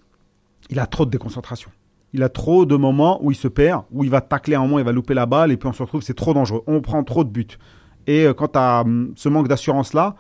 [0.70, 1.70] il a trop de déconcentration.
[2.12, 4.78] Il a trop de moments où il se perd, où il va tacler un moment,
[4.78, 6.62] il va louper la balle, et puis on se retrouve, c'est trop dangereux.
[6.66, 7.58] On prend trop de buts.
[8.06, 8.84] Et euh, quand tu as
[9.16, 10.16] ce manque d'assurance-là,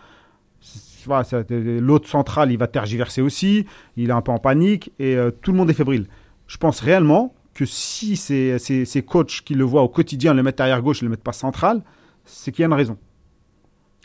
[1.48, 3.64] l'autre central, il va tergiverser aussi,
[3.96, 6.06] il est un peu en panique, et tout le monde est fébrile.
[6.46, 10.44] Je pense réellement que si ces, ces, ces coachs qui le voient au quotidien le
[10.44, 11.82] mettent arrière gauche et le mettent pas central,
[12.24, 12.96] c'est qu'il y a une raison.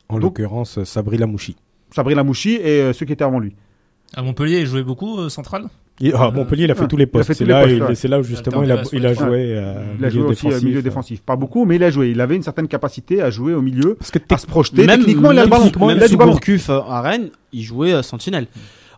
[0.09, 1.55] En l'occurrence, Sabri Lamouchi.
[1.91, 3.55] Sabri Lamouchi et euh, ceux qui étaient avant lui.
[4.15, 5.65] À Montpellier, il jouait beaucoup euh, central?
[5.99, 7.33] Il- ah, Montpellier, il a fait ouais, tous les postes.
[7.33, 7.79] C'est là, ouais.
[8.19, 9.55] où justement il a, il joué.
[9.55, 10.63] euh, Il a joué milieu aussi euh, défensif.
[10.67, 11.21] milieu défensif.
[11.21, 12.09] Pas beaucoup, mais il a joué.
[12.09, 14.85] Il avait une certaine capacité à jouer au milieu, Parce que à se projeter.
[14.87, 15.87] Même- Techniquement, il a le même ballon.
[15.87, 16.31] même Il a sous du ballon.
[16.31, 18.47] Gourcuff euh, à Rennes, il jouait euh, sentinelle.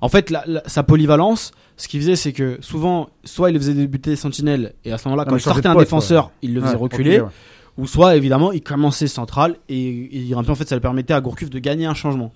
[0.01, 3.59] En fait, la- la- sa polyvalence, ce qu'il faisait, c'est que souvent, soit il le
[3.59, 6.73] faisait débuter sentinelle, et à ce moment-là, quand il sortait un défenseur, il le faisait
[6.73, 7.27] Ouais, reculer, ouais.
[7.77, 11.21] ou soit évidemment, il commençait central, et, et peu, en fait, ça le permettait à
[11.21, 12.31] Gourcuff de gagner un changement.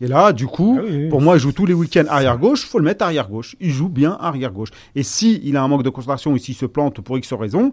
[0.00, 1.08] Et là, du coup, Ah oui, oui.
[1.10, 2.66] pour moi, il joue tous les week-ends arrière gauche.
[2.66, 3.54] Faut le mettre arrière gauche.
[3.60, 4.70] Il joue bien arrière gauche.
[4.96, 7.72] Et si il a un manque de concentration et s'il se plante pour X raison,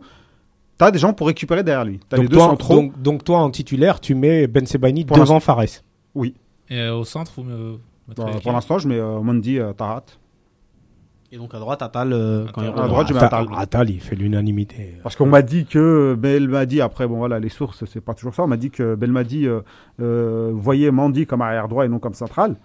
[0.77, 1.99] t'as des gens pour récupérer derrière lui.
[2.11, 2.75] Les Donc deux toi, centraux.
[2.75, 5.63] donc, donc toi, en titulaire, tu mets Ben Sebaini Pour devant Fares.
[5.63, 6.33] Et
[6.73, 7.79] euh, au centre, vous me mettrez
[8.17, 10.03] Bah, pour l'instant, je mets euh, Mondi, euh, Tahat.
[11.31, 12.87] Et donc à droite, Atal, euh, quand il À revient.
[12.87, 13.45] droite, je mets Attal.
[13.55, 14.95] Attal, il fait l'unanimité.
[15.03, 18.43] Parce qu'on m'a dit que Belmadi, après, bon voilà, les sources, c'est pas toujours ça.
[18.43, 19.59] On m'a dit que Belmadi euh,
[20.01, 22.55] euh, voyait Mandi comme arrière droit et non comme central.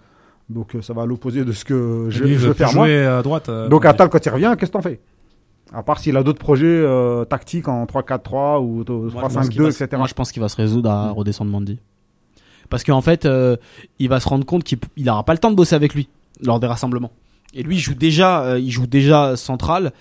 [0.49, 2.53] Donc euh, ça va à l'opposé de ce que je, Lui, il je veut veux
[2.55, 2.87] plus faire moi.
[2.87, 3.49] jouer à droite.
[3.49, 3.85] euh, Donc.
[3.85, 4.99] Attal, quand il revient, qu'est-ce que t'en fais?
[5.73, 9.61] À part s'il a d'autres projets euh, tactiques en 3-4-3 ou Moi, je pense qu'il
[9.61, 9.87] 3-5-2, va- etc.
[9.97, 11.79] Moi, je pense qu'il va se résoudre à redescendre Mandy.
[12.69, 13.57] Parce qu'en fait, euh,
[13.99, 16.07] il va se rendre compte qu'il il aura pas le temps de bosser avec lui
[16.41, 17.11] lors des rassemblements.
[17.55, 19.91] Et lui, il joue déjà, euh, il joue déjà central.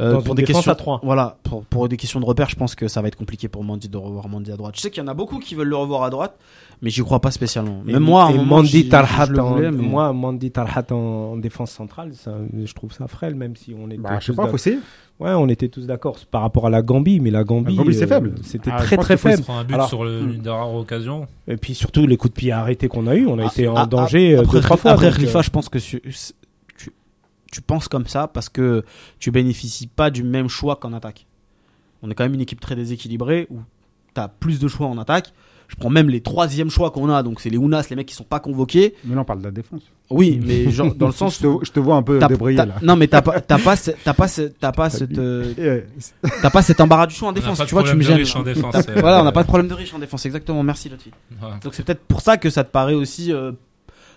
[0.00, 1.00] euh, Dans pour une des défense questions à trois.
[1.02, 3.62] Voilà, pour, pour des questions de repère, je pense que ça va être compliqué pour
[3.62, 4.74] Mandy de revoir Mandy à droite.
[4.76, 6.34] Je sais qu'il y en a beaucoup qui veulent le revoir à droite,
[6.80, 7.82] mais j'y crois pas spécialement.
[7.86, 12.12] Et- Même moi, et Tarhat, en, voulais, mais- moi, Mandi Tarhat en, en défense centrale,
[12.14, 12.32] ça,
[12.64, 14.78] je trouve ça frêle, même si on était Bah, je sais pas, faut essayer.
[15.20, 17.94] ouais, on était tous d'accord par rapport à la Gambie, mais la Gambie, La Gambie,
[17.94, 18.34] c'est faible.
[18.42, 19.42] C'était Ah, très très faible.
[19.50, 20.30] Un but Alors- sur le- Hmm.
[20.32, 21.26] une des rares occasions.
[21.48, 23.74] Et puis surtout les coups de pied arrêtés qu'on a eu, on a été en
[23.76, 24.90] Ah, danger ah, euh, après, deux trois fois.
[24.92, 25.78] Après Khalifa, euh, je pense que
[27.52, 28.84] tu, penses comme ça parce que
[29.18, 31.26] tu bénéficies pas du même choix qu'en attaque.
[32.02, 33.58] On est quand même une équipe très déséquilibrée où
[34.14, 35.32] tu as plus de choix en attaque.
[35.68, 38.14] Je prends même les troisième choix qu'on a, donc c'est les Ounas, les mecs qui
[38.14, 38.94] sont pas convoqués.
[39.04, 39.80] Mais là, on parle de la défense.
[40.10, 42.28] Oui, mais genre, dans le sens je, où te, je te vois un peu t'as-
[42.66, 42.74] là.
[42.82, 44.26] non mais t'as pas t'as pas t'as pas
[44.60, 45.84] t'as pas cette Et,
[46.42, 48.18] t'as pas cet embarras du choix en défense pas de tu vois tu me problème
[48.18, 49.98] de gênes riche en défense, euh, voilà on n'a pas de problème de riche en
[49.98, 51.10] défense exactement merci Lotfi
[51.40, 51.48] Ouais.
[51.62, 53.52] donc c'est peut-être pour ça que ça te paraît aussi euh,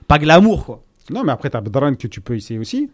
[0.10, 2.90] pas glamour quoi Non, mais après, t'as Bedran que tu peux essayer aussi.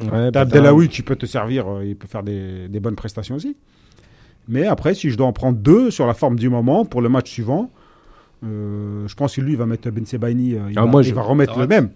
[0.00, 3.34] Ouais, T'as Abdelawi qui peut te servir, euh, il peut faire des, des bonnes prestations
[3.36, 3.56] aussi.
[4.48, 7.08] Mais après, si je dois en prendre deux sur la forme du moment pour le
[7.08, 7.70] match suivant,
[8.44, 11.02] euh, je pense que lui il va mettre Ben Sebaini, euh, il, Ah, va, moi,
[11.02, 11.62] il je- va remettre Arrête.
[11.62, 11.90] le même.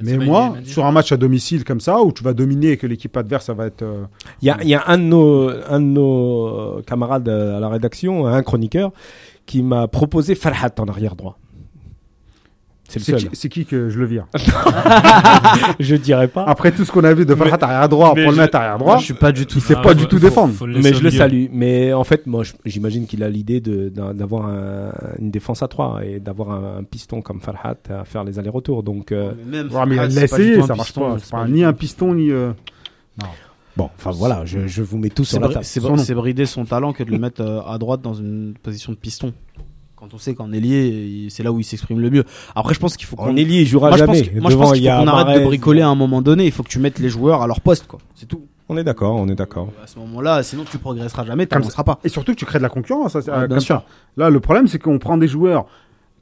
[0.00, 2.76] Ben Mais moi, sur un match à domicile comme ça, où tu vas dominer et
[2.76, 3.82] que l'équipe adverse, ça va être.
[3.82, 4.06] euh,
[4.42, 7.68] Il y a, il y a un de nos, un de nos camarades à la
[7.68, 8.90] rédaction, un chroniqueur,
[9.46, 11.38] qui m'a proposé Farhat en arrière droit.
[12.88, 13.30] C'est le C'est seul.
[13.30, 14.26] qui, c'est qui que je le vire
[15.80, 16.44] Je dirais pas.
[16.44, 18.98] Après tout ce qu'on a vu de Farhat arrière droit pour le mettre arrière droit,
[18.98, 20.52] je suis pas du tout il sait Ah, pas du tout défendre.
[20.66, 21.46] mais je le salue.
[21.50, 26.20] Mais en fait, moi, j'imagine qu'il a l'idée d'avoir un- une défense à 3 et
[26.20, 28.82] d'avoir un, piston comme Farhat à faire les allers-retours.
[28.82, 31.16] Donc, euh, mais il c'est du essayé, ça marche pas.
[31.18, 32.30] c'est C'est ni un piston ni.
[32.30, 32.52] euh,
[33.76, 35.64] bon, enfin voilà, je, je vous mets tout C'est sur la table.
[35.64, 38.92] c'est c'est brider son talent que de le mettre euh, à droite dans une position
[38.92, 39.32] de piston.
[40.04, 42.24] Quand on sait qu'en ailier, il- c'est là où il s'exprime le mieux.
[42.54, 44.20] Après, je pense qu'il faut qu'on En ailier, il jouera moi, je jamais.
[44.20, 46.20] pense que- moi, je pense qu'il il faut qu'on arrête de bricoler à un moment
[46.20, 46.44] donné.
[46.44, 47.98] Il faut que tu mettes les joueurs à leur poste, quoi.
[48.14, 48.42] C'est tout.
[48.68, 49.70] On est d'accord, on est d'accord.
[49.82, 52.00] À ce moment-là, sinon tu progresseras jamais, tu Comme n'avanceras pas.
[52.04, 53.12] Et surtout que tu crées de la concurrence.
[53.12, 53.76] ça, Ouais, euh, bien sûr.
[53.76, 53.84] ça.
[54.18, 55.64] Là, le problème, c'est qu'on prend des joueurs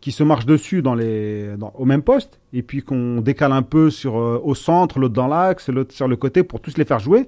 [0.00, 3.62] qui se marchent dessus dans les, dans- au même poste, et puis qu'on décale un
[3.62, 6.84] peu sur, euh, au centre, l'autre dans l'axe, l'autre sur le côté, pour tous les
[6.84, 7.26] faire jouer.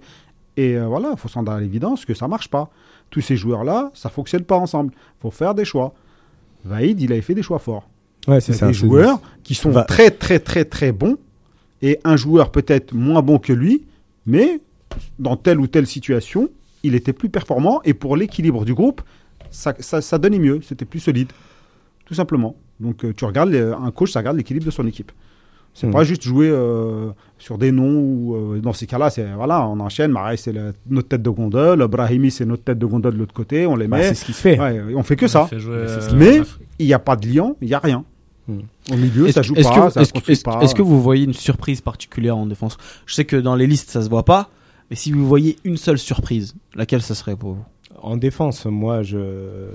[0.57, 2.71] Et euh, voilà, il faut s'en rendre à l'évidence que ça marche pas.
[3.11, 4.93] Tous ces joueurs-là, ça fonctionne pas ensemble.
[5.21, 5.95] faut faire des choix.
[6.65, 7.89] Vaïd, il avait fait des choix forts.
[8.27, 8.67] Ouais, c'est ça.
[8.69, 11.19] des joueurs qui sont Va- très, très, très, très bons,
[11.83, 13.83] et un joueur peut-être moins bon que lui,
[14.27, 14.61] mais
[15.19, 16.49] dans telle ou telle situation,
[16.83, 19.03] il était plus performant, et pour l'équilibre du groupe,
[19.51, 21.29] ça, ça, ça donnait mieux, c'était plus solide,
[22.07, 22.57] tout simplement.
[22.81, 25.13] Donc euh, tu regardes, les- un coach, ça regarde l'équilibre de son équipe.
[25.77, 25.91] C'est Hmm.
[25.93, 29.81] pas juste jouer euh, sur des noms ou euh, dans ces cas-là, c'est voilà, on
[29.81, 30.13] enchaîne.
[30.13, 30.55] Marais c'est
[30.89, 33.89] notre tête de gondole, Brahimi c'est notre tête de gondole de l'autre côté, on les
[33.89, 34.05] Bah, met.
[34.05, 34.59] c'est ce qui se fait.
[34.61, 35.47] Ouais, on fait que On ça.
[35.47, 36.41] fait jouer, euh, Mais
[36.79, 38.05] il n'y a pas de lien, il n'y a rien.
[38.47, 38.61] Hmm.
[38.93, 40.61] Au milieu, ça joue est-ce pas, est-ce que- construit est-ce- pas.
[40.63, 42.77] est-ce que vous voyez une surprise particulière en défense?
[43.07, 44.51] Je sais que dans les listes, ça se voit pas.
[44.91, 47.65] Mais si vous voyez une seule surprise, laquelle ça serait pour vous?
[48.01, 49.71] En défense, moi, je.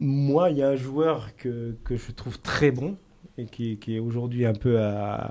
[0.00, 2.96] Moi, il y a un joueur que, que je trouve très bon
[3.38, 5.30] et qui, qui est aujourd'hui un peu à,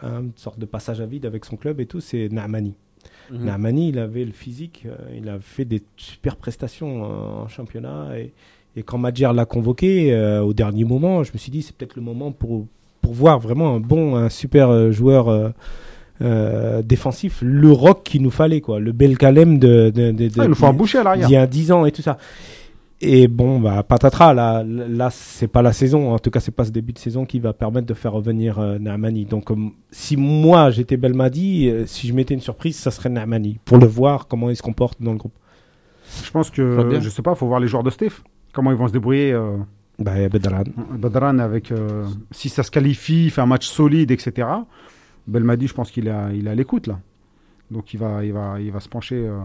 [0.00, 2.74] à une sorte de passage à vide avec son club et tout, c'est Naamani.
[3.30, 8.32] Naamani, il avait le physique, euh, il a fait des super prestations en championnat et,
[8.76, 11.96] et quand Madjer l'a convoqué euh, au dernier moment, je me suis dit c'est peut-être
[11.96, 12.66] le moment pour,
[13.02, 15.48] pour voir vraiment un bon, un super euh, joueur euh,
[16.22, 20.44] euh, défensif, le rock qu'il nous fallait, quoi, le Belkalem de, de, de, de- Ah,
[20.44, 21.26] il nous faut un boucher à l'arrière.
[21.28, 22.16] d'il y a 10 ans et tout ça.
[23.00, 26.64] Et bon, bah, patatras, là, là c'est pas la saison, en tout cas, c'est pas
[26.64, 29.26] ce début de saison qui va permettre de faire revenir euh, Naamani.
[29.26, 29.56] Donc, euh,
[29.90, 33.86] si moi j'étais Belmadi, euh, si je mettais une surprise, ça serait Naamani, pour le
[33.86, 35.34] voir comment il se comporte dans le groupe.
[36.24, 38.22] Je pense que, je sais pas, faut voir les joueurs de Steph.
[38.54, 39.32] Comment ils vont se débrouiller.
[39.32, 39.58] Euh,
[39.98, 40.64] Bah, il y a Bedran.
[40.92, 44.48] Badran, avec, euh, si ça se qualifie, fait un match solide, etc.
[45.26, 46.98] Belmadi, je pense qu'il est à, il est à l'écoute, là.
[47.70, 49.38] Donc il va, il va, il va se pencher, euh,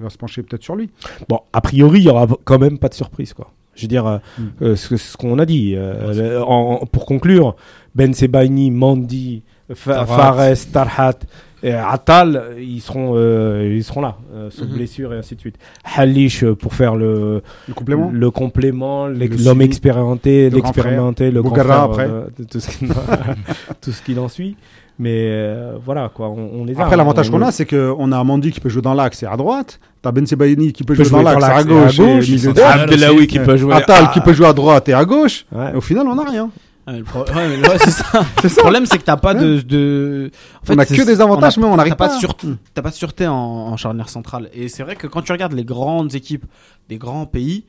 [0.00, 0.88] il va se pencher peut-être sur lui.
[1.28, 3.50] Bon, a priori, il y aura quand même pas de surprise, quoi.
[3.74, 4.42] Je veux dire, euh, Mm.
[4.62, 5.74] euh, ce, qu'on a dit.
[5.76, 7.54] euh, en- pour conclure,
[7.94, 9.42] Ben Sebaini, Mandi,
[9.74, 10.16] Fa- Tarhat.
[10.32, 11.18] Fares, Tarhat
[11.62, 14.74] Et Atal, ils seront, euh, ils seront là, euh, sauf Mhm.
[14.76, 15.56] blessure et ainsi de suite.
[15.84, 21.54] Halish pour faire le, Le complément le complément, l'homme expérimenté, Le grand l'expérimenté, le grand
[21.56, 22.06] frère, après.
[22.08, 22.86] euh, tout ce qui,
[23.82, 24.56] tout ce qui en suit.
[25.02, 26.82] Mais euh, voilà, quoi, on, on les a.
[26.82, 29.26] Après, l'avantage On- qu'on a, c'est qu'on a Amandi qui peut jouer dans l'axe et
[29.26, 29.80] à droite.
[30.02, 32.02] T'as Ben Sebaini qui peut peut jouer dans jouer dans l'axe, à et gauche, à
[32.04, 32.28] gauche.
[32.28, 33.72] et Abdelawi qui peut jouer.
[33.74, 35.46] Atal à- qui peut jouer à droite et à gauche.
[35.52, 35.72] Ouais.
[35.72, 36.50] Et au final, on n'a rien.
[36.86, 38.24] Ouais, le pro- ouais, mais ouais, c'est ça.
[38.42, 40.30] Le problème, c'est que t'as pas de, de.
[40.68, 42.18] En on a c'est- que des avantages, on a- mais on n'arrive T'as pas, de
[42.20, 44.50] sûreté, t'as pas de sûreté en, en charnière centrale.
[44.52, 46.44] Et c'est vrai que quand tu regardes les grandes équipes
[46.90, 47.64] des grands pays,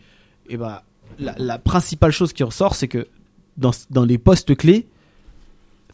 [0.49, 0.79] et ben
[1.19, 3.07] la, la principale chose qui ressort, c'est que
[3.57, 4.87] dans, dans les postes clés,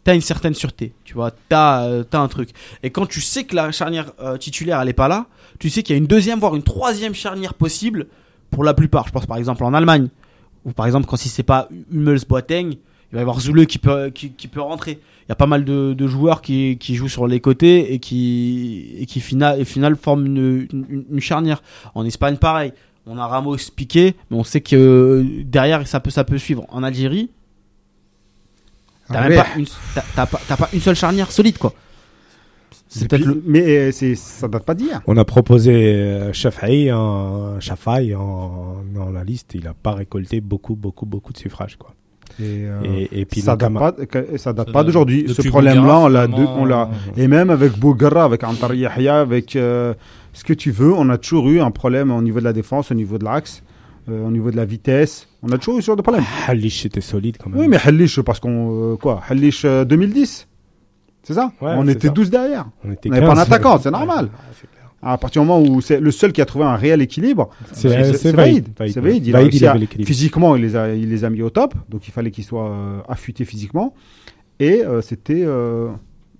[0.08, 0.94] t'as une certaine sûreté.
[1.04, 2.48] Tu vois, t'as euh, t'as un truc.
[2.82, 5.26] Et quand tu sais que la charnière euh, titulaire elle est pas là,
[5.58, 8.06] tu sais qu'il y a une deuxième voire une troisième charnière possible
[8.50, 9.06] pour la plupart.
[9.06, 10.08] Je pense par exemple en Allemagne,
[10.64, 13.76] ou par exemple quand si c'est pas Hummels Boateng, il va y avoir Zule qui
[13.76, 14.92] peut qui, peut rentrer.
[14.92, 17.98] Il y a pas mal de, de joueurs qui, qui jouent sur les côtés et
[17.98, 21.62] qui et qui final, et final forment une, une, une charnière.
[21.94, 22.72] En Espagne pareil.
[23.10, 26.66] On a Ramos piqué, mais on sait que euh, derrière ça peut ça peut suivre.
[26.70, 27.30] En Algérie,
[29.08, 29.36] t'as Ah même ouais.
[29.44, 31.72] pas une t'as- t'as pas t'as pas une seule charnière solide quoi.
[32.90, 35.02] C'est Et peut-être puis- le Mais euh, c'est, ça date pas d'hier.
[35.06, 39.52] On a proposé euh, Shafai en Shafai en dans la liste.
[39.54, 41.94] Il a pas récolté beaucoup, beaucoup, beaucoup de suffrages, quoi.
[42.40, 43.94] Et, euh, Et, et puis ça date pas,
[44.36, 45.26] ça date Ça pas d'aujourd'hui.
[45.28, 46.82] Ce problème-là, on l'a, de- on l'a.
[46.82, 49.92] euh, Et même avec Bougara, avec Antar Yahya, avec euh,
[50.32, 52.90] ce que tu veux, on a toujours eu un problème au niveau de la défense,
[52.90, 53.62] au niveau de l'axe,
[54.08, 55.27] euh, au niveau de la vitesse.
[55.42, 56.24] On a toujours eu ce genre de problème.
[56.48, 57.60] Halish était solide quand même.
[57.60, 58.92] Oui, mais Hallish, parce qu'on.
[58.92, 60.48] euh, quoi Hallish euh, 2010
[61.22, 61.52] C'est ça?
[61.60, 62.12] Ouais, On c'est était ça.
[62.12, 62.66] 12 derrière.
[62.84, 63.38] on était on avait pas 15.
[63.38, 64.24] un attaquant, c'est normal.
[64.26, 64.90] Ouais, c'est clair.
[65.00, 67.88] À partir du moment où c'est le seul qui a trouvé un réel équilibre, C'est
[67.88, 68.66] c'est- c'est c'est Vaïd.
[68.76, 68.92] Vaïd.
[68.92, 70.08] C'est Vaïd, il a Vaïd, réussi il à- avait l'équilibre.
[70.08, 71.74] physiquement, il les, a, il les a mis au top.
[71.88, 73.94] Donc il fallait qu'il soit euh, affûté physiquement.
[74.58, 75.44] Et euh, c'était.
[75.44, 75.88] euh,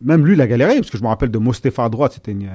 [0.03, 2.33] même lui, il a galéré, parce que je me rappelle de Mostefa à droite, c'était
[2.33, 2.49] une,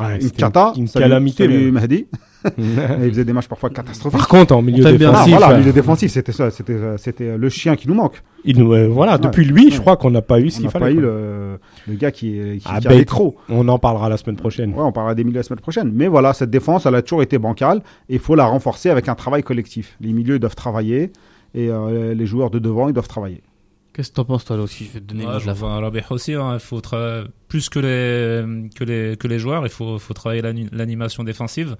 [0.00, 0.72] Ouais, une cata.
[0.76, 1.44] Une Salut- calamité.
[1.44, 1.74] salut même.
[1.74, 2.06] Mahdi.
[2.56, 4.18] Il faisait des matchs parfois catastrophiques.
[4.18, 4.92] Par contre, en milieu bien.
[4.92, 6.50] Ah, défensif, voilà, euh, milieu défensif, c'était ça.
[6.52, 8.22] C'était, euh, c'était le chien qui nous manque.
[8.44, 9.18] il nous, euh, voilà, Ouais.
[9.18, 10.94] depuis lui, je crois qu'on n'a pas eu ce On qu'il n'a pas fallait.
[10.94, 11.58] eu le,
[11.88, 13.36] le gars qui, qui, Ah, trop.
[13.48, 14.70] On en parlera la semaine prochaine.
[14.72, 15.90] Ouais, on parlera des milieux la semaine prochaine.
[15.92, 17.78] Mais voilà, cette défense, elle a toujours été bancale.
[18.08, 19.96] Et il faut la renforcer avec un travail collectif.
[20.00, 21.10] Les milieux doivent travailler.
[21.54, 23.40] Et euh, les joueurs de devant, ils doivent travailler.
[23.98, 26.02] Qu'est-ce que t'en penses toi là aussi Je vais te donner Ouais, je rejoins Rabih
[26.10, 26.32] aussi.
[26.34, 30.14] hein, il faut tra- plus que les que les que les joueurs, il faut faut
[30.14, 31.76] travailler l'ani- l'animation défensive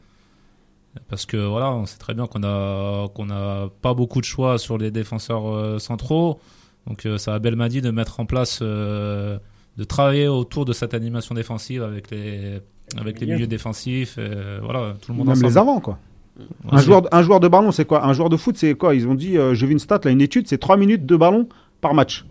[1.09, 4.59] parce que voilà, on sait très bien qu'on a qu'on a pas beaucoup de choix
[4.59, 6.40] sur les défenseurs euh, centraux.
[6.89, 9.39] Donc euh, ça a Belmadi de mettre en place euh,
[9.77, 12.61] de travailler autour de cette animation défensive avec les
[12.97, 13.36] avec les Milieu.
[13.36, 14.19] milieux défensifs.
[14.19, 14.28] Et,
[14.61, 15.47] voilà, tout le monde Même ensemble.
[15.51, 15.99] les avants, quoi.
[16.39, 18.05] Ouais, Un joueur, un joueur de ballon, c'est quoi?
[18.07, 18.95] Un joueur de foot, c'est quoi?
[18.95, 21.16] Ils ont dit, euh, j'ai vu une stat, là, une étude, c'est 3 minutes de
[21.16, 21.49] ballon
[21.81, 22.25] par match.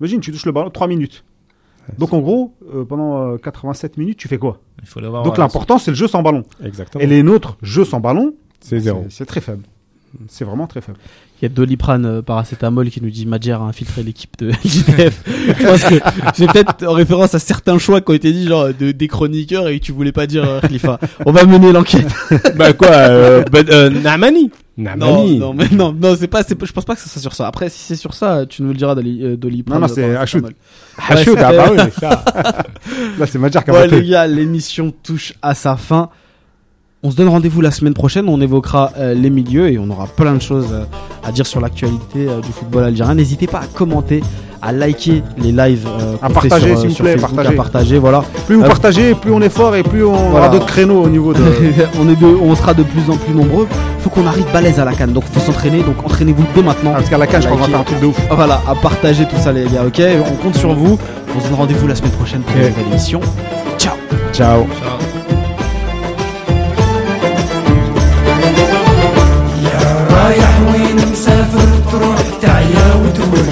[0.00, 1.24] Imagine, tu touches le ballon 3 minutes.
[1.98, 5.00] Donc en gros, euh, pendant euh, 87 minutes, tu fais quoi il faut.
[5.00, 6.44] Donc voilà, l'important, c'est le jeu sans ballon.
[6.64, 7.02] Exactement.
[7.02, 9.04] Et les nôtres, jeux sans ballon, C'est zéro.
[9.10, 9.64] c'est très faible.
[10.28, 10.98] C'est vraiment très faible.
[11.40, 15.22] Il y a Doliprane euh, paracétamol qui nous dit Madjer a infiltré l'équipe de JDF.
[15.26, 15.94] Je pense que
[16.34, 19.68] c'est peut-être en référence à certains choix qui ont été dit genre de, des chroniqueurs
[19.68, 20.98] et tu voulais pas dire euh, Khalifa.
[21.24, 22.08] On va mener l'enquête.
[22.56, 24.50] bah quoi euh, bah, euh, Namani.
[24.76, 25.38] Non, Namani.
[25.38, 27.46] non, mais non, non, c'est pas, c'est je pense pas que ça soit sur ça.
[27.46, 29.80] Après, si c'est sur ça, tu nous le diras Doli, euh, Doliprane.
[29.80, 30.54] Non, non, c'est Hachoud.
[30.96, 32.24] Hachoud, ah bah oui, ça.
[33.18, 36.08] Là, c'est Madjar qui a Ouais, les gars, l'émission touche à sa fin.
[37.02, 38.28] On se donne rendez-vous la semaine prochaine.
[38.28, 40.84] On évoquera euh, les milieux et on aura plein de choses euh,
[41.26, 43.14] à dire sur l'actualité euh, du football algérien.
[43.14, 44.22] N'hésitez pas à commenter,
[44.60, 47.98] à liker les lives, euh, À partager, s'il vous plaît, Facebook, à partager.
[47.98, 48.22] Voilà.
[48.46, 50.46] Plus vous Euh, partagez, plus on est fort et plus on Voilà.
[50.46, 51.40] aura d'autres créneaux au niveau de.
[51.98, 53.66] on est de, on sera de plus en plus nombreux.
[54.00, 55.14] Faut qu'on arrive balèze à la canne.
[55.14, 55.82] Donc faut s'entraîner.
[55.82, 56.90] Donc entraînez-vous dès maintenant.
[56.92, 58.20] Ah, Parce qu'à la canne, je crois qu'on va faire un truc de ouf.
[58.30, 59.86] Voilà, à partager tout ça les gars.
[59.86, 60.98] Ok, on compte sur vous.
[61.34, 63.20] On se donne rendez-vous la semaine prochaine pour une nouvelle émission.
[63.78, 63.94] Ciao.
[64.34, 64.66] Ciao.
[64.78, 65.09] Ciao.
[70.20, 73.49] رايح وين مسافر تروح تعيا وتولي